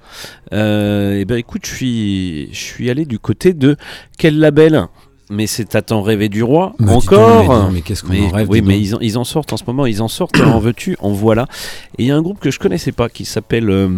Euh, 0.54 1.20
et 1.20 1.26
ben 1.26 1.38
écoute, 1.38 1.66
je 1.66 1.74
suis, 1.74 2.50
je 2.54 2.60
suis 2.60 2.90
allé 2.90 3.06
du 3.06 3.20
côté 3.20 3.54
de 3.54 3.78
quel 4.18 4.38
label? 4.40 4.88
Mais 5.32 5.48
c'est 5.48 5.74
à 5.76 5.82
t'en 5.82 6.02
rêver 6.02 6.30
du 6.30 6.44
roi 6.44 6.74
Mais 6.80 6.92
encore. 6.92 7.72
mais 7.72 7.82
qu'est-ce 7.82 8.04
qu'on 8.04 8.10
en 8.24 8.30
rêve, 8.30 8.50
Oui, 8.50 8.62
mais 8.62 8.76
donc. 8.76 8.84
ils 8.84 8.96
en, 8.96 9.00
ils 9.00 9.18
en 9.18 9.24
sortent 9.24 9.54
en 9.54 9.58
ce 9.58 9.64
moment. 9.66 9.86
Ils 9.86 10.02
en 10.02 10.08
sortent. 10.08 10.40
en 10.40 10.60
veux-tu 10.68 10.98
En 11.00 11.12
voilà. 11.12 11.48
Et 11.98 12.04
il 12.04 12.08
y 12.08 12.12
a 12.12 12.16
un 12.16 12.22
groupe 12.22 12.40
que 12.40 12.52
je 12.52 12.60
connaissais 12.60 12.92
pas 12.92 13.10
qui 13.10 13.26
s'appelle 13.26 13.70
euh, 13.70 13.90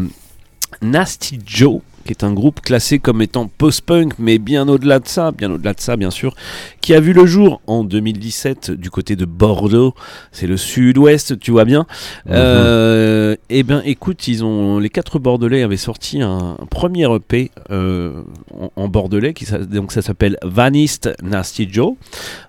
Nasty 0.82 1.40
Joe, 1.46 1.82
qui 2.06 2.12
est 2.12 2.24
un 2.24 2.34
groupe 2.34 2.62
classé 2.62 3.00
comme 3.00 3.22
étant 3.22 3.48
post-punk, 3.48 4.14
mais 4.20 4.38
bien 4.38 4.68
au-delà 4.68 5.00
de 5.00 5.08
ça, 5.08 5.32
bien 5.32 5.52
au-delà 5.52 5.74
de 5.74 5.80
ça, 5.80 5.96
bien 5.98 6.12
sûr, 6.12 6.36
qui 6.82 6.94
a 6.94 7.00
vu 7.00 7.14
le 7.14 7.26
jour 7.26 7.62
en 7.68 7.84
2017 7.84 8.72
du 8.72 8.90
côté 8.90 9.16
de 9.16 9.26
Bordeaux. 9.26 9.94
C'est 10.32 10.48
le 10.48 10.58
sud-ouest, 10.58 11.40
tu 11.40 11.52
vois 11.52 11.66
bien. 11.66 11.86
Euh, 12.30 13.36
eh 13.50 13.64
bien, 13.64 13.82
écoute, 13.86 14.28
ils 14.28 14.44
ont 14.44 14.80
les 14.80 14.90
quatre 14.90 15.20
Bordelais 15.20 15.64
avaient 15.64 15.78
sorti 15.78 16.22
un, 16.22 16.58
un 16.60 16.66
premier 16.66 17.08
EP 17.14 17.52
euh, 17.72 18.22
en, 18.54 18.72
en 18.76 18.88
bordelais 18.88 19.34
qui 19.34 19.46
donc 19.70 19.92
ça 19.92 20.02
s'appelle 20.02 20.38
Vanist 20.44 21.10
Nasty 21.22 21.68
Joe 21.72 21.94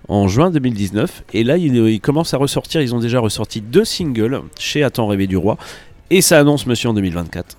en 0.07 0.27
juin 0.27 0.51
2019. 0.51 1.23
Et 1.33 1.43
là, 1.43 1.57
ils, 1.57 1.75
ils 1.75 2.01
commencent 2.01 2.33
à 2.33 2.37
ressortir. 2.37 2.81
Ils 2.81 2.93
ont 2.95 2.99
déjà 2.99 3.19
ressorti 3.19 3.61
deux 3.61 3.85
singles 3.85 4.41
chez 4.59 4.83
Attends 4.83 5.07
rêver 5.07 5.27
du 5.27 5.37
roi. 5.37 5.57
Et 6.09 6.21
ça 6.21 6.39
annonce 6.39 6.67
Monsieur 6.67 6.89
en 6.89 6.93
2024. 6.93 7.57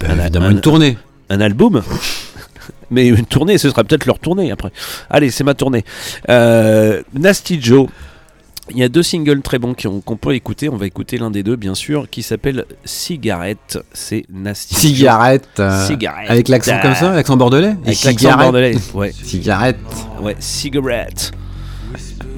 Bah, 0.00 0.08
évidemment, 0.20 0.50
une 0.50 0.60
tournée. 0.60 0.98
Un 1.30 1.40
album 1.40 1.82
Mais 2.90 3.06
une 3.08 3.26
tournée, 3.26 3.58
ce 3.58 3.68
sera 3.68 3.84
peut-être 3.84 4.06
leur 4.06 4.18
tournée 4.18 4.50
après. 4.50 4.72
Allez, 5.10 5.30
c'est 5.30 5.44
ma 5.44 5.54
tournée. 5.54 5.84
Euh, 6.30 7.02
Nasty 7.12 7.60
Joe. 7.60 7.88
Il 8.70 8.76
y 8.78 8.82
a 8.82 8.88
deux 8.88 9.02
singles 9.02 9.40
très 9.40 9.58
bons 9.58 9.74
qu'on 10.04 10.16
peut 10.16 10.34
écouter. 10.34 10.68
On 10.68 10.76
va 10.76 10.86
écouter 10.86 11.16
l'un 11.18 11.30
des 11.30 11.42
deux, 11.42 11.56
bien 11.56 11.74
sûr, 11.74 12.08
qui 12.10 12.22
s'appelle 12.22 12.64
Cigarette. 12.84 13.78
C'est 13.92 14.24
Nasty 14.30 14.74
Joe. 14.74 14.82
Cigarette. 14.82 15.48
euh, 15.58 15.86
Cigarette. 15.86 16.30
Avec 16.30 16.48
l'accent 16.48 16.78
comme 16.80 16.94
ça 16.94 17.14
L'accent 17.14 17.36
bordelais 17.36 17.68
Avec 17.68 17.86
l'accent 17.86 18.10
cigarette. 18.10 18.38
bordelais. 18.44 18.76
Ouais. 18.94 19.12
Cigarette. 19.12 19.78
Ouais, 20.20 20.36
cigarette. 20.38 21.32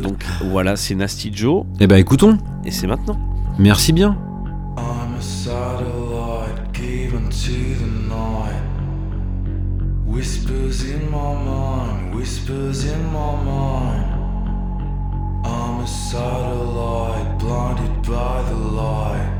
Donc 0.02 0.22
voilà, 0.50 0.76
c'est 0.76 0.94
Nasty 0.94 1.30
Joe. 1.34 1.64
Eh 1.80 1.86
ben 1.86 1.96
écoutons. 1.96 2.38
Et 2.64 2.70
c'est 2.70 2.86
maintenant. 2.86 3.18
Merci 3.58 3.92
bien. 3.92 4.16
I'm 4.78 5.14
a 5.16 5.20
Whispers 10.10 10.90
in 10.90 11.08
my 11.08 11.34
mind, 11.34 12.12
whispers 12.12 12.84
in 12.84 13.00
my 13.12 13.44
mind. 13.44 15.46
I'm 15.46 15.84
a 15.84 15.86
satellite 15.86 17.38
blinded 17.38 18.02
by 18.02 18.42
the 18.42 18.56
light. 18.56 19.30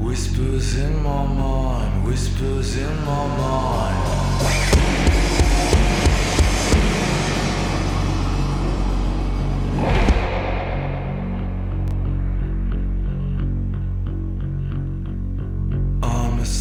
Whispers 0.00 0.78
in 0.78 1.02
my 1.02 1.26
mind, 1.26 2.06
whispers 2.06 2.78
in 2.78 2.96
my 3.04 3.26
mind. 3.36 4.65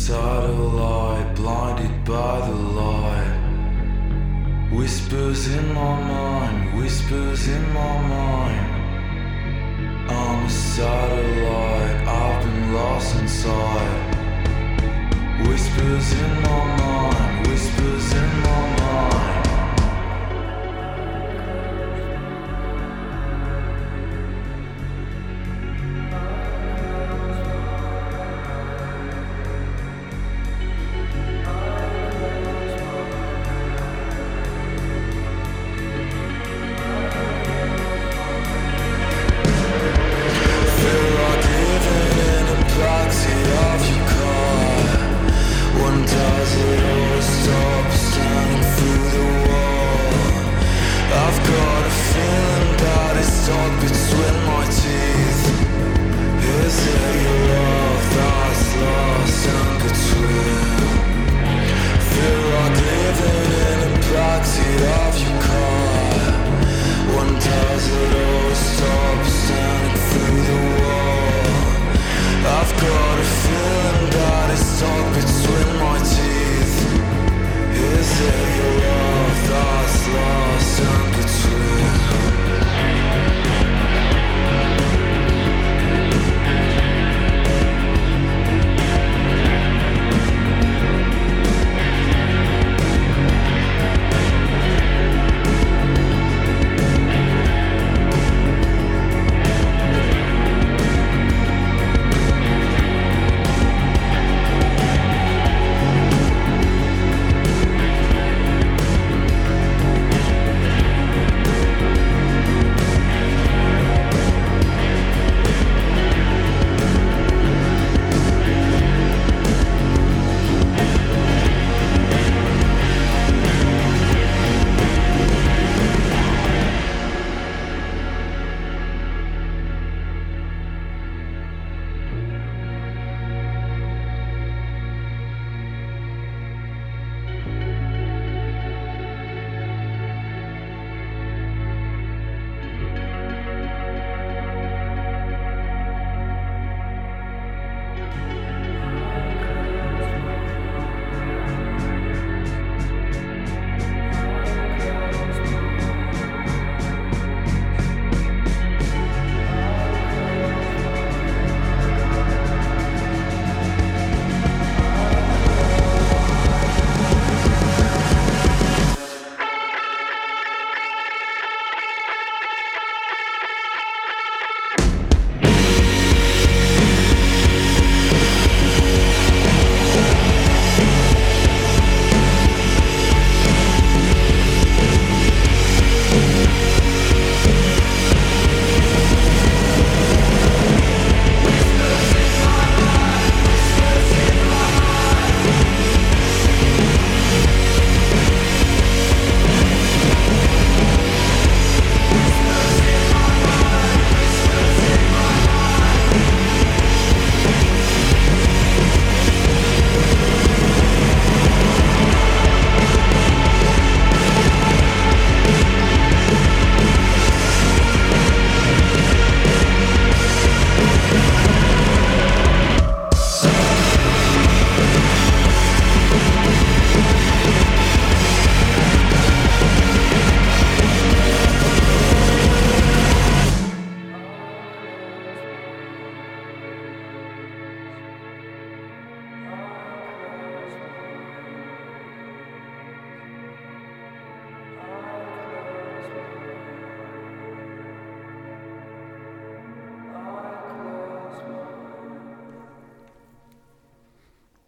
I'm 0.08 0.12
a 0.12 0.18
satellite 0.18 1.36
blinded 1.36 2.06
by 2.06 2.48
the 2.48 2.54
light. 2.54 3.40
Whispers 4.72 5.48
in 5.48 5.74
my 5.74 6.02
mind, 6.02 6.78
whispers 6.78 7.48
in 7.48 7.74
my 7.74 8.02
mind. 8.08 8.68
I'm 10.12 10.46
a 10.46 10.50
satellite, 10.50 12.08
I've 12.08 12.44
been 12.44 12.74
lost 12.74 13.16
inside. 13.20 14.16
Whispers 15.48 16.14
in 16.14 16.42
my 16.44 16.78
mind, 16.78 17.48
whispers 17.48 18.14
in 18.14 18.42
my 18.44 18.76
mind. 18.78 19.25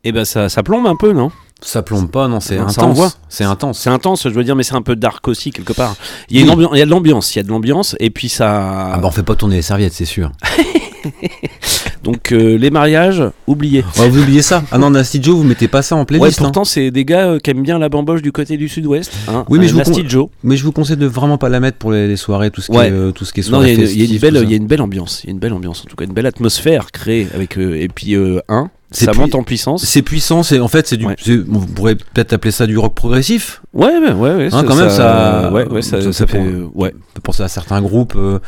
Et 0.07 0.13
ben 0.13 0.23
ça, 0.23 0.47
ça 0.47 0.63
plombe 0.63 0.87
un 0.87 0.95
peu, 0.95 1.11
non? 1.11 1.31
Ça 1.61 1.81
plombe 1.81 2.09
pas, 2.09 2.27
non, 2.27 2.39
c'est 2.39 2.57
intense. 2.57 3.17
C'est 3.29 3.43
intense. 3.43 3.79
C'est 3.79 3.89
intense, 3.89 4.23
je 4.23 4.33
veux 4.33 4.43
dire, 4.43 4.55
mais 4.55 4.63
c'est 4.63 4.75
un 4.75 4.81
peu 4.83 4.95
dark 4.95 5.27
aussi 5.27 5.51
quelque 5.51 5.73
part. 5.73 5.95
Il 6.29 6.37
y 6.37 6.39
a, 6.39 6.43
une 6.43 6.49
Oui. 6.49 6.53
ambiance, 6.53 6.71
il 6.75 6.79
y 6.79 6.81
a 6.81 6.85
de 6.85 6.89
l'ambiance, 6.91 7.35
il 7.35 7.39
y 7.39 7.41
a 7.41 7.43
de 7.43 7.49
l'ambiance, 7.49 7.95
et 7.99 8.09
puis 8.09 8.29
ça. 8.29 8.91
Ah 8.93 8.97
bah 8.99 9.07
on 9.07 9.11
fait 9.11 9.23
pas 9.23 9.35
tourner 9.35 9.55
les 9.57 9.61
serviettes, 9.63 9.93
c'est 9.93 10.05
sûr. 10.05 10.31
Donc 12.03 12.31
euh, 12.31 12.57
les 12.57 12.69
mariages, 12.69 13.23
oubliez. 13.47 13.83
Ouais, 13.99 14.07
vous 14.07 14.21
oubliez 14.21 14.41
ça? 14.41 14.63
Ah 14.71 14.77
non, 14.77 14.91
Nasty 14.91 15.21
Joe, 15.21 15.35
vous 15.35 15.43
mettez 15.43 15.67
pas 15.67 15.81
ça 15.81 15.95
en 15.95 15.99
Ouais, 15.99 16.05
playlist. 16.05 16.39
hein. 16.39 16.43
pourtant 16.43 16.63
c'est 16.63 16.91
des 16.91 17.03
gars 17.05 17.27
euh, 17.27 17.39
qui 17.39 17.49
aiment 17.49 17.63
bien 17.63 17.79
la 17.79 17.89
bamboche 17.89 18.21
du 18.21 18.31
côté 18.31 18.55
du 18.55 18.69
sud-ouest. 18.69 19.11
hein. 19.27 19.43
Oui, 19.49 19.59
mais 19.59 19.65
Euh, 19.65 19.67
je, 19.69 19.73
vous 19.73 19.79
Nasty 19.79 20.07
Joe. 20.07 20.27
mais 20.43 20.55
je 20.57 20.63
vous 20.63 20.71
conseille 20.71 20.95
de 20.97 21.05
vraiment 21.05 21.37
pas 21.37 21.49
la 21.49 21.59
mettre 21.59 21.77
pour 21.77 21.91
les, 21.91 22.07
les 22.07 22.15
soirées, 22.17 22.51
tout 22.51 22.61
ce 22.61 22.67
qui 22.71 22.77
Ouais. 22.77 22.87
est, 22.89 22.91
euh, 22.91 23.11
tout 23.11 23.25
ce 23.25 23.33
qui 23.33 23.41
est 23.41 23.43
Non, 23.49 23.57
soirée 23.57 23.73
il 23.73 23.79
y, 23.79 23.81
a 23.81 23.85
une- 23.85 23.89
il 23.91 23.97
y 23.97 24.01
a 24.01 24.03
une 24.03 24.09
festive, 24.11 24.21
belle, 24.21 24.43
il 24.43 24.51
y 24.51 24.53
a 24.53 24.57
une 24.57 24.67
belle 24.67 24.81
ambiance, 24.81 25.21
il 25.23 25.27
y 25.27 25.29
a 25.29 25.33
une 25.33 25.39
belle 25.39 25.53
ambiance 25.53 25.81
en 25.81 25.89
tout 25.89 25.95
cas, 25.95 26.05
une 26.05 26.13
belle 26.13 26.27
atmosphère 26.27 26.91
créée 26.91 27.27
avec 27.33 27.57
et 27.57 27.87
puis 27.93 28.15
un, 28.47 28.69
ça 28.91 29.11
monte 29.13 29.35
en 29.35 29.43
puissance. 29.43 29.83
C'est 29.83 30.01
puissant, 30.01 30.43
c'est 30.43 30.59
en 30.59 30.67
fait 30.69 30.87
c'est 30.87 30.97
du, 30.97 31.05
Ouais. 31.05 31.15
on 31.53 31.59
pourrait 31.59 31.95
peut-être 31.95 32.33
appeler 32.33 32.51
ça 32.51 32.65
du 32.67 32.77
rock 32.77 32.93
progressif. 32.95 33.61
Ouais, 33.73 33.97
ouais, 33.99 34.11
ouais, 34.13 34.45
Hein, 34.47 34.49
ça, 34.49 34.63
quand 34.63 34.75
même, 34.75 34.89
ça- 34.89 35.51
ouais, 35.51 35.67
ouais, 35.67 35.81
ça, 35.81 36.01
ça 36.01 36.13
ça 36.13 36.27
fait 36.27 36.39
ouais. 36.73 36.93
On 36.95 37.13
peut 37.13 37.21
penser 37.21 37.43
à 37.43 37.47
certains 37.49 37.81
groupes 37.81 38.13
euh, 38.15 38.39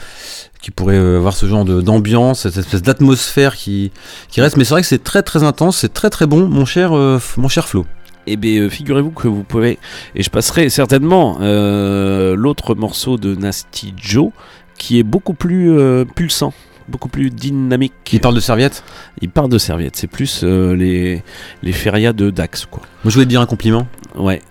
qui 0.61 0.71
pourraient 0.71 0.95
euh, 0.97 1.17
avoir 1.17 1.33
ce 1.35 1.45
genre 1.45 1.65
d'ambiance, 1.65 2.41
cette 2.43 2.57
espèce 2.57 2.81
d'atmosphère 2.81 3.55
qui, 3.55 3.91
qui 4.29 4.39
reste. 4.41 4.55
Mais 4.57 4.63
c'est 4.63 4.73
vrai 4.73 4.81
que 4.81 4.87
c'est 4.87 5.03
très 5.03 5.23
très 5.23 5.43
intense, 5.43 5.77
c'est 5.77 5.93
très 5.93 6.09
très 6.09 6.25
bon, 6.25 6.47
mon 6.47 6.65
cher, 6.65 6.95
euh, 6.95 7.19
mon 7.37 7.49
cher 7.49 7.67
Flo. 7.67 7.85
Eh 8.27 8.37
bien, 8.37 8.61
euh, 8.61 8.69
figurez-vous 8.69 9.11
que 9.11 9.27
vous 9.27 9.43
pouvez, 9.43 9.77
et 10.15 10.23
je 10.23 10.29
passerai 10.29 10.69
certainement 10.69 11.37
euh, 11.41 12.35
l'autre 12.35 12.75
morceau 12.75 13.17
de 13.17 13.33
Nasty 13.35 13.93
Joe, 13.97 14.31
qui 14.77 14.99
est 14.99 15.03
beaucoup 15.03 15.33
plus 15.33 15.73
pulsant, 16.15 16.53
beaucoup 16.89 17.09
plus 17.09 17.29
dynamique. 17.29 17.93
Qui 18.03 18.19
parle 18.19 18.35
de 18.35 18.39
serviettes 18.39 18.83
Il 19.21 19.29
parle 19.29 19.49
de 19.49 19.57
serviettes, 19.57 19.95
c'est 19.95 20.07
plus 20.07 20.41
euh, 20.43 20.75
les, 20.75 21.23
les 21.63 21.71
férias 21.71 22.13
de 22.13 22.29
Dax, 22.29 22.65
quoi. 22.65 22.81
Moi 23.03 23.09
je 23.09 23.13
voulais 23.13 23.25
te 23.25 23.29
dire 23.29 23.41
un 23.41 23.45
compliment. 23.45 23.87
Ouais. 24.15 24.41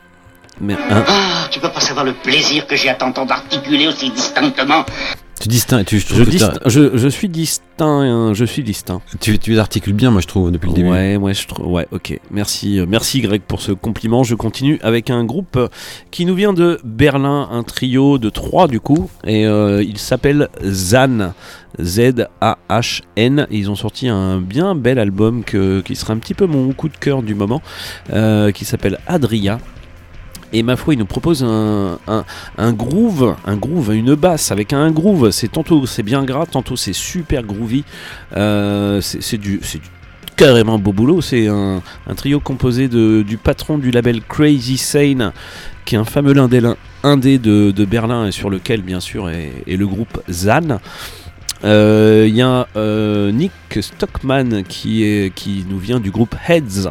Mais, 0.60 0.74
hein, 0.74 1.05
Ah, 1.06 1.47
tu 1.51 1.60
peux 1.60 1.70
pas 1.70 1.81
savoir 1.81 2.05
le 2.05 2.15
plaisir 2.15 2.66
que 2.66 2.74
j'ai 2.77 2.89
à 2.89 2.94
t'entendre 2.94 3.32
articuler 3.32 3.86
aussi 3.86 4.10
distinctement. 4.10 4.85
Tu 5.40 5.48
distingues, 5.48 5.85
tu, 5.85 6.01
je 6.01 6.24
je, 6.24 6.59
je, 6.66 6.97
je 6.97 7.09
suis 7.09 7.28
distinct, 7.28 8.35
je 8.35 8.44
suis 8.44 8.62
distinct. 8.65 9.01
tu, 9.20 9.39
tu 9.39 9.52
les 9.52 9.59
articules 9.59 9.93
bien, 9.93 10.10
moi 10.10 10.20
je 10.20 10.27
trouve, 10.27 10.51
depuis 10.51 10.69
le 10.69 10.74
début. 10.74 10.89
Ouais, 10.89 11.16
ouais, 11.16 11.35
je 11.35 11.47
trouve. 11.47 11.66
Ouais, 11.66 11.86
ok. 11.93 12.19
Merci, 12.31 12.81
euh, 12.81 12.86
merci 12.89 13.20
Greg 13.20 13.43
pour 13.43 13.60
ce 13.60 13.70
compliment. 13.73 14.24
Je 14.24 14.35
continue 14.35 14.78
avec 14.82 15.10
un 15.10 15.24
groupe 15.24 15.56
euh, 15.56 15.69
qui 16.10 16.24
nous 16.24 16.35
vient 16.35 16.52
de 16.52 16.81
Berlin, 16.82 17.48
un 17.52 17.62
trio 17.62 18.19
de 18.19 18.31
trois 18.31 18.66
du 18.66 18.81
coup, 18.81 19.09
et 19.24 19.47
euh, 19.47 19.82
il 19.82 19.98
s'appelle 19.98 20.48
Zan. 20.65 21.32
Z-A-H-N. 21.81 23.47
Ils 23.51 23.70
ont 23.70 23.77
sorti 23.77 24.09
un 24.09 24.40
bien 24.40 24.74
bel 24.74 24.98
album 24.98 25.44
que, 25.44 25.81
qui 25.81 25.97
sera 25.97 26.12
un 26.12 26.19
petit 26.19 26.35
peu 26.35 26.47
mon 26.47 26.73
coup 26.73 26.89
de 26.89 26.97
cœur 26.97 27.23
du 27.23 27.35
moment, 27.35 27.62
euh, 28.12 28.51
qui 28.52 28.65
s'appelle 28.65 28.98
Adria. 29.06 29.59
Et 30.53 30.62
ma 30.62 30.77
foi, 30.77 30.95
il 30.95 30.99
nous 30.99 31.07
propose 31.07 31.45
un, 31.45 31.99
groove, 32.73 33.37
un 33.47 33.57
groove, 33.57 33.95
une 33.95 34.15
basse 34.15 34.51
avec 34.51 34.73
un 34.73 34.91
groove. 34.91 35.31
C'est 35.31 35.49
tantôt 35.49 35.85
c'est 35.87 36.03
bien 36.03 36.25
gras, 36.25 36.47
tantôt 36.47 36.77
c'est 36.77 36.95
super 36.95 37.43
groovy. 37.43 37.85
Euh, 38.37 39.01
c'est 39.01 39.37
du, 39.37 39.59
du 39.59 39.81
carrément 40.37 40.79
beau 40.79 40.93
boulot. 40.93 41.20
C'est 41.20 41.49
un, 41.49 41.83
trio 42.16 42.41
composé 42.41 42.89
de, 42.89 43.23
du 43.23 43.37
patron 43.37 43.77
du 43.77 43.91
label 43.91 44.23
Crazy 44.23 44.79
Sane, 44.79 45.33
qui 45.85 45.97
est 45.97 45.99
un 45.99 46.05
fameux 46.05 46.37
indé, 46.39 46.62
indé 47.03 47.39
de, 47.39 47.70
de 47.73 47.85
Berlin 47.85 48.27
et 48.27 48.33
sur 48.33 48.49
lequel, 48.49 48.81
bien 48.81 49.01
sûr, 49.01 49.29
est, 49.29 49.65
le 49.66 49.87
groupe 49.87 50.23
Zan. 50.31 50.79
Euh, 51.65 52.27
Il 52.29 52.37
y 52.37 52.43
a 52.43 52.69
euh, 52.77 53.33
Nick 53.33 53.53
Stockman 53.81 54.62
qui, 54.66 55.31
qui 55.35 55.66
nous 55.69 55.79
vient 55.79 56.01
du 56.01 56.11
groupe 56.11 56.37
Heads. 56.49 56.89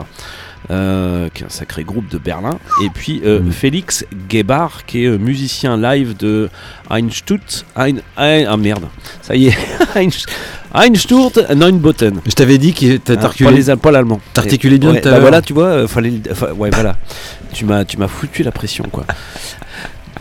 Euh, 0.70 1.30
qui 1.34 1.44
est 1.44 1.46
un 1.46 1.50
sacré 1.50 1.84
groupe 1.84 2.10
de 2.10 2.18
Berlin, 2.18 2.58
et 2.84 2.90
puis 2.94 3.22
euh, 3.26 3.40
Mm. 3.40 3.52
Félix 3.52 4.06
Gebhardt, 4.30 4.84
qui 4.86 5.04
est 5.04 5.08
euh, 5.08 5.18
musicien 5.18 5.78
live 5.78 6.16
de 6.18 6.50
Einstut, 6.90 7.66
Ein, 7.76 7.98
Ein- 8.18 8.46
ah 8.50 8.58
merde, 8.58 8.86
ça 9.22 9.36
y 9.36 9.48
est, 9.48 9.58
Einst- 9.96 10.28
Einsturt 10.74 11.38
Neunbotten. 11.56 12.20
Je 12.26 12.32
t'avais 12.34 12.58
dit 12.58 12.74
que 12.74 12.96
Hein, 12.96 13.00
pas 13.46 13.52
les 13.52 13.76
pas 13.78 13.92
l'allemand. 13.92 14.20
t'articulais 14.34 14.78
bien 14.78 14.92
Ouais, 14.92 15.02
bah 15.02 15.20
voilà, 15.20 15.42
tu 15.42 15.54
vois, 15.54 15.66
euh, 15.68 15.88
fallait, 15.88 16.14
ouais, 16.58 16.70
voilà. 16.72 16.98
Tu 17.54 17.64
m'as, 17.66 17.86
tu 17.86 17.98
m'as 17.98 18.08
foutu 18.10 18.44
la 18.44 18.52
pression, 18.52 18.84
quoi. 18.92 19.06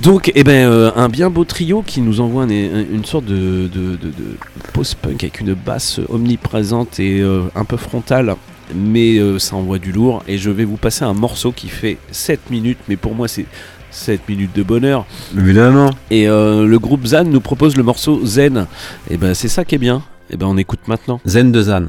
Donc, 0.00 0.30
eh 0.34 0.44
ben, 0.44 0.68
euh, 0.70 0.90
un 0.94 1.08
bien 1.08 1.30
beau 1.30 1.44
trio 1.44 1.82
qui 1.82 2.02
nous 2.02 2.20
envoie 2.20 2.42
un- 2.44 2.50
un- 2.50 2.84
une 2.92 3.04
sorte 3.04 3.24
de, 3.24 3.66
de, 3.66 3.96
de- 3.96 4.08
de 4.08 4.36
post-punk 4.74 5.24
avec 5.24 5.40
une 5.40 5.54
basse 5.54 6.00
omniprésente 6.10 7.00
et 7.00 7.20
euh, 7.20 7.42
un 7.54 7.64
peu 7.64 7.76
frontale, 7.78 8.34
mais 8.74 9.18
euh, 9.18 9.38
ça 9.38 9.56
envoie 9.56 9.78
du 9.78 9.92
lourd. 9.92 10.22
Et 10.28 10.38
je 10.38 10.50
vais 10.50 10.64
vous 10.64 10.76
passer 10.76 11.04
un 11.04 11.14
morceau 11.14 11.52
qui 11.52 11.68
fait 11.68 11.98
7 12.10 12.50
minutes, 12.50 12.78
mais 12.88 12.96
pour 12.96 13.14
moi, 13.14 13.28
c'est 13.28 13.46
7 13.90 14.28
minutes 14.28 14.54
de 14.54 14.62
bonheur. 14.62 15.06
Évidemment. 15.36 15.90
Et 16.10 16.28
euh, 16.28 16.66
le 16.66 16.78
groupe 16.78 17.06
Zan 17.06 17.24
nous 17.24 17.40
propose 17.40 17.76
le 17.76 17.82
morceau 17.82 18.24
Zen. 18.24 18.66
Et 19.10 19.16
ben, 19.16 19.34
c'est 19.34 19.48
ça 19.48 19.64
qui 19.64 19.74
est 19.74 19.78
bien. 19.78 20.02
Et 20.30 20.36
ben, 20.36 20.46
on 20.46 20.56
écoute 20.56 20.80
maintenant. 20.86 21.20
Zen 21.26 21.52
de 21.52 21.62
Zan. 21.62 21.86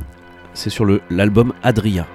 C'est 0.54 0.70
sur 0.70 0.86
l'album 1.10 1.54
Adria. 1.64 2.08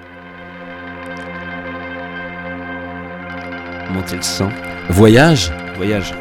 Montez 3.93 4.15
le 4.15 4.21
sang. 4.21 4.49
Voyage. 4.89 5.51
Voyage. 5.77 6.13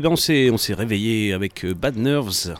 Et 0.00 0.02
ben 0.02 0.12
on 0.12 0.16
s'est 0.16 0.48
on 0.48 0.56
s'est 0.56 0.72
réveillé 0.72 1.34
avec 1.34 1.62
euh, 1.62 1.74
Bad 1.74 1.98
Nerves. 1.98 2.54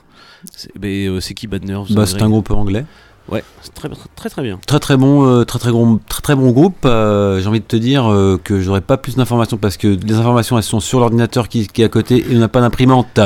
C'est 0.44 0.70
euh, 0.84 1.20
c'est 1.20 1.32
qui 1.32 1.46
Bad 1.46 1.64
Nerves 1.64 1.86
Bah, 1.94 2.04
c'est 2.04 2.20
un 2.20 2.28
groupe 2.28 2.50
anglais. 2.50 2.84
Ouais, 3.30 3.42
c'est 3.62 3.72
très 3.72 3.88
très 4.14 4.28
très 4.28 4.42
bien. 4.42 4.60
Très 4.66 4.78
très 4.78 4.98
bon, 4.98 5.26
euh, 5.26 5.44
très 5.44 5.58
très 5.58 5.72
bon, 5.72 5.98
très 6.06 6.20
très 6.20 6.34
bon 6.34 6.50
groupe. 6.50 6.84
Euh, 6.84 7.40
J'ai 7.40 7.46
envie 7.48 7.60
de 7.60 7.64
te 7.64 7.76
dire 7.76 8.12
euh, 8.12 8.38
que 8.44 8.60
j'aurais 8.60 8.82
pas 8.82 8.98
plus 8.98 9.16
d'informations 9.16 9.56
parce 9.56 9.78
que 9.78 9.88
les 9.88 10.14
informations 10.16 10.58
elles 10.58 10.64
sont 10.64 10.80
sur 10.80 11.00
l'ordinateur 11.00 11.48
qui, 11.48 11.66
qui 11.66 11.80
est 11.80 11.86
à 11.86 11.88
côté 11.88 12.18
et 12.30 12.36
on 12.36 12.40
n'a 12.40 12.48
pas 12.48 12.60
d'imprimante. 12.60 13.18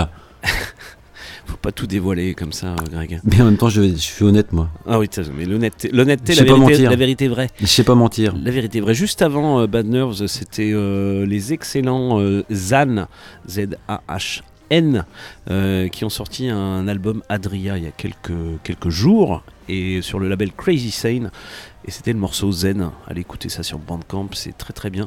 Faut 1.46 1.56
pas 1.56 1.72
tout 1.72 1.86
dévoiler 1.86 2.34
comme 2.34 2.52
ça, 2.52 2.74
Greg. 2.90 3.20
Mais 3.24 3.40
en 3.40 3.44
même 3.44 3.56
temps, 3.56 3.68
je, 3.68 3.82
je 3.82 3.96
suis 3.96 4.24
honnête 4.24 4.52
moi. 4.52 4.70
Ah 4.86 4.98
oui, 4.98 5.08
mais 5.36 5.44
l'honnêteté, 5.44 5.90
la 5.90 6.04
vérité, 6.44 6.82
la 6.82 6.96
vérité 6.96 7.28
vraie. 7.28 7.48
Je 7.60 7.66
sais 7.66 7.84
pas 7.84 7.94
mentir. 7.94 8.34
La 8.42 8.50
vérité 8.50 8.80
vraie. 8.80 8.94
Juste 8.94 9.22
avant 9.22 9.60
euh, 9.60 9.66
Bad 9.66 9.86
Nerves, 9.86 10.26
c'était 10.26 10.72
euh, 10.72 11.26
les 11.26 11.52
excellents 11.52 12.20
euh, 12.20 12.44
Zan, 12.52 13.06
Z-A-H-N, 13.48 15.04
euh, 15.50 15.88
qui 15.88 16.04
ont 16.04 16.10
sorti 16.10 16.48
un 16.48 16.88
album 16.88 17.22
Adria 17.28 17.76
il 17.76 17.84
y 17.84 17.88
a 17.88 17.92
quelques, 17.92 18.32
quelques 18.62 18.90
jours, 18.90 19.42
et 19.68 20.02
sur 20.02 20.18
le 20.18 20.28
label 20.28 20.52
Crazy 20.52 20.90
Sane. 20.90 21.30
Et 21.86 21.90
c'était 21.90 22.14
le 22.14 22.18
morceau 22.18 22.50
Zen. 22.50 22.90
Allez 23.06 23.20
écouter 23.20 23.50
ça 23.50 23.62
sur 23.62 23.78
Bandcamp, 23.78 24.28
c'est 24.32 24.56
très 24.56 24.72
très 24.72 24.88
bien. 24.88 25.06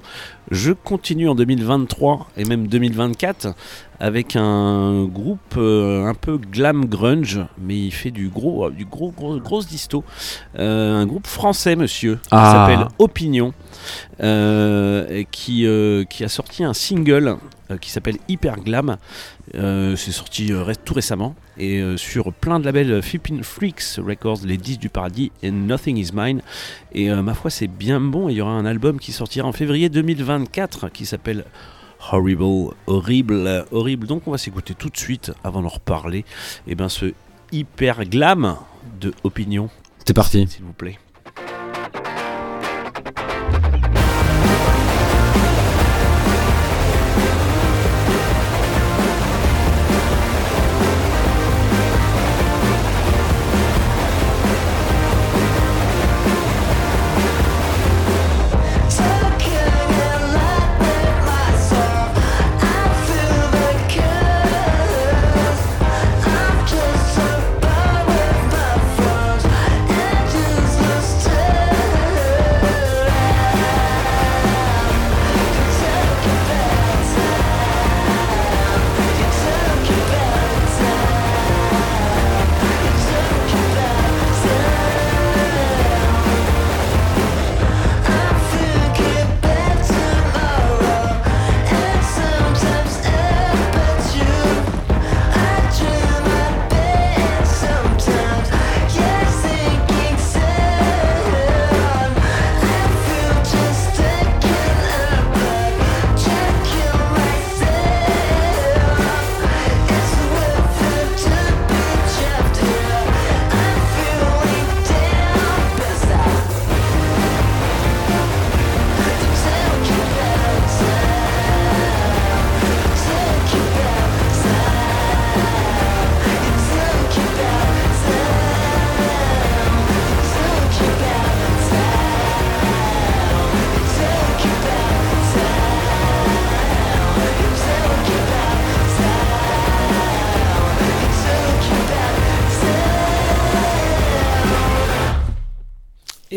Je 0.51 0.71
continue 0.71 1.27
en 1.27 1.33
2023 1.33 2.27
et 2.37 2.45
même 2.45 2.67
2024 2.67 3.55
avec 3.99 4.35
un 4.35 5.05
groupe 5.05 5.55
euh, 5.57 6.05
un 6.05 6.13
peu 6.13 6.37
glam 6.37 6.85
grunge, 6.85 7.39
mais 7.59 7.77
il 7.79 7.91
fait 7.91 8.11
du 8.11 8.29
gros, 8.29 8.69
du 8.69 8.85
gros, 8.85 9.11
gros 9.11 9.39
grosse 9.39 9.67
disto. 9.67 10.03
Euh, 10.59 10.95
un 10.95 11.05
groupe 11.05 11.27
français, 11.27 11.75
monsieur, 11.75 12.15
qui 12.15 12.27
Ah. 12.31 12.67
s'appelle 12.67 12.87
Opinion, 12.99 13.53
euh, 14.21 15.23
qui, 15.31 15.65
euh, 15.65 16.03
qui 16.03 16.23
a 16.23 16.29
sorti 16.29 16.63
un 16.63 16.73
single 16.73 17.37
euh, 17.71 17.77
qui 17.77 17.89
s'appelle 17.89 18.17
Hyper 18.27 18.57
Glam. 18.57 18.97
Euh, 19.55 19.95
c'est 19.95 20.11
sorti 20.11 20.51
euh, 20.51 20.73
tout 20.83 20.93
récemment 20.93 21.33
et 21.57 21.79
euh, 21.79 21.95
sur 21.95 22.33
plein 22.33 22.59
de 22.59 22.65
labels 22.65 22.91
euh, 22.91 23.01
Flippin' 23.01 23.41
Freaks 23.43 23.95
Records, 23.97 24.39
les 24.45 24.57
10 24.57 24.77
du 24.77 24.89
paradis 24.89 25.31
et 25.41 25.51
Nothing 25.51 25.97
Is 25.97 26.09
Mine. 26.13 26.41
Et 26.93 27.09
euh, 27.09 27.21
ma 27.21 27.33
foi, 27.33 27.49
c'est 27.49 27.67
bien 27.67 28.01
bon. 28.01 28.27
Il 28.29 28.35
y 28.35 28.41
aura 28.41 28.51
un 28.51 28.65
album 28.65 28.99
qui 28.99 29.11
sortira 29.13 29.47
en 29.47 29.53
février 29.53 29.87
2024 29.89 30.89
qui 30.89 31.05
s'appelle 31.05 31.45
Horrible, 32.11 32.73
horrible, 32.87 33.65
horrible. 33.71 34.07
Donc 34.07 34.27
on 34.27 34.31
va 34.31 34.37
s'écouter 34.37 34.73
tout 34.73 34.89
de 34.89 34.97
suite 34.97 35.31
avant 35.43 35.61
d'en 35.61 35.67
reparler. 35.69 36.25
Et 36.67 36.75
ben 36.75 36.89
ce 36.89 37.13
hyper 37.51 38.05
glam 38.05 38.57
de 38.99 39.13
opinion. 39.23 39.69
C'est 40.05 40.13
parti. 40.13 40.47
S'il 40.47 40.63
vous 40.63 40.73
plaît. 40.73 40.97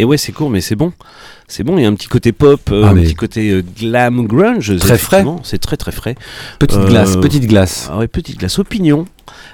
Et 0.00 0.04
ouais, 0.04 0.16
c'est 0.16 0.32
court, 0.32 0.48
mais 0.48 0.62
c'est 0.62 0.76
bon. 0.76 0.92
C'est 1.46 1.62
bon, 1.62 1.76
il 1.76 1.82
y 1.82 1.84
a 1.84 1.88
un 1.88 1.94
petit 1.94 2.06
côté 2.08 2.32
pop, 2.32 2.60
euh, 2.72 2.84
Ah, 2.86 2.90
un 2.90 2.94
petit 2.94 3.14
côté 3.14 3.50
euh, 3.50 3.62
glam 3.78 4.26
grunge. 4.26 4.74
Très 4.78 4.96
frais. 4.96 5.24
C'est 5.42 5.58
très 5.58 5.76
très 5.76 5.92
frais. 5.92 6.14
Petite 6.58 6.78
Euh, 6.78 6.86
glace, 6.88 7.16
petite 7.16 7.46
glace. 7.46 7.90
Ah 7.92 7.98
ouais, 7.98 8.08
petite 8.08 8.38
glace. 8.38 8.58
Opinion. 8.58 9.04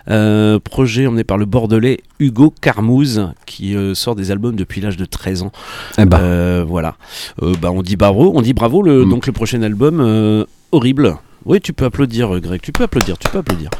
Euh, 0.09 0.61
projet 0.61 1.09
emmené 1.09 1.25
par 1.25 1.37
le 1.37 1.47
Bordelais 1.47 1.99
Hugo 2.21 2.55
Carmouze, 2.61 3.29
qui 3.45 3.75
euh, 3.75 3.95
sort 3.95 4.15
des 4.15 4.31
albums 4.31 4.55
depuis 4.55 4.81
l'âge 4.81 4.97
de 4.97 5.05
13 5.05 5.43
ans. 5.43 5.53
Eh 5.99 6.05
ben. 6.05 6.19
Euh, 6.21 6.65
voilà. 6.69 6.95
Euh, 7.43 7.55
bah, 7.61 7.71
on 7.73 7.83
dit 7.83 7.97
bravo. 7.97 8.31
On 8.37 8.41
dit 8.43 8.53
bravo. 8.55 8.83
Le, 8.83 9.05
Mm. 9.05 9.11
Donc 9.11 9.27
le 9.27 9.33
prochain 9.33 9.63
album, 9.63 9.99
euh, 10.01 10.45
horrible. 10.71 11.17
Oui, 11.47 11.61
tu 11.61 11.73
peux 11.73 11.85
applaudir, 11.85 12.35
euh, 12.35 12.41
Greg. 12.41 12.61
Tu 12.61 12.73
peux 12.73 12.83
applaudir. 12.83 13.17
Tu 13.19 13.29
peux 13.29 13.39
applaudir. 13.39 13.71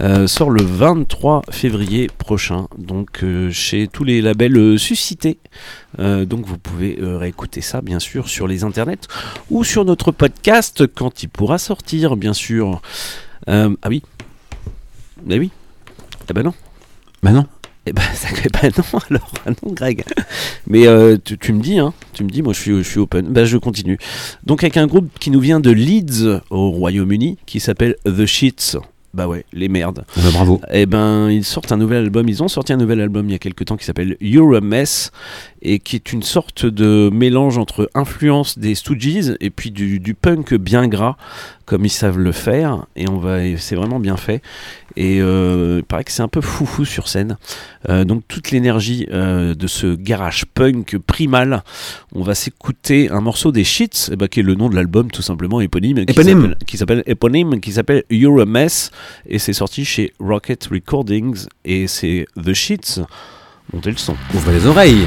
Euh, 0.00 0.26
sort 0.26 0.48
le 0.48 0.62
23 0.62 1.42
février 1.50 2.06
prochain, 2.06 2.66
donc 2.78 3.22
euh, 3.22 3.50
chez 3.50 3.88
tous 3.88 4.04
les 4.04 4.22
labels 4.22 4.78
suscités. 4.78 5.38
Donc 5.98 6.46
vous 6.46 6.56
pouvez 6.56 6.96
réécouter 6.98 7.60
ça, 7.60 7.82
bien 7.82 7.98
sûr, 7.98 8.28
sur 8.28 8.48
les 8.48 8.64
internets 8.64 9.06
ou 9.50 9.64
sur 9.64 9.84
notre 9.84 10.12
podcast 10.12 10.86
quand 10.86 11.22
il 11.22 11.28
pourra 11.28 11.58
sortir, 11.58 12.16
bien 12.16 12.32
sûr. 12.32 12.80
Ah 13.46 13.68
oui. 13.88 14.02
Bah 15.22 15.34
oui. 15.38 15.50
Ah 16.28 16.32
bah 16.32 16.42
non. 16.42 16.54
Bah 17.22 17.32
non. 17.32 17.44
Eh 17.90 17.92
ben, 17.92 18.02
ça, 18.14 18.28
ben 18.62 18.70
non, 18.78 19.00
alors, 19.10 19.32
ah 19.44 19.50
non, 19.50 19.72
Greg. 19.72 20.04
Mais 20.68 20.86
euh, 20.86 21.16
tu, 21.22 21.36
tu 21.36 21.52
me 21.52 21.60
dis, 21.60 21.80
hein, 21.80 21.92
tu 22.12 22.22
me 22.22 22.28
dis, 22.28 22.40
moi 22.40 22.52
je 22.52 22.60
suis, 22.60 22.76
je 22.76 22.88
suis 22.88 23.00
open. 23.00 23.26
Bah, 23.26 23.44
je 23.44 23.56
continue. 23.56 23.98
Donc, 24.44 24.62
avec 24.62 24.76
un 24.76 24.86
groupe 24.86 25.08
qui 25.18 25.32
nous 25.32 25.40
vient 25.40 25.58
de 25.58 25.72
Leeds, 25.72 26.40
au 26.50 26.70
Royaume-Uni, 26.70 27.38
qui 27.46 27.58
s'appelle 27.58 27.96
The 28.04 28.26
Sheets. 28.26 28.76
Bah 29.12 29.26
ouais, 29.26 29.44
les 29.52 29.68
merdes. 29.68 30.04
Eh 30.16 30.20
ben, 30.20 30.30
bravo. 30.30 30.60
Eh 30.70 30.86
ben, 30.86 31.30
ils 31.30 31.44
sortent 31.44 31.72
un 31.72 31.76
nouvel 31.76 32.04
album. 32.04 32.28
Ils 32.28 32.44
ont 32.44 32.48
sorti 32.48 32.72
un 32.72 32.76
nouvel 32.76 33.00
album 33.00 33.28
il 33.28 33.32
y 33.32 33.34
a 33.34 33.40
quelques 33.40 33.64
temps 33.64 33.76
qui 33.76 33.84
s'appelle 33.84 34.16
You're 34.20 34.54
a 34.54 34.60
Mess 34.60 35.10
et 35.62 35.78
qui 35.78 35.96
est 35.96 36.12
une 36.12 36.22
sorte 36.22 36.64
de 36.66 37.10
mélange 37.12 37.58
entre 37.58 37.90
influence 37.94 38.58
des 38.58 38.74
Stooges 38.74 39.36
et 39.40 39.50
puis 39.50 39.70
du, 39.70 40.00
du 40.00 40.14
punk 40.14 40.54
bien 40.54 40.88
gras, 40.88 41.16
comme 41.66 41.84
ils 41.84 41.90
savent 41.90 42.18
le 42.18 42.32
faire. 42.32 42.86
Et 42.96 43.08
on 43.08 43.18
va, 43.18 43.38
c'est 43.58 43.76
vraiment 43.76 44.00
bien 44.00 44.16
fait. 44.16 44.40
Et 44.96 45.20
euh, 45.20 45.76
il 45.78 45.84
paraît 45.84 46.02
que 46.04 46.10
c'est 46.12 46.22
un 46.22 46.28
peu 46.28 46.40
foufou 46.40 46.84
sur 46.84 47.06
scène. 47.08 47.36
Euh, 47.88 48.04
donc 48.04 48.22
toute 48.26 48.50
l'énergie 48.50 49.06
euh, 49.12 49.54
de 49.54 49.66
ce 49.66 49.94
garage 49.94 50.46
punk 50.46 50.98
primal, 50.98 51.62
on 52.14 52.22
va 52.22 52.34
s'écouter 52.34 53.08
un 53.10 53.20
morceau 53.20 53.52
des 53.52 53.62
Sheets, 53.64 54.08
eh 54.12 54.16
ben, 54.16 54.26
qui 54.28 54.40
est 54.40 54.42
le 54.42 54.54
nom 54.56 54.68
de 54.68 54.74
l'album 54.74 55.10
tout 55.10 55.22
simplement 55.22 55.60
éponyme, 55.60 56.04
qui 56.06 56.14
s'appelle- 56.40 56.56
qui 56.66 56.76
s'appelle 56.78 57.02
éponyme, 57.06 57.60
qui 57.60 57.72
s'appelle 57.72 58.02
You're 58.10 58.40
a 58.40 58.46
Mess, 58.46 58.90
et 59.28 59.38
c'est 59.38 59.52
sorti 59.52 59.84
chez 59.84 60.12
Rocket 60.18 60.66
Recordings, 60.72 61.46
et 61.64 61.86
c'est 61.86 62.26
The 62.42 62.52
Sheets. 62.52 63.00
Montez 63.72 63.92
le 63.92 63.96
son. 63.98 64.16
Ouvrez 64.34 64.54
les 64.54 64.66
oreilles. 64.66 65.06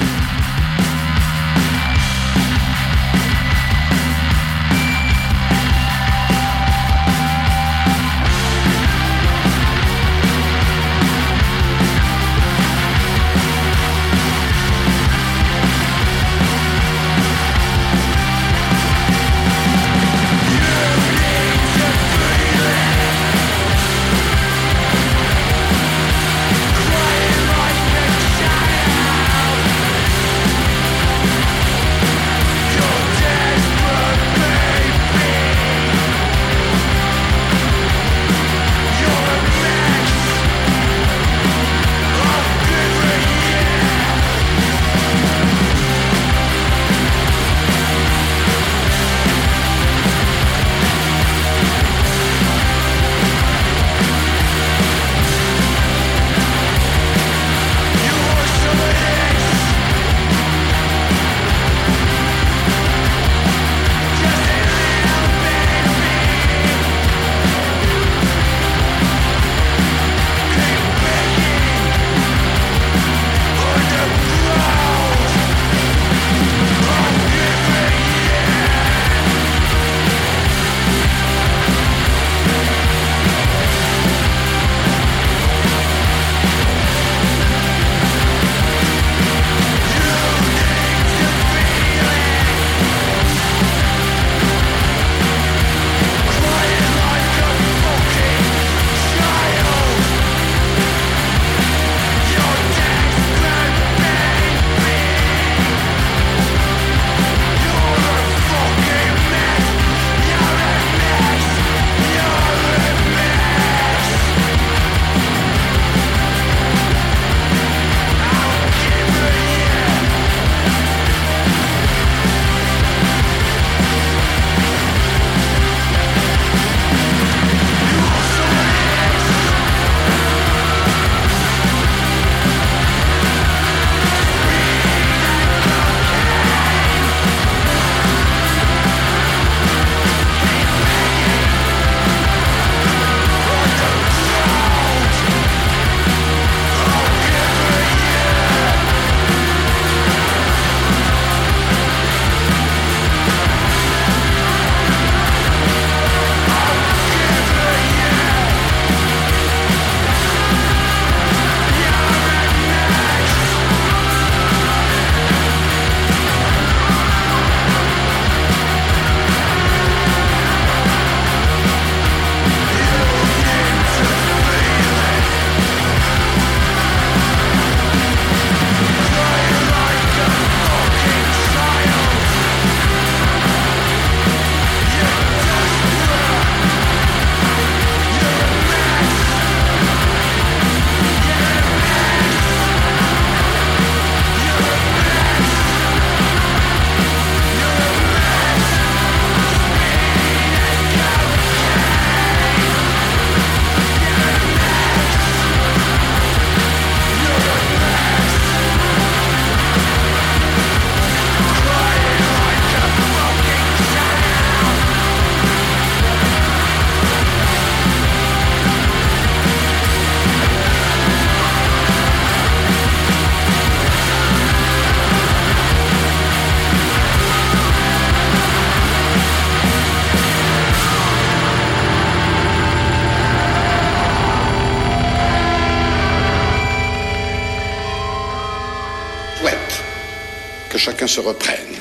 Se 241.13 241.19
reprenne. 241.19 241.77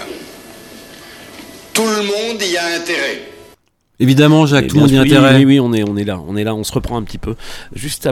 Tout 1.73 1.87
le 1.87 2.03
monde 2.03 2.43
y 2.43 2.57
a 2.59 2.67
intérêt. 2.79 3.23
Évidemment, 3.99 4.45
Jacques, 4.45 4.67
tout 4.67 4.75
le 4.75 4.83
monde 4.83 4.91
y 4.91 4.99
a 4.99 5.01
intérêt. 5.01 5.37
Oui, 5.39 5.45
oui, 5.47 5.61
on 5.61 5.73
est, 5.73 5.89
on 5.89 5.97
est 5.97 6.05
là, 6.05 6.21
on 6.21 6.37
est 6.37 6.45
là, 6.45 6.55
on 6.55 6.65
se 6.65 6.73
reprend 6.73 6.99
un 6.99 7.03
petit 7.03 7.17
peu. 7.17 7.35
Juste, 7.75 8.07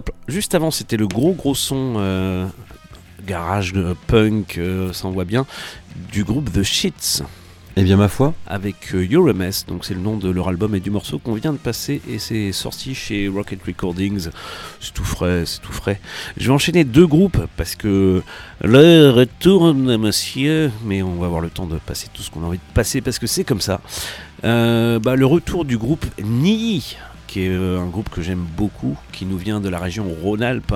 avant, 0.54 0.70
c'était 0.70 0.96
le 0.96 1.06
gros 1.06 1.32
gros 1.32 1.54
son 1.54 1.96
euh, 1.98 2.46
garage 3.26 3.74
euh, 3.76 3.94
punk, 4.06 4.56
euh, 4.56 4.94
ça 4.94 5.08
envoie 5.08 5.26
bien, 5.26 5.44
du 6.10 6.24
groupe 6.24 6.50
The 6.54 6.62
Shits. 6.62 7.22
Eh 7.76 7.82
bien, 7.82 7.96
ma 7.96 8.08
foi. 8.08 8.34
Avec 8.48 8.94
euh, 8.94 9.06
Euromess, 9.10 9.64
donc 9.64 9.84
c'est 9.84 9.94
le 9.94 10.00
nom 10.00 10.16
de 10.16 10.28
leur 10.28 10.48
album 10.48 10.74
et 10.74 10.80
du 10.80 10.90
morceau 10.90 11.20
qu'on 11.20 11.34
vient 11.34 11.52
de 11.52 11.58
passer 11.58 12.02
et 12.08 12.18
c'est 12.18 12.50
sorti 12.50 12.96
chez 12.96 13.28
Rocket 13.28 13.60
Recordings. 13.64 14.28
C'est 14.80 14.92
tout 14.92 15.04
frais, 15.04 15.44
c'est 15.46 15.60
tout 15.60 15.72
frais. 15.72 16.00
Je 16.36 16.46
vais 16.46 16.52
enchaîner 16.52 16.82
deux 16.82 17.06
groupes 17.06 17.38
parce 17.56 17.76
que 17.76 18.22
l'heure 18.62 19.14
retourne, 19.14 19.96
monsieur, 19.98 20.72
mais 20.84 21.02
on 21.02 21.14
va 21.14 21.26
avoir 21.26 21.40
le 21.40 21.48
temps 21.48 21.66
de 21.66 21.78
passer 21.78 22.08
tout 22.12 22.22
ce 22.22 22.30
qu'on 22.30 22.42
a 22.42 22.46
envie 22.46 22.58
de 22.58 22.74
passer 22.74 23.00
parce 23.00 23.20
que 23.20 23.28
c'est 23.28 23.44
comme 23.44 23.60
ça. 23.60 23.80
Euh, 24.44 24.98
bah, 24.98 25.14
le 25.14 25.26
retour 25.26 25.64
du 25.64 25.78
groupe 25.78 26.06
Nii 26.22 26.96
qui 27.28 27.42
est 27.42 27.50
euh, 27.50 27.78
un 27.78 27.86
groupe 27.86 28.08
que 28.08 28.22
j'aime 28.22 28.44
beaucoup, 28.56 28.96
qui 29.12 29.24
nous 29.24 29.38
vient 29.38 29.60
de 29.60 29.68
la 29.68 29.78
région 29.78 30.04
Rhône-Alpes 30.20 30.74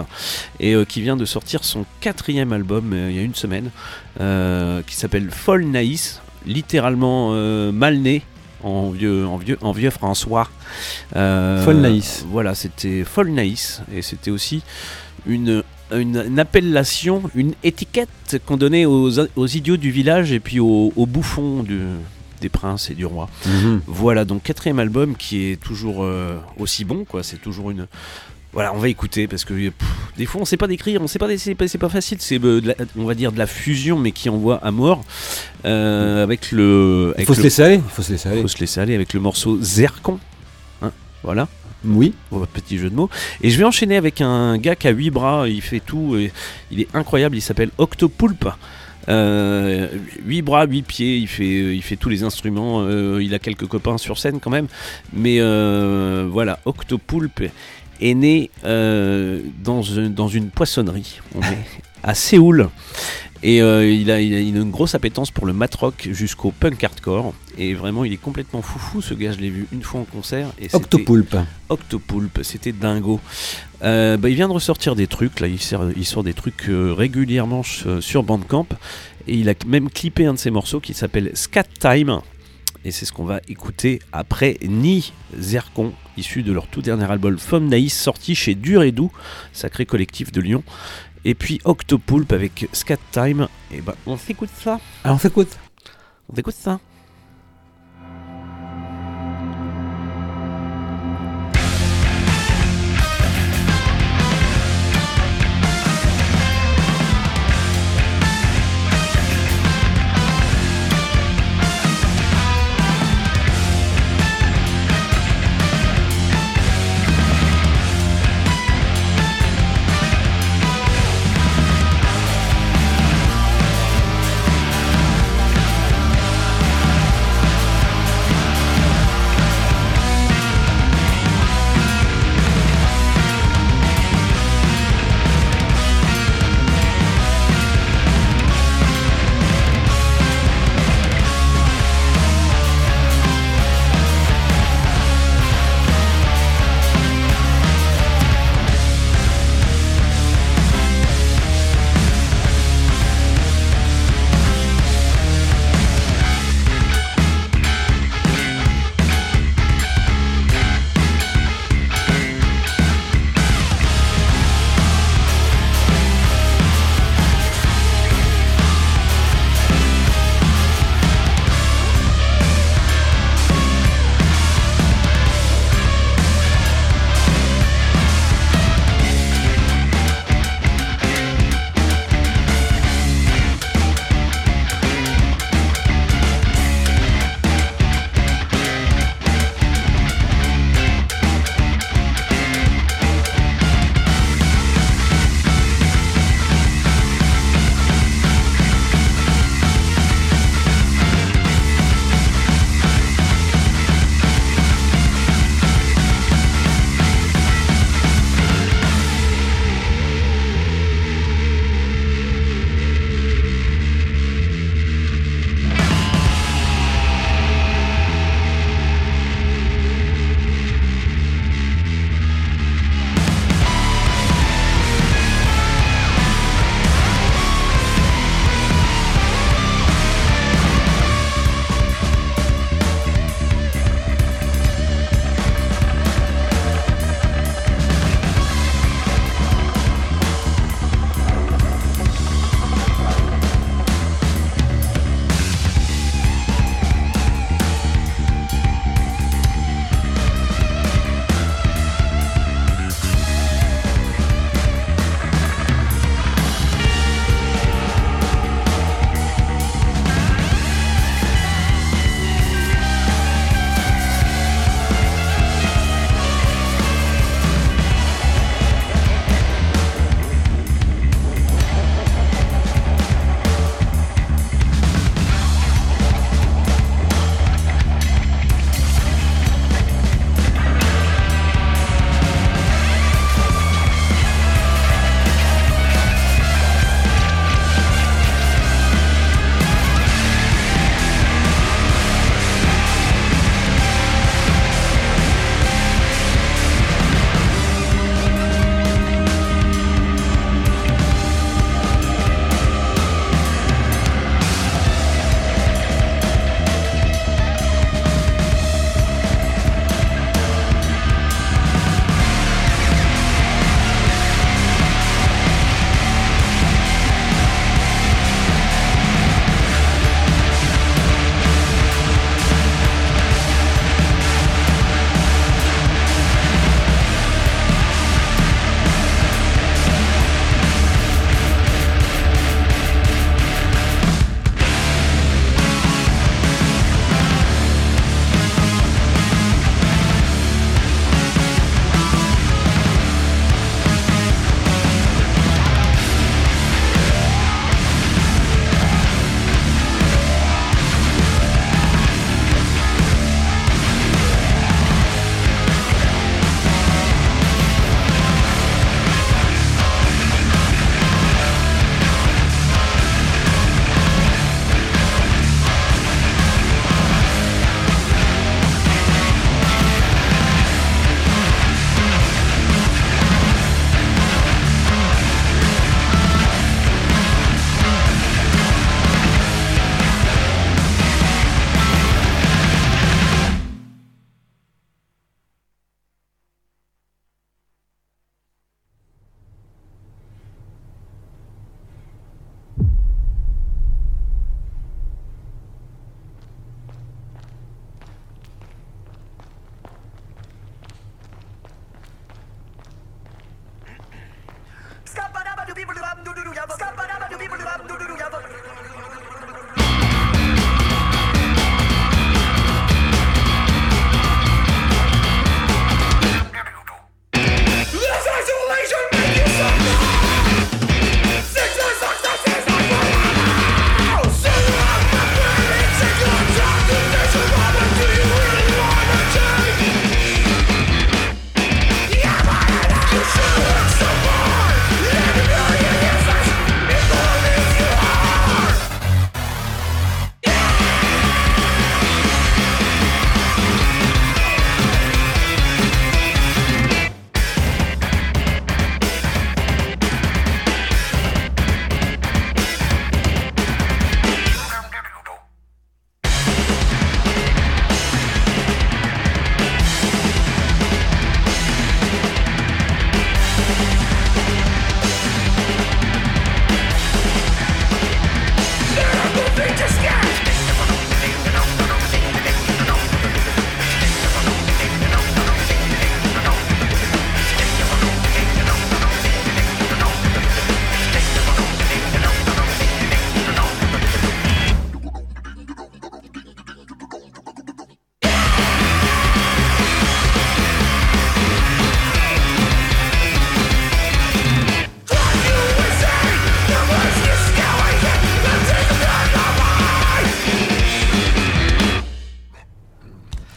et 0.60 0.74
euh, 0.74 0.84
qui 0.84 1.00
vient 1.00 1.16
de 1.16 1.24
sortir 1.24 1.64
son 1.64 1.84
quatrième 2.00 2.52
album 2.52 2.94
il 2.94 3.16
y 3.16 3.18
a 3.18 3.22
une 3.22 3.34
semaine, 3.34 3.70
qui 4.86 4.94
s'appelle 4.94 5.32
Folle 5.32 5.64
Naïs, 5.64 6.20
littéralement 6.46 7.30
euh, 7.32 7.72
mal 7.72 7.98
né 7.98 8.22
en 8.62 8.90
vieux, 8.90 9.26
en 9.26 9.36
vieux, 9.36 9.58
en 9.60 9.72
vieux 9.72 9.90
François. 9.90 10.48
Euh, 11.16 11.62
Folle 11.64 11.76
Naïs. 11.78 12.24
Voilà, 12.30 12.54
c'était 12.54 13.04
Folle 13.04 13.30
Naïs 13.30 13.82
et 13.94 14.00
c'était 14.02 14.30
aussi 14.30 14.62
une, 15.26 15.62
une, 15.94 16.24
une 16.26 16.38
appellation, 16.38 17.22
une 17.34 17.52
étiquette 17.62 18.40
qu'on 18.46 18.56
donnait 18.56 18.86
aux, 18.86 19.10
aux 19.36 19.46
idiots 19.46 19.76
du 19.76 19.90
village 19.90 20.32
et 20.32 20.40
puis 20.40 20.60
aux, 20.60 20.92
aux 20.96 21.06
bouffons 21.06 21.62
du- 21.62 21.80
des 22.40 22.48
princes 22.48 22.90
et 22.90 22.94
du 22.94 23.06
roi. 23.06 23.28
Mhm. 23.46 23.80
Voilà, 23.86 24.24
donc 24.24 24.42
quatrième 24.42 24.78
album 24.78 25.16
qui 25.16 25.44
est 25.50 25.56
toujours 25.60 26.02
euh, 26.04 26.36
aussi 26.58 26.84
bon, 26.84 27.04
quoi. 27.04 27.22
C'est 27.22 27.40
toujours 27.40 27.70
une. 27.70 27.86
Voilà, 28.54 28.72
on 28.72 28.78
va 28.78 28.88
écouter 28.88 29.26
parce 29.26 29.44
que 29.44 29.52
pff, 29.52 29.74
des 30.16 30.26
fois 30.26 30.40
on 30.40 30.44
sait 30.44 30.56
pas 30.56 30.68
décrire, 30.68 31.02
on 31.02 31.08
sait 31.08 31.18
pas, 31.18 31.26
c'est 31.36 31.54
pas, 31.54 31.88
facile. 31.88 32.18
C'est 32.20 32.42
euh, 32.42 32.60
de 32.60 32.68
la- 32.68 32.76
on 32.96 33.04
va 33.04 33.14
dire 33.14 33.32
de 33.32 33.38
la 33.38 33.48
fusion, 33.48 33.98
mais 33.98 34.12
qui 34.12 34.28
envoie 34.30 34.64
à 34.64 34.70
mort 34.70 35.04
euh, 35.64 36.22
avec 36.22 36.52
le. 36.52 37.14
Il 37.18 37.26
faut 37.26 37.34
se 37.34 37.42
laisser 37.42 37.62
aller. 37.62 37.76
Il 37.84 37.90
faut 37.90 38.02
se 38.02 38.12
laisser 38.12 38.28
aller. 38.28 38.42
faut 38.42 38.48
se 38.48 38.58
laisser 38.58 38.80
aller 38.80 38.94
avec 38.94 39.12
le 39.12 39.20
morceau 39.20 39.58
Zercon. 39.60 40.20
Hein, 40.82 40.92
voilà. 41.24 41.48
Oui. 41.84 42.14
Oh, 42.30 42.44
petit 42.50 42.78
jeu 42.78 42.90
de 42.90 42.94
mots. 42.94 43.10
Et 43.42 43.50
je 43.50 43.58
vais 43.58 43.64
enchaîner 43.64 43.96
avec 43.96 44.20
un 44.20 44.56
gars 44.56 44.76
qui 44.76 44.88
a 44.88 44.90
8 44.90 45.10
bras, 45.10 45.48
il 45.48 45.60
fait 45.60 45.80
tout, 45.80 46.16
et 46.16 46.32
il 46.70 46.80
est 46.80 46.88
incroyable, 46.94 47.36
il 47.36 47.42
s'appelle 47.42 47.70
Octopoulpe. 47.78 48.48
Euh, 49.08 49.88
8 50.24 50.42
bras, 50.42 50.64
8 50.64 50.82
pieds, 50.82 51.18
il 51.18 51.28
fait, 51.28 51.74
il 51.76 51.82
fait 51.82 51.96
tous 51.96 52.08
les 52.08 52.22
instruments, 52.22 52.80
euh, 52.82 53.22
il 53.22 53.34
a 53.34 53.38
quelques 53.38 53.66
copains 53.66 53.98
sur 53.98 54.18
scène 54.18 54.40
quand 54.40 54.50
même. 54.50 54.66
Mais 55.12 55.40
euh, 55.40 56.26
voilà, 56.30 56.58
Octopoulpe 56.64 57.42
est 58.00 58.14
né 58.14 58.50
euh, 58.64 59.40
dans, 59.62 59.82
une, 59.82 60.14
dans 60.14 60.28
une 60.28 60.50
poissonnerie. 60.50 61.20
On 61.34 61.42
est 61.42 61.58
à 62.02 62.14
Séoul. 62.14 62.68
Et 63.42 63.60
euh, 63.60 63.86
il, 63.90 64.10
a, 64.10 64.20
il 64.22 64.34
a 64.34 64.40
une 64.40 64.70
grosse 64.70 64.94
appétence 64.94 65.30
pour 65.30 65.44
le 65.44 65.52
mat 65.52 65.74
rock 65.74 66.08
jusqu'au 66.12 66.50
punk 66.50 66.82
hardcore. 66.82 67.34
Et 67.58 67.74
vraiment, 67.74 68.04
il 68.04 68.12
est 68.12 68.16
complètement 68.18 68.62
foufou 68.62 69.02
ce 69.02 69.12
gars. 69.12 69.32
Je 69.32 69.38
l'ai 69.38 69.50
vu 69.50 69.66
une 69.70 69.82
fois 69.82 70.00
en 70.00 70.04
concert. 70.04 70.48
Et 70.58 70.68
Octopoulpe. 70.72 71.36
Octopoulpe, 71.68 72.40
c'était 72.42 72.72
dingo. 72.72 73.20
Euh, 73.82 74.16
bah, 74.16 74.30
il 74.30 74.34
vient 74.34 74.48
de 74.48 74.54
ressortir 74.54 74.96
des 74.96 75.06
trucs, 75.06 75.40
là, 75.40 75.46
il 75.46 75.60
sort, 75.60 75.90
il 75.94 76.06
sort 76.06 76.24
des 76.24 76.32
trucs 76.32 76.68
régulièrement 76.68 77.62
sur 78.00 78.22
Bandcamp. 78.22 78.66
Et 79.26 79.36
il 79.36 79.48
a 79.48 79.54
même 79.66 79.90
clippé 79.90 80.26
un 80.26 80.34
de 80.34 80.38
ses 80.38 80.50
morceaux 80.50 80.80
qui 80.80 80.94
s'appelle 80.94 81.30
Scat 81.34 81.64
Time. 81.78 82.20
Et 82.84 82.90
c'est 82.90 83.06
ce 83.06 83.12
qu'on 83.12 83.24
va 83.24 83.40
écouter 83.48 84.00
après 84.12 84.58
Ni 84.62 85.12
Zercon, 85.38 85.94
issu 86.16 86.42
de 86.42 86.52
leur 86.52 86.66
tout 86.66 86.82
dernier 86.82 87.10
album 87.10 87.38
Femme 87.38 87.66
Naïs, 87.68 87.98
sorti 87.98 88.34
chez 88.34 88.54
Dur 88.54 88.82
et 88.82 88.92
Doux, 88.92 89.10
sacré 89.52 89.86
collectif 89.86 90.32
de 90.32 90.40
Lyon. 90.42 90.62
Et 91.24 91.34
puis 91.34 91.60
Octopoulpe 91.64 92.32
avec 92.32 92.68
Scat 92.72 92.98
Time. 93.10 93.48
Et 93.72 93.80
bah, 93.80 93.96
on 94.06 94.18
s'écoute 94.18 94.50
ça. 94.54 94.80
Alors, 95.02 95.16
on 95.16 95.18
s'écoute. 95.18 95.58
On 96.28 96.36
écoute 96.36 96.54
ça. 96.54 96.78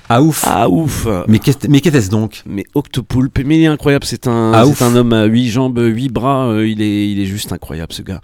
Ah 0.10 0.22
ouf. 0.22 0.46
Ah 0.48 0.70
ouf. 0.70 1.06
Mais 1.28 1.40
qu'était-ce 1.40 2.10
donc? 2.10 2.42
Mais 2.46 2.64
Octopoulpe, 2.76 3.40
mais 3.46 3.58
il 3.58 3.64
est 3.64 3.68
incroyable, 3.68 4.06
c'est 4.06 4.28
un, 4.28 4.54
Ah, 4.54 4.64
un 4.64 4.96
homme 4.96 5.12
à 5.12 5.26
8 5.26 5.50
jambes, 5.50 5.80
8 5.80 6.10
bras, 6.10 6.48
euh, 6.48 6.68
il, 6.68 6.82
est, 6.82 7.12
il 7.12 7.20
est 7.20 7.26
juste 7.26 7.52
incroyable 7.52 7.92
ce 7.92 8.02
gars. 8.04 8.22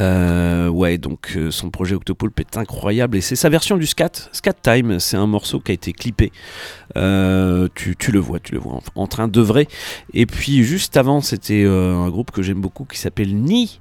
Euh, 0.00 0.68
ouais, 0.68 0.96
donc 0.96 1.34
euh, 1.36 1.50
son 1.50 1.68
projet 1.70 1.94
Octopoulpe 1.94 2.40
est 2.40 2.56
incroyable 2.56 3.16
et 3.18 3.20
c'est 3.20 3.36
sa 3.36 3.50
version 3.50 3.76
du 3.76 3.86
scat, 3.86 4.30
Scat 4.32 4.54
Time, 4.62 4.98
c'est 5.00 5.18
un 5.18 5.26
morceau 5.26 5.60
qui 5.60 5.72
a 5.72 5.74
été 5.74 5.92
clippé. 5.92 6.32
Tu, 7.74 7.94
tu 7.96 8.10
le 8.12 8.18
vois, 8.18 8.40
tu 8.40 8.54
le 8.54 8.58
vois 8.58 8.74
en, 8.74 9.02
en 9.02 9.06
train 9.06 9.28
d'œuvrer. 9.28 9.68
Et 10.14 10.26
puis 10.26 10.64
juste 10.64 10.96
avant, 10.96 11.20
c'était 11.20 11.64
un 11.64 12.08
groupe 12.08 12.30
que 12.30 12.42
j'aime 12.42 12.60
beaucoup 12.60 12.84
qui 12.84 12.98
s'appelle 12.98 13.36
Ni, 13.36 13.78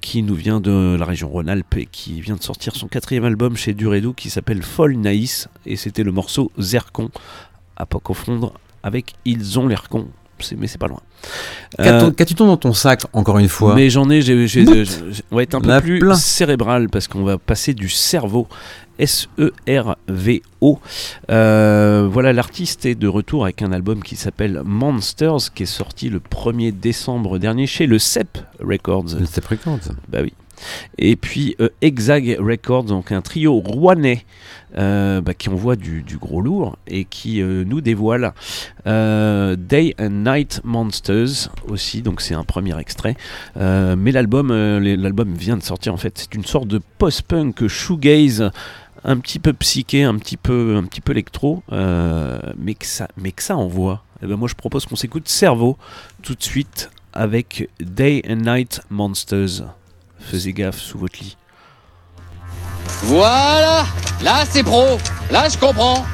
qui 0.00 0.22
nous 0.22 0.34
vient 0.34 0.60
de 0.60 0.96
la 0.98 1.06
région 1.06 1.28
Rhône-Alpes 1.28 1.76
et 1.78 1.86
qui 1.86 2.20
vient 2.20 2.36
de 2.36 2.42
sortir 2.42 2.76
son 2.76 2.86
quatrième 2.86 3.24
album 3.24 3.56
chez 3.56 3.72
Duredou 3.72 4.12
qui 4.12 4.28
s'appelle 4.30 4.62
Folle 4.62 4.96
Naïs 4.96 5.48
et 5.66 5.76
c'était 5.76 6.02
le 6.02 6.12
morceau 6.12 6.33
Zercon 6.58 7.10
à 7.76 7.86
pas 7.86 7.98
confondre 7.98 8.52
avec 8.82 9.14
Ils 9.24 9.58
ont 9.58 9.66
l'air 9.66 9.84
C'est- 10.40 10.56
mais 10.56 10.66
c'est 10.66 10.78
pas 10.78 10.88
loin. 10.88 11.00
Qu'as-tu 11.78 12.04
Euh, 12.04 12.10
qu'as-tu 12.10 12.34
dans 12.34 12.56
ton 12.56 12.72
sac, 12.74 13.02
encore 13.12 13.38
une 13.38 13.48
fois? 13.48 13.74
Mais 13.74 13.88
j'en 13.88 14.10
ai, 14.10 14.20
j'ai, 14.20 14.46
on 15.30 15.36
va 15.36 15.42
être 15.42 15.54
un 15.54 15.60
peu 15.60 15.80
plus 15.80 15.98
plein. 16.00 16.14
cérébral 16.16 16.88
parce 16.90 17.08
qu'on 17.08 17.22
va 17.24 17.38
passer 17.38 17.72
du 17.72 17.88
cerveau. 17.88 18.46
S-E-R-V-O. 18.98 20.78
Euh, 21.30 22.08
voilà, 22.10 22.32
l'artiste 22.32 22.86
est 22.86 22.94
de 22.94 23.08
retour 23.08 23.44
avec 23.44 23.62
un 23.62 23.72
album 23.72 24.02
qui 24.02 24.16
s'appelle 24.16 24.62
Monsters, 24.64 25.52
qui 25.54 25.64
est 25.64 25.66
sorti 25.66 26.08
le 26.10 26.20
1er 26.20 26.72
décembre 26.72 27.38
dernier 27.38 27.66
chez 27.66 27.86
le 27.86 27.98
CEP 27.98 28.38
Records. 28.60 29.16
Le 29.18 29.26
Step 29.26 29.46
Records. 29.46 29.80
Bah 30.08 30.18
oui. 30.22 30.32
Et 30.98 31.16
puis 31.16 31.56
euh, 31.60 31.68
Exag 31.80 32.36
Records, 32.38 32.84
donc 32.84 33.12
un 33.12 33.20
trio 33.20 33.54
rouennais 33.54 34.24
euh, 34.76 35.20
bah, 35.20 35.34
qui 35.34 35.48
envoie 35.48 35.76
du, 35.76 36.04
gros 36.20 36.40
lourd 36.40 36.76
et 36.86 37.04
qui 37.04 37.40
euh, 37.40 37.64
nous 37.64 37.80
dévoile 37.80 38.32
Day 38.86 39.94
and 39.98 40.10
Night 40.10 40.60
Monsters 40.64 41.50
aussi, 41.68 42.02
donc 42.02 42.20
c'est 42.20 42.34
un 42.34 42.44
premier 42.44 42.78
extrait. 42.78 43.16
Mais 43.56 44.12
l'album, 44.12 44.48
l'album 44.50 45.34
vient 45.34 45.56
de 45.56 45.62
sortir 45.62 45.94
en 45.94 45.96
fait, 45.96 46.18
c'est 46.18 46.34
une 46.34 46.44
sorte 46.44 46.68
de 46.68 46.80
post-punk 46.98 47.66
shoegaze. 47.66 48.50
Un 49.06 49.18
petit 49.18 49.38
peu 49.38 49.52
psyché, 49.52 50.02
un 50.02 50.16
petit 50.16 50.38
peu, 50.38 50.76
un 50.78 50.84
petit 50.84 51.02
peu 51.02 51.12
électro, 51.12 51.62
mais 51.70 52.74
que 52.74 52.86
ça, 52.86 53.08
mais 53.16 53.32
que 53.32 53.42
ça 53.42 53.56
envoie. 53.56 54.02
Et 54.22 54.26
ben 54.26 54.36
moi 54.36 54.48
je 54.48 54.54
propose 54.54 54.86
qu'on 54.86 54.96
s'écoute 54.96 55.28
Cerveau 55.28 55.76
tout 56.22 56.34
de 56.34 56.42
suite 56.42 56.90
avec 57.12 57.68
Day 57.80 58.22
and 58.28 58.36
Night 58.36 58.80
Monsters. 58.90 59.62
Faisez 60.30 60.52
gaffe 60.52 60.80
sous 60.80 60.98
votre 60.98 61.18
lit. 61.20 61.36
Voilà. 63.04 63.84
Là, 64.22 64.44
c'est 64.48 64.62
pro. 64.62 64.98
Là, 65.30 65.48
je 65.48 65.58
comprends 65.58 66.04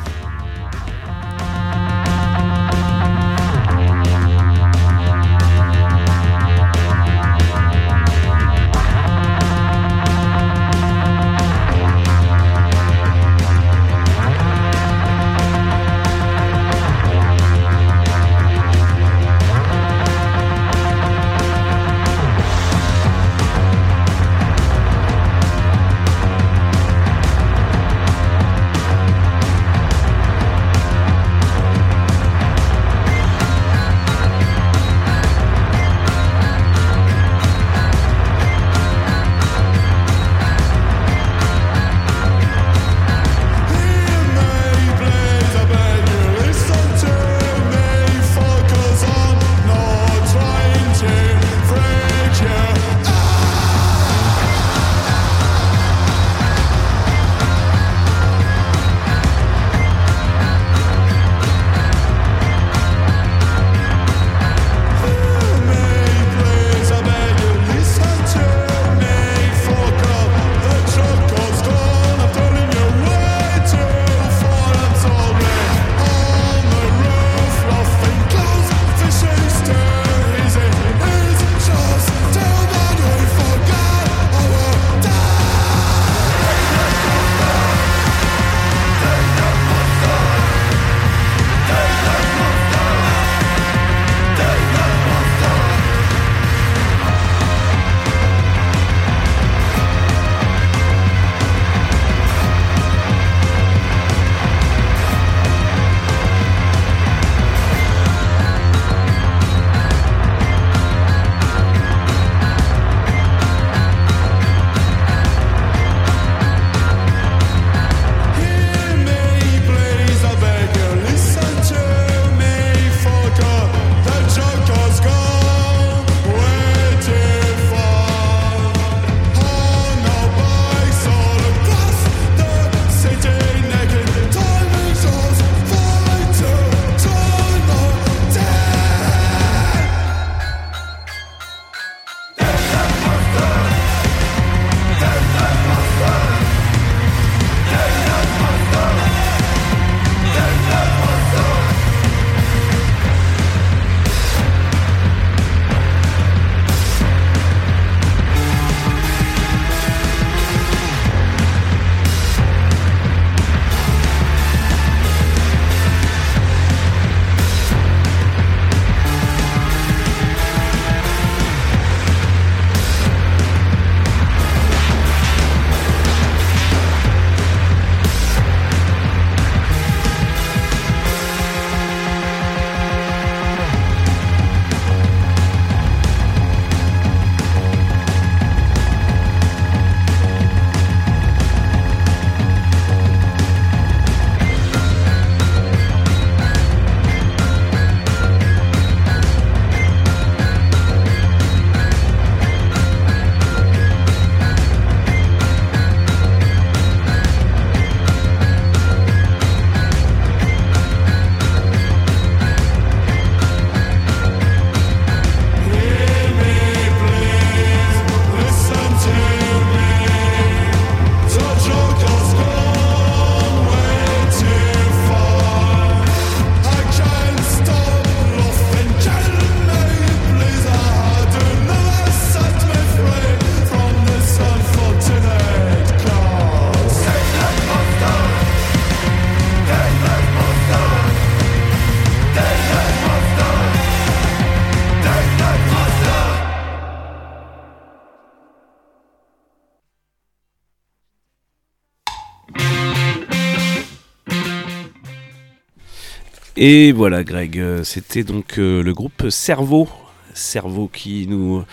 Et 256.62 256.92
voilà, 256.92 257.24
Greg, 257.24 257.58
euh, 257.58 257.82
c'était 257.84 258.22
donc 258.22 258.58
euh, 258.58 258.82
le 258.82 258.92
groupe 258.92 259.30
Cerveau, 259.30 259.88
Cerveau 260.34 260.90
qui 260.92 261.26
nous 261.26 261.64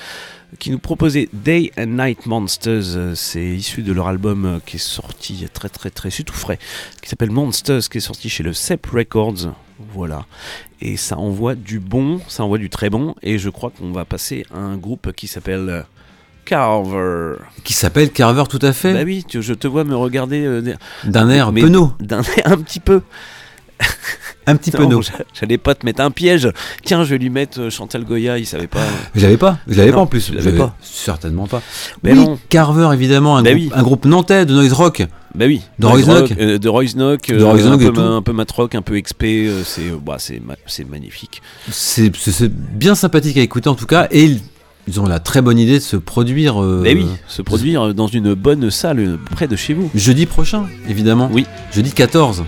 qui 0.60 0.72
nous 0.72 0.80
proposait 0.80 1.28
Day 1.34 1.74
and 1.78 1.88
Night 1.88 2.26
Monsters. 2.26 2.96
Euh, 2.96 3.12
C'est 3.14 3.44
issu 3.46 3.84
de 3.84 3.92
leur 3.92 4.08
album 4.08 4.62
qui 4.66 4.78
est 4.78 4.80
sorti 4.80 5.46
très 5.52 5.68
très 5.68 5.90
très, 5.90 6.10
c'est 6.10 6.24
tout 6.24 6.34
frais, 6.34 6.58
qui 7.02 7.10
s'appelle 7.10 7.32
Monsters, 7.32 7.82
qui 7.90 7.98
est 7.98 8.02
sorti 8.02 8.30
chez 8.30 8.44
le 8.44 8.54
Sep 8.54 8.86
Records. 8.86 9.54
Voilà. 9.94 10.26
Et 10.80 10.96
ça 10.96 11.18
envoie 11.18 11.56
du 11.56 11.80
bon, 11.82 12.22
ça 12.30 12.44
envoie 12.46 12.58
du 12.58 12.70
très 12.70 12.90
bon. 12.90 13.14
Et 13.22 13.38
je 13.40 13.50
crois 13.50 13.72
qu'on 13.78 13.92
va 13.92 14.06
passer 14.06 14.46
à 14.54 14.58
un 14.58 14.78
groupe 14.78 15.12
qui 15.12 15.28
s'appelle 15.28 15.86
Carver. 16.46 17.34
Qui 17.66 17.74
s'appelle 17.74 18.10
Carver, 18.12 18.44
tout 18.50 18.60
à 18.62 18.72
fait. 18.72 18.94
Bah 18.94 19.04
oui, 19.04 19.26
tu- 19.28 19.42
je 19.42 19.54
te 19.54 19.68
vois 19.68 19.84
me 19.84 19.96
regarder 19.98 20.46
euh, 20.46 20.62
D'un 21.04 21.30
air 21.30 21.52
penaud. 21.52 21.92
D'un 22.00 22.22
air 22.38 22.54
un 22.54 22.58
petit 22.58 22.80
peu. 22.80 23.02
Un 24.50 24.56
petit 24.56 24.72
Non, 24.72 24.78
penaud. 24.88 25.02
j'a- 25.04 25.12
J'allais 25.38 25.58
pas 25.58 25.76
te 25.76 25.86
mettre 25.86 26.02
un 26.02 26.10
piège. 26.12 26.50
Tiens, 26.86 27.04
je 27.04 27.10
vais 27.10 27.18
lui 27.18 27.30
mettre 27.30 27.60
euh, 27.60 27.70
Chantal 27.70 28.06
Goya, 28.06 28.38
il 28.38 28.46
savait 28.46 28.68
pas. 28.68 28.80
Je 29.14 29.22
l'avais 29.22 29.36
pas, 29.38 29.58
l'avais 29.68 29.90
Non, 29.90 29.96
pas 29.98 30.02
en 30.04 30.08
plus. 30.08 30.30
l'avais 30.30 30.44
J'avais- 30.44 30.58
pas. 30.58 30.76
Certainement 30.82 31.48
pas. 31.48 31.62
Mais 32.04 32.14
oui, 32.14 32.20
non. 32.20 32.40
Carver 32.50 32.90
évidemment, 32.94 33.36
un, 33.38 33.44
Bah 33.44 33.52
groupe, 33.54 33.62
oui. 33.64 33.72
un 33.74 33.84
groupe 33.84 34.06
nantais 34.06 34.46
de 34.46 34.54
noise 34.54 34.72
rock. 34.74 35.06
Bah 35.36 35.46
oui. 35.48 35.62
De 35.78 35.86
Knock. 35.88 36.34
euh, 36.40 36.58
de 36.58 36.70
Royce 36.70 36.96
Knock, 36.96 37.28
De 37.28 37.36
euh, 37.36 37.46
Royce 37.46 37.66
un, 37.66 37.70
Knock 37.72 37.82
et 37.82 37.92
peu, 37.92 38.02
un 38.02 38.22
peu 38.22 38.32
matrock, 38.32 38.74
un 38.74 38.82
peu 38.82 39.00
XP, 39.00 39.24
euh, 39.26 39.62
c'est 39.66 39.92
bah, 40.04 40.16
c'est 40.18 40.40
ma- 40.40 40.56
c'est 40.66 40.88
magnifique. 40.90 41.42
C'est 41.70 42.10
bien 42.50 42.96
sympathique 42.96 43.38
à 43.38 43.42
écouter 43.42 43.68
en 43.70 43.76
tout 43.76 43.86
cas, 43.86 44.08
et 44.12 44.24
ils, 44.24 44.40
ils 44.88 45.00
ont 45.02 45.06
la 45.06 45.20
très 45.20 45.42
bonne 45.42 45.60
idée 45.60 45.78
de 45.80 45.84
se 45.84 45.98
produire. 45.98 46.64
euh, 46.64 46.80
Mais 46.82 46.96
oui, 46.96 47.06
se 47.28 47.42
produire 47.42 47.94
dans 47.94 48.08
une 48.08 48.34
bonne 48.34 48.72
salle 48.72 49.20
près 49.30 49.48
de 49.48 49.56
chez 49.58 49.74
vous. 49.74 49.92
Jeudi 49.94 50.26
prochain, 50.26 50.66
évidemment. 50.90 51.30
Oui. 51.32 51.46
Jeudi 51.74 51.92
14. 51.92 52.44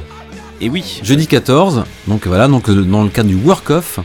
Et 0.61 0.69
oui. 0.69 0.99
Jeudi 1.03 1.25
14, 1.27 1.83
donc 2.07 2.27
voilà, 2.27 2.47
donc 2.47 2.69
euh, 2.69 2.81
dans 2.83 3.03
le 3.03 3.09
cadre 3.09 3.29
du 3.29 3.35
Work 3.35 3.69
Off. 3.69 3.99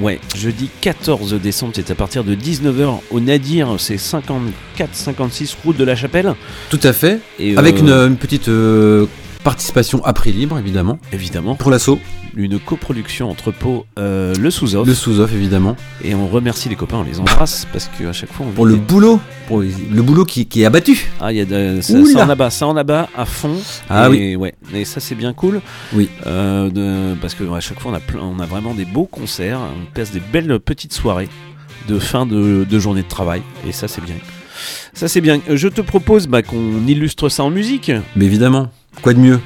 Ouais, 0.00 0.18
jeudi 0.34 0.70
14 0.80 1.34
décembre, 1.34 1.72
c'est 1.76 1.90
à 1.90 1.94
partir 1.94 2.24
de 2.24 2.34
19h 2.34 3.00
au 3.10 3.20
Nadir, 3.20 3.74
c'est 3.78 3.96
54-56 3.96 5.56
route 5.62 5.76
de 5.76 5.84
la 5.84 5.94
Chapelle. 5.94 6.34
Tout 6.70 6.80
à 6.82 6.94
fait. 6.94 7.20
Et, 7.38 7.54
Avec 7.58 7.76
euh, 7.76 8.06
une, 8.06 8.12
une 8.12 8.16
petite 8.16 8.48
euh, 8.48 9.06
participation 9.44 10.04
à 10.04 10.12
prix 10.12 10.32
libre, 10.32 10.58
évidemment. 10.58 10.98
Évidemment. 11.12 11.54
Pour 11.54 11.70
l'assaut. 11.70 11.98
Une 12.36 12.60
coproduction 12.60 13.28
entre 13.28 13.50
Pau, 13.50 13.86
euh, 13.98 14.32
le 14.38 14.52
sous-off. 14.52 14.86
Le 14.86 14.94
sous-off, 14.94 15.32
évidemment. 15.34 15.74
Et 16.04 16.14
on 16.14 16.28
remercie 16.28 16.68
les 16.68 16.76
copains, 16.76 16.98
on 16.98 17.02
les 17.02 17.18
embrasse 17.18 17.66
parce 17.72 17.90
qu'à 17.98 18.12
chaque 18.12 18.32
fois 18.32 18.46
on 18.48 18.52
Pour 18.52 18.66
le 18.66 18.74
des- 18.74 18.78
boulot, 18.80 19.18
pour 19.48 19.62
le 19.62 20.00
boulot 20.02 20.24
qui, 20.24 20.46
qui 20.46 20.62
est 20.62 20.64
abattu. 20.64 21.10
Ah, 21.20 21.32
il 21.32 21.38
y 21.38 21.40
a 21.40 21.44
de, 21.44 21.80
ça, 21.80 21.94
en 21.98 22.28
abat, 22.28 22.50
ça 22.50 22.68
en 22.68 22.76
abat 22.76 23.08
à 23.16 23.24
fond. 23.24 23.56
Ah 23.88 24.06
et, 24.06 24.10
oui. 24.10 24.36
Ouais, 24.36 24.54
et 24.72 24.84
ça 24.84 25.00
c'est 25.00 25.16
bien 25.16 25.32
cool. 25.32 25.60
Oui. 25.92 26.08
Euh, 26.24 26.70
de- 26.70 27.16
parce 27.20 27.34
que 27.34 27.42
à 27.52 27.58
chaque 27.58 27.80
fois 27.80 27.90
on 27.90 27.94
a, 27.96 28.00
plein, 28.00 28.20
on 28.20 28.38
a 28.38 28.46
vraiment 28.46 28.74
des 28.74 28.84
beaux 28.84 29.06
concerts, 29.06 29.58
on 29.60 29.92
passe 29.92 30.12
des 30.12 30.20
belles 30.20 30.60
petites 30.60 30.92
soirées 30.92 31.28
de 31.88 31.98
fin 31.98 32.26
de, 32.26 32.64
de 32.68 32.78
journée 32.78 33.02
de 33.02 33.08
travail. 33.08 33.42
Et 33.66 33.72
ça 33.72 33.88
c'est 33.88 34.04
bien. 34.04 34.14
Ça 34.94 35.08
c'est 35.08 35.20
bien. 35.20 35.40
Je 35.52 35.66
te 35.66 35.80
propose 35.80 36.28
bah, 36.28 36.42
qu'on 36.42 36.86
illustre 36.86 37.28
ça 37.28 37.42
en 37.42 37.50
musique. 37.50 37.90
Mais 38.14 38.26
évidemment, 38.26 38.70
quoi 39.02 39.14
de 39.14 39.18
mieux 39.18 39.40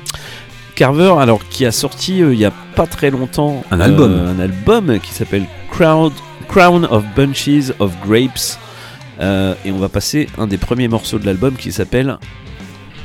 Carver, 0.74 1.14
alors 1.20 1.40
qui 1.48 1.64
a 1.66 1.70
sorti 1.72 2.20
euh, 2.22 2.32
il 2.34 2.38
y 2.40 2.44
a 2.44 2.52
pas 2.74 2.86
très 2.86 3.10
longtemps 3.10 3.62
Un 3.70 3.80
album. 3.80 4.10
euh, 4.12 4.34
un 4.34 4.40
album 4.40 4.98
qui 5.00 5.12
s'appelle 5.12 5.44
Crown, 5.70 6.10
Crown 6.48 6.84
of 6.90 7.04
Bunches 7.16 7.72
of 7.78 7.92
Grapes. 8.04 8.58
Euh, 9.20 9.54
et 9.64 9.70
on 9.70 9.78
va 9.78 9.88
passer 9.88 10.28
un 10.38 10.48
des 10.48 10.58
premiers 10.58 10.88
morceaux 10.88 11.20
de 11.20 11.26
l'album 11.26 11.54
qui 11.54 11.70
s'appelle 11.70 12.18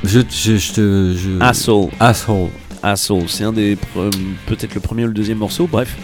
Je, 0.02 0.18
je, 0.28 0.56
je 0.56 0.72
te. 0.72 1.14
Je... 1.16 1.40
Asshole. 1.40 1.90
Asshole. 2.00 2.48
Asshole, 2.82 3.28
c'est 3.28 3.44
un 3.44 3.52
des 3.52 3.76
peut-être 4.46 4.74
le 4.74 4.80
premier 4.80 5.04
ou 5.04 5.08
le 5.08 5.12
deuxième 5.12 5.36
morceau, 5.38 5.68
bref. 5.70 5.94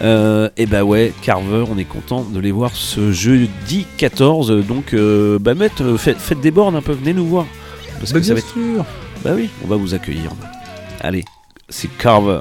Euh, 0.00 0.48
et 0.56 0.64
bah 0.66 0.82
ouais, 0.82 1.12
Carver, 1.22 1.64
on 1.70 1.76
est 1.78 1.84
content 1.84 2.22
de 2.24 2.40
les 2.40 2.50
voir 2.50 2.70
ce 2.74 3.12
jeudi 3.12 3.86
14. 3.98 4.66
Donc, 4.66 4.94
euh, 4.94 5.38
bah 5.38 5.52
faites, 5.98 6.16
faites 6.18 6.40
des 6.40 6.50
bornes 6.50 6.74
un 6.76 6.80
peu, 6.80 6.92
venez 6.92 7.12
nous 7.12 7.26
voir. 7.26 7.44
Parce 8.00 8.12
Bah, 8.12 8.18
que 8.20 8.24
ça 8.24 8.32
bien 8.34 8.42
va 8.42 8.48
être. 8.48 8.52
sûr. 8.54 8.84
Bah 9.24 9.30
oui, 9.34 9.48
on 9.64 9.68
va 9.68 9.76
vous 9.76 9.94
accueillir. 9.94 10.30
Allez, 11.00 11.24
c'est 11.70 11.88
Carver. 11.96 12.40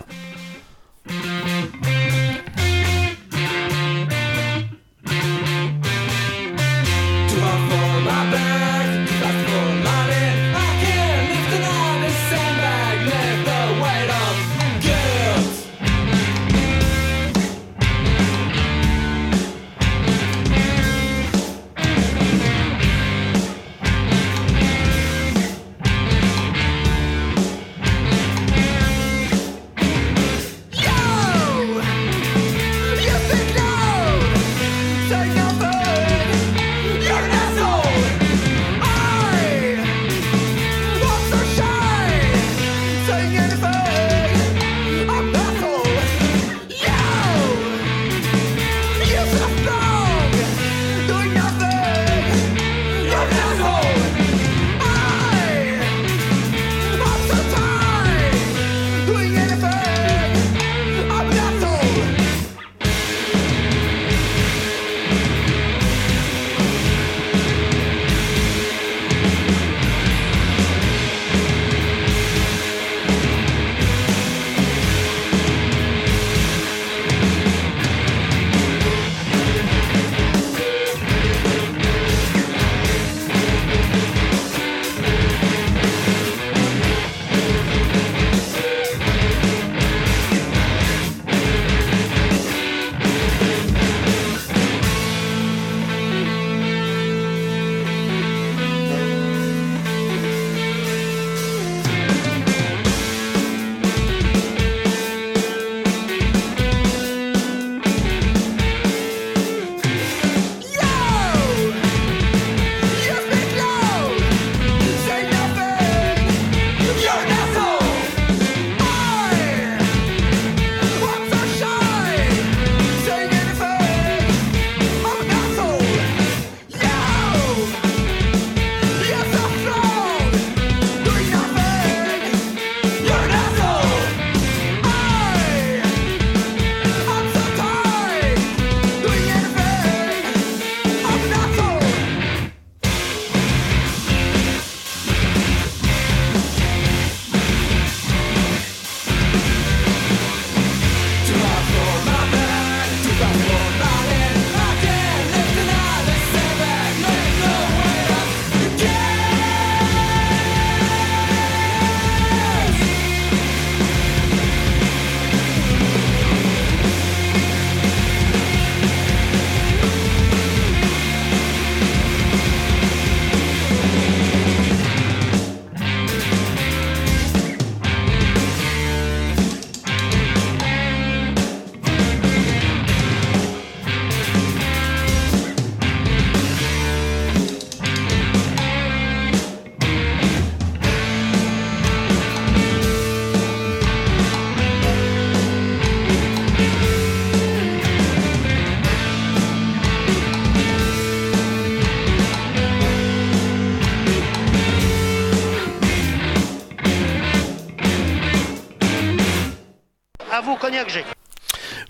Cognac 210.63 210.89
G. 210.89 211.03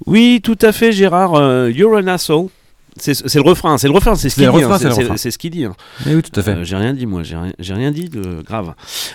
Oui, 0.08 0.42
tout 0.44 0.58
à 0.62 0.72
fait, 0.72 0.92
Gérard. 0.92 1.36
euh, 1.36 1.70
you're 1.70 1.94
an 1.96 2.08
asshole. 2.08 2.48
C'est 2.98 3.36
le 3.36 3.42
refrain, 3.42 3.78
c'est 3.78 3.88
le 3.88 3.94
refrain, 3.94 4.16
c'est 4.16 4.30
ce 4.30 4.36
qu'il 4.36 4.50
dit. 4.52 4.64
hein, 4.64 5.18
c'est 5.18 5.30
ce 5.32 5.38
qu'il 5.38 5.52
dit. 5.52 5.66
hein. 5.66 5.76
Eh 6.08 6.16
oui, 6.16 6.24
tout 6.24 6.40
à 6.40 6.44
fait. 6.44 6.52
Euh, 6.52 6.64
j'ai 6.64 6.76
rien 6.76 6.94
dit, 6.94 7.06
moi, 7.06 7.22
j'ai 7.24 7.36
rien, 7.74 7.92
dit 7.92 8.10
de 8.10 8.42
grave. 8.44 8.74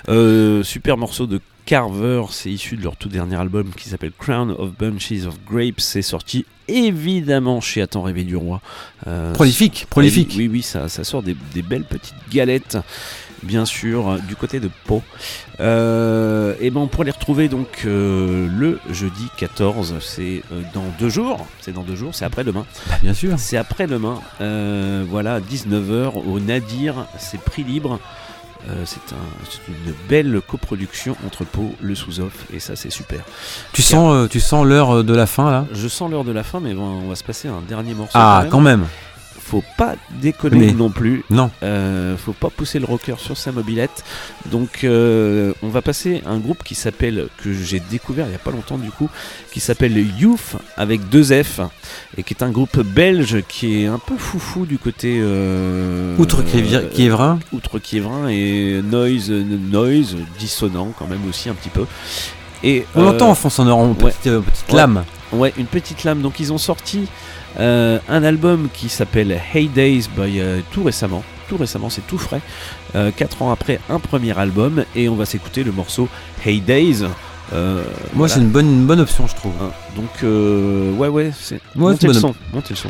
Euh, 0.09 0.63
super 0.63 0.97
morceau 0.97 1.27
de 1.27 1.41
Carver, 1.67 2.23
c'est 2.31 2.51
issu 2.51 2.77
de 2.77 2.83
leur 2.85 2.97
tout 2.97 3.09
dernier 3.09 3.37
album 3.37 3.71
qui 3.77 3.89
s'appelle 3.89 4.13
Crown 4.17 4.53
of 4.57 4.71
Bunches 4.79 5.27
of 5.27 5.35
Grapes. 5.49 5.79
C'est 5.81 6.03
sorti 6.03 6.45
évidemment 6.69 7.61
chez 7.61 7.83
Attends 7.83 8.03
Rêver 8.03 8.25
du 8.25 8.37
Roi. 8.37 8.61
Euh, 9.09 9.33
Prolifique, 9.35 9.87
prolifique. 9.91 10.35
Oui, 10.37 10.49
oui, 10.51 10.63
ça, 10.63 10.89
ça 10.89 11.03
sort 11.05 11.23
des, 11.23 11.37
des 11.55 11.63
belles 11.63 11.85
petites 11.85 12.15
galettes, 12.33 12.79
bien 13.43 13.65
sûr, 13.65 14.19
du 14.27 14.37
côté 14.37 14.61
de 14.61 14.71
Pau. 14.87 15.03
Euh, 15.61 16.55
et 16.61 16.71
ben 16.71 16.81
on 16.81 16.87
pourrait 16.87 17.07
les 17.07 17.11
retrouver 17.11 17.49
donc 17.49 17.83
euh, 17.85 18.49
le 18.51 18.79
jeudi 18.91 19.29
14, 19.37 19.97
c'est 20.01 20.43
euh, 20.53 20.63
dans 20.75 20.85
deux 21.01 21.09
jours, 21.09 21.47
c'est 21.61 21.73
dans 21.73 21.83
deux 21.83 21.97
jours, 21.97 22.15
c'est 22.15 22.25
après-demain. 22.25 22.65
Bah, 22.89 22.95
bien 23.03 23.15
sûr. 23.15 23.35
C'est 23.39 23.57
après-demain, 23.57 24.21
voilà, 25.09 25.41
19h 25.41 26.13
au 26.27 26.41
Nadir, 26.41 27.07
c'est 27.19 27.41
prix 27.41 27.65
libre. 27.65 27.99
Euh, 28.69 28.83
c'est 28.85 29.15
un- 29.15 29.47
c'est 29.49 29.61
une 29.69 29.95
belle 30.09 30.41
coproduction 30.47 31.17
entre 31.25 31.45
Pau, 31.45 31.75
le 31.81 31.95
sous-off, 31.95 32.45
et 32.53 32.59
ça 32.59 32.75
c'est 32.77 32.91
super. 32.91 33.21
Tu 33.73 33.83
sens, 33.83 34.13
euh, 34.13 34.27
tu 34.29 34.41
sens 34.41 34.67
l'heure 34.67 35.05
de 35.05 35.15
la 35.15 35.27
fin 35.27 35.51
là? 35.51 35.65
Je 35.73 35.87
sens 35.89 36.11
l'heure 36.11 36.25
de 36.25 36.33
la 36.33 36.43
fin, 36.43 36.59
mais 36.61 36.75
bon, 36.75 36.83
on 37.05 37.09
va 37.09 37.15
se 37.15 37.23
passer 37.25 37.49
un 37.49 37.63
dernier 37.67 37.95
morceau. 37.95 38.13
Ah, 38.19 38.45
quand 38.51 38.61
même. 38.61 38.85
Faut 39.51 39.65
pas 39.79 39.95
déconner 40.21 40.59
Mais- 40.67 40.73
non 40.73 40.91
plus. 40.91 41.25
Non. 41.31 41.51
Euh, 41.63 42.17
faut 42.19 42.35
pas 42.35 42.51
pousser 42.51 42.79
le 42.79 42.85
rocker 42.85 43.15
sur 43.19 43.37
sa 43.39 43.51
mobilette. 43.51 44.05
Donc, 44.51 44.85
euh, 44.85 45.55
on 45.63 45.69
va 45.69 45.81
passer 45.81 46.23
à 46.27 46.31
un 46.31 46.39
groupe 46.39 46.63
qui 46.63 46.75
s'appelle, 46.75 47.29
que 47.43 47.51
j'ai 47.55 47.81
découvert 47.81 48.27
il 48.29 48.33
y 48.33 48.35
a 48.35 48.39
pas 48.39 48.51
longtemps 48.51 48.77
du 48.77 48.91
coup, 48.91 49.09
qui 49.51 49.61
s'appelle 49.61 49.97
Youth 50.19 50.57
avec 50.77 51.09
deux 51.09 51.25
F, 51.43 51.61
et 52.19 52.23
qui 52.25 52.35
est 52.35 52.43
un 52.43 52.51
groupe 52.51 52.79
belge 52.81 53.43
qui 53.49 53.83
est 53.85 53.87
un 53.87 53.99
peu 53.99 54.17
foufou 54.19 54.67
du 54.67 54.77
côté. 54.77 55.19
euh, 55.23 56.15
Outre 56.19 56.43
Kiévi- 56.43 56.75
euh, 56.75 56.89
Kiévrin. 56.91 57.39
Outre 57.53 57.79
Kiévrin 57.79 58.29
et 58.29 58.83
noise, 58.83 59.31
noise, 59.31 60.15
dissonant 60.39 60.93
quand 60.99 61.07
même 61.07 61.27
aussi 61.29 61.49
un 61.49 61.55
petit 61.55 61.71
peu. 61.71 61.87
Et, 62.63 62.85
On 62.95 63.01
euh, 63.01 63.05
l'entend 63.05 63.31
en 63.31 63.35
fond 63.35 63.49
sonore, 63.51 63.79
en 63.79 63.95
petite, 63.95 64.27
euh, 64.27 64.41
petite 64.41 64.69
Ouais. 64.73 64.77
lame. 64.77 65.05
Ouais, 65.33 65.53
une 65.57 65.67
petite 65.67 66.05
lame. 66.05 66.21
Donc 66.21 66.39
ils 66.41 66.53
ont 66.53 66.59
sorti 66.59 67.07
euh, 67.59 67.99
un 68.09 68.23
album 68.25 68.69
qui 68.73 68.89
s'appelle 68.89 69.41
Hey 69.55 69.69
Days 69.69 70.07
by, 70.17 70.41
euh, 70.41 70.61
tout 70.73 70.83
récemment. 70.85 71.23
Tout 71.49 71.57
récemment, 71.57 71.89
c'est 71.91 72.07
tout 72.07 72.19
frais. 72.19 72.41
Euh, 72.95 73.11
quatre 73.11 73.41
ans 73.43 73.51
après 73.51 73.81
un 73.89 73.99
premier 73.99 74.39
album. 74.39 74.85
Et 74.95 75.09
on 75.09 75.15
va 75.15 75.25
s'écouter 75.25 75.65
le 75.65 75.73
morceau 75.73 76.09
Hey 76.45 76.61
Days. 76.61 77.05
Euh, 77.55 77.83
Moi, 77.83 78.27
voilà. 78.27 78.35
c'est 78.35 78.41
une 78.41 78.51
bonne, 78.51 78.67
une 78.67 78.87
bonne 78.87 79.01
option, 79.01 79.27
je 79.27 79.35
trouve. 79.35 79.53
Hein, 79.63 79.71
Donc, 79.97 80.11
euh, 80.23 80.93
ouais, 80.93 81.09
ouais, 81.09 81.33
c'est. 81.39 81.55
Ouais, 81.55 81.61
montez 81.75 81.99
c'est 82.01 82.07
le 82.09 82.13
son. 82.15 82.35
Montez 82.53 82.71
le 82.71 82.77
son. 82.77 82.89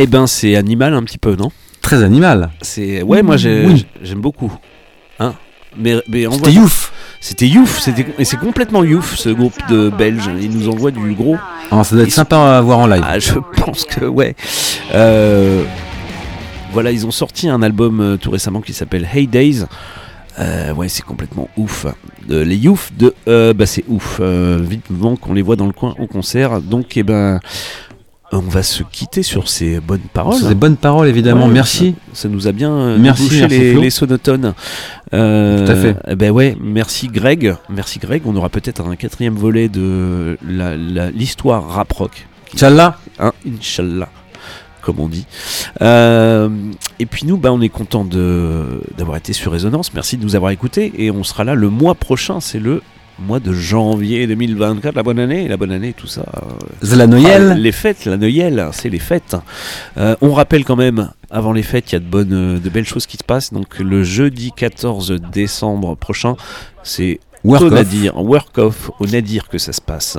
Eh 0.00 0.06
ben, 0.06 0.26
c'est 0.26 0.54
animal 0.56 0.94
un 0.94 1.02
petit 1.02 1.18
peu, 1.18 1.34
non? 1.34 1.50
Très 1.82 2.02
animal. 2.04 2.50
C'est 2.62 3.02
ouais, 3.02 3.22
moi 3.22 3.36
j'ai- 3.36 3.66
Oui. 3.66 3.86
j'aime 4.02 4.20
beaucoup. 4.20 4.52
Hein 5.18 5.34
mais, 5.76 5.96
mais 6.08 6.26
on 6.26 6.32
C'était 6.32 6.52
Youf. 6.52 6.92
C'était 7.20 7.46
Youf, 7.48 7.80
c'était 7.80 8.06
et 8.18 8.24
c'est 8.24 8.36
complètement 8.36 8.84
Youf 8.84 9.16
ce 9.16 9.28
groupe 9.30 9.54
de 9.68 9.90
Belges. 9.90 10.30
Ils 10.40 10.50
nous 10.50 10.68
envoient 10.68 10.92
du 10.92 11.14
gros. 11.14 11.36
Alors, 11.70 11.84
ça 11.84 11.96
doit 11.96 12.04
être 12.04 12.12
sympa 12.12 12.36
à 12.38 12.60
voir 12.60 12.78
en 12.78 12.86
live. 12.86 13.02
Ah, 13.04 13.18
je 13.18 13.32
pense 13.56 13.84
que 13.84 14.04
ouais. 14.04 14.36
Euh, 14.94 15.64
voilà, 16.72 16.92
ils 16.92 17.06
ont 17.06 17.10
sorti 17.10 17.48
un 17.48 17.62
album 17.62 18.00
euh, 18.00 18.16
tout 18.16 18.30
récemment 18.30 18.60
qui 18.60 18.72
s'appelle 18.72 19.08
Hey 19.12 19.26
Days. 19.26 19.64
Euh, 20.38 20.72
ouais, 20.74 20.88
c'est 20.88 21.02
complètement 21.04 21.48
ouf. 21.56 21.86
Euh, 22.30 22.44
les 22.44 22.54
Youf 22.56 22.92
de, 22.96 23.12
euh, 23.26 23.52
bah 23.52 23.66
c'est 23.66 23.84
ouf. 23.88 24.18
Euh, 24.20 24.60
vivement 24.62 25.16
qu'on 25.16 25.34
les 25.34 25.42
voit 25.42 25.56
dans 25.56 25.66
le 25.66 25.72
coin 25.72 25.96
au 25.98 26.06
concert. 26.06 26.60
Donc, 26.60 26.96
eh 26.96 27.02
ben, 27.02 27.40
on 28.32 28.40
va 28.40 28.62
se 28.62 28.82
quitter 28.82 29.22
sur 29.22 29.48
ces 29.48 29.80
bonnes 29.80 30.00
paroles. 30.12 30.36
Sur 30.36 30.48
ces 30.48 30.54
bonnes 30.54 30.76
paroles, 30.76 31.08
évidemment. 31.08 31.46
Ouais, 31.46 31.52
Merci. 31.52 31.94
Ça, 32.12 32.22
ça 32.22 32.28
nous 32.28 32.46
a 32.46 32.52
bien 32.52 32.70
euh, 32.70 32.98
Merci, 32.98 33.22
débouché 33.22 33.40
merci, 33.40 33.74
les, 33.80 33.90
sonotones. 33.90 34.54
Euh, 35.14 35.64
Tout 35.64 35.72
à 35.72 35.76
fait. 35.76 35.96
eh 36.08 36.14
Ben 36.14 36.30
ouais, 36.30 36.56
merci 36.60 37.08
Greg. 37.08 37.54
Merci 37.70 37.98
Greg. 37.98 38.22
On 38.26 38.36
aura 38.36 38.48
peut-être 38.50 38.86
un 38.86 38.96
quatrième 38.96 39.34
volet 39.34 39.68
de 39.68 40.36
la- 40.46 40.76
la- 40.76 41.10
l'histoire 41.10 41.68
rap 41.68 41.90
rock. 41.92 42.26
Inch'Allah. 42.54 42.98
Hein, 43.18 43.32
Inch'Allah, 43.46 44.08
comme 44.82 45.00
on 45.00 45.08
dit. 45.08 45.26
Euh, 45.80 46.48
et 46.98 47.06
puis 47.06 47.26
nous, 47.26 47.38
bah, 47.38 47.50
on 47.52 47.60
est 47.62 47.68
content 47.70 48.04
d'avoir 48.04 49.16
été 49.16 49.32
sur 49.32 49.52
Résonance. 49.52 49.94
Merci 49.94 50.16
de 50.18 50.24
nous 50.24 50.36
avoir 50.36 50.50
écoutés. 50.50 50.92
Et 50.98 51.10
on 51.10 51.24
sera 51.24 51.44
là 51.44 51.54
le 51.54 51.70
mois 51.70 51.94
prochain. 51.94 52.40
C'est 52.40 52.58
le 52.60 52.82
mois 53.18 53.40
de 53.40 53.52
janvier 53.52 54.26
2024. 54.26 54.94
La 54.94 55.02
bonne 55.02 55.18
année, 55.18 55.48
la 55.48 55.56
bonne 55.56 55.72
année, 55.72 55.92
tout 55.92 56.06
ça. 56.06 56.24
C'est 56.82 56.96
la 56.96 57.06
Noël. 57.06 57.50
Ah, 57.52 57.54
les 57.54 57.72
fêtes, 57.72 58.04
la 58.04 58.16
Noël, 58.16 58.68
c'est 58.72 58.88
les 58.88 58.98
fêtes. 58.98 59.36
Euh, 59.96 60.16
on 60.20 60.32
rappelle 60.32 60.64
quand 60.64 60.76
même, 60.76 61.10
avant 61.30 61.52
les 61.52 61.62
fêtes, 61.62 61.92
il 61.92 61.94
y 61.94 61.96
a 61.96 62.00
de 62.00 62.04
bonnes, 62.04 62.58
de 62.58 62.70
belles 62.70 62.86
choses 62.86 63.06
qui 63.06 63.16
se 63.16 63.24
passent. 63.24 63.52
Donc 63.52 63.78
le 63.78 64.02
jeudi 64.02 64.52
14 64.54 65.20
décembre 65.32 65.96
prochain, 65.96 66.36
c'est 66.82 67.20
Work 67.44 67.62
au. 67.62 67.70
Nadir, 67.70 68.16
Work 68.16 68.58
Off 68.58 68.90
au 68.98 69.06
Nadir 69.06 69.48
que 69.48 69.58
ça 69.58 69.72
se 69.72 69.80
passe. 69.80 70.18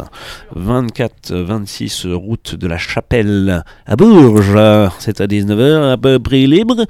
24-26 0.55 2.11
route 2.13 2.55
de 2.55 2.67
la 2.67 2.77
Chapelle 2.77 3.63
à 3.85 3.95
Bourges. 3.95 4.57
C'est 4.99 5.21
à 5.21 5.27
19h, 5.27 5.91
à 5.93 5.97
peu 5.97 6.19
prix 6.19 6.47
libre. 6.47 6.85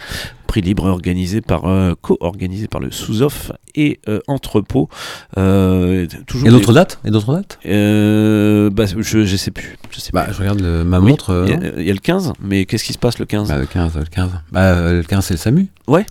Prix 0.47 0.61
libre 0.61 0.85
organisé 0.85 1.41
par, 1.41 1.65
euh, 1.65 1.93
co-organisé 2.01 2.67
par 2.67 2.81
le 2.81 2.89
Sous-Off 2.89 3.51
et 3.75 3.99
euh, 4.07 4.19
Entrepôt. 4.27 4.89
Euh, 5.37 6.07
toujours 6.25 6.47
Et 6.47 6.51
des- 6.51 6.57
d'autres 6.57 6.73
dates? 6.73 6.99
Et 7.05 7.11
d'autres 7.11 7.33
dates? 7.33 7.59
Bah, 7.63 8.85
je, 8.97 9.25
je 9.25 9.35
sais 9.35 9.51
plus. 9.51 9.77
Je 9.91 9.99
sais 9.99 10.09
Bah, 10.11 10.23
plus. 10.23 10.33
je 10.33 10.39
regarde 10.39 10.59
le- 10.61 10.83
ma 10.83 10.99
Oui, 10.99 11.11
montre. 11.11 11.45
Il 11.47 11.51
y, 11.51 11.53
a- 11.67 11.79
il 11.79 11.87
y 11.87 11.91
a 11.91 11.93
le 11.93 11.99
15, 11.99 12.33
mais 12.41 12.65
qu'est-ce 12.65 12.83
qui 12.83 12.93
se 12.93 12.97
passe 12.97 13.19
le 13.19 13.25
15 13.25 13.47
Bah, 13.49 13.57
le 13.59 13.67
15, 13.67 13.95
le 13.95 14.05
15. 14.05 14.31
Bah, 14.51 14.91
le 14.91 15.03
15, 15.03 15.25
c'est 15.25 15.35
le 15.35 15.39
SAMU. 15.39 15.67
Ouais. 15.87 16.05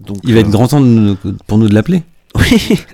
Donc, 0.00 0.18
Il 0.24 0.34
va 0.34 0.40
être 0.40 0.50
grand 0.50 0.68
temps 0.68 0.80
de 0.82 1.16
pour 1.46 1.56
nous 1.58 1.68
de 1.68 1.74
l'appeler. 1.74 2.02
Oui. 2.36 2.80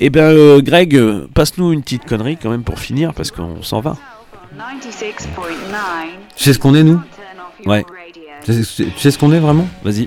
Eh 0.00 0.10
ben, 0.10 0.20
euh, 0.22 0.60
Greg, 0.62 0.94
euh, 0.94 1.26
passe-nous 1.34 1.72
une 1.72 1.82
petite 1.82 2.04
connerie 2.04 2.38
quand 2.40 2.50
même 2.50 2.62
pour 2.62 2.78
finir, 2.78 3.12
parce 3.14 3.32
qu'on 3.32 3.64
s'en 3.64 3.80
va. 3.80 3.96
96.9. 4.56 5.16
Tu 6.36 6.44
sais 6.44 6.52
ce 6.52 6.58
qu'on 6.60 6.74
est, 6.76 6.84
nous 6.84 7.00
Ouais. 7.66 7.84
tu 8.44 8.52
sais, 8.52 8.84
tu 8.84 8.90
sais 8.96 9.10
ce 9.10 9.18
qu'on 9.18 9.32
est 9.32 9.40
vraiment? 9.40 9.66
Vas-y. 9.82 10.06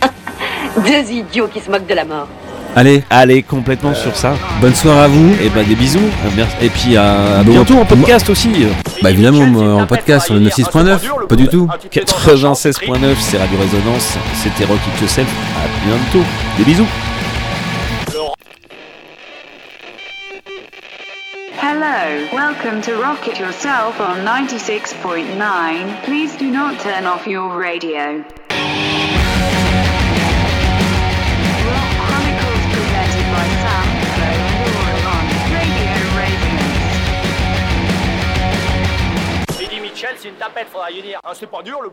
Deux 0.86 1.10
idiots 1.12 1.48
qui 1.48 1.58
se 1.58 1.68
moquent 1.68 1.88
de 1.88 1.94
la 1.94 2.04
mort. 2.04 2.28
Allez. 2.76 3.02
Allez, 3.10 3.42
complètement 3.42 3.92
sur 3.92 4.14
ça. 4.14 4.34
Bonne 4.60 4.74
soirée 4.74 5.00
à 5.04 5.08
vous. 5.08 5.32
Et 5.42 5.48
ben, 5.48 5.66
des 5.66 5.74
bisous. 5.74 5.98
Euh, 5.98 6.28
merci. 6.36 6.56
Et 6.62 6.68
puis, 6.70 6.96
à, 6.96 7.40
à 7.40 7.42
Bon, 7.42 7.52
bientôt 7.52 7.78
en 7.78 7.84
podcast 7.84 8.30
aussi. 8.30 8.50
Bah, 9.02 9.10
évidemment, 9.10 9.46
moi, 9.46 9.82
en 9.82 9.86
podcast 9.86 10.26
sur 10.26 10.34
le 10.36 10.42
96.9. 10.48 11.26
Pas 11.28 11.36
du 11.36 11.48
tout. 11.48 11.68
96.9, 11.90 13.16
c'est 13.18 13.38
Radio 13.38 13.58
Résonance. 13.58 14.16
C'était 14.34 14.64
Rock 14.64 14.78
It 14.94 15.00
Yourself. 15.02 15.28
À 15.56 15.86
bientôt. 15.88 16.24
Des 16.56 16.64
bisous. 16.64 16.86
Hello, 21.64 22.26
welcome 22.32 22.82
to 22.82 22.96
Rock 22.96 23.28
It 23.28 23.38
Yourself 23.38 24.00
on 24.00 24.26
96.9. 24.26 26.02
Please 26.02 26.34
do 26.34 26.50
not 26.50 26.80
turn 26.80 27.06
off 27.06 27.24
your 27.24 27.56
radio. 27.56 28.16
Rock 28.18 28.26
Chronicles 32.02 32.64
presented 32.66 33.26
by 33.30 33.46
Sam, 33.62 33.86
Flo 34.10 34.26
and 34.26 34.58
Laura 34.58 35.06
on 35.06 35.24
Radio 35.54 35.94
Resonance. 36.18 36.82
Eddie 39.62 39.80
Mitchell, 39.80 40.16
c'est 40.16 40.30
une 40.30 40.34
tapette, 40.34 40.66
faudra 40.66 40.90
y 40.90 41.00
dire. 41.00 41.20
Hein, 41.22 41.30
c'est 41.34 41.46
pas 41.46 41.62
dur 41.62 41.80
le 41.80 41.90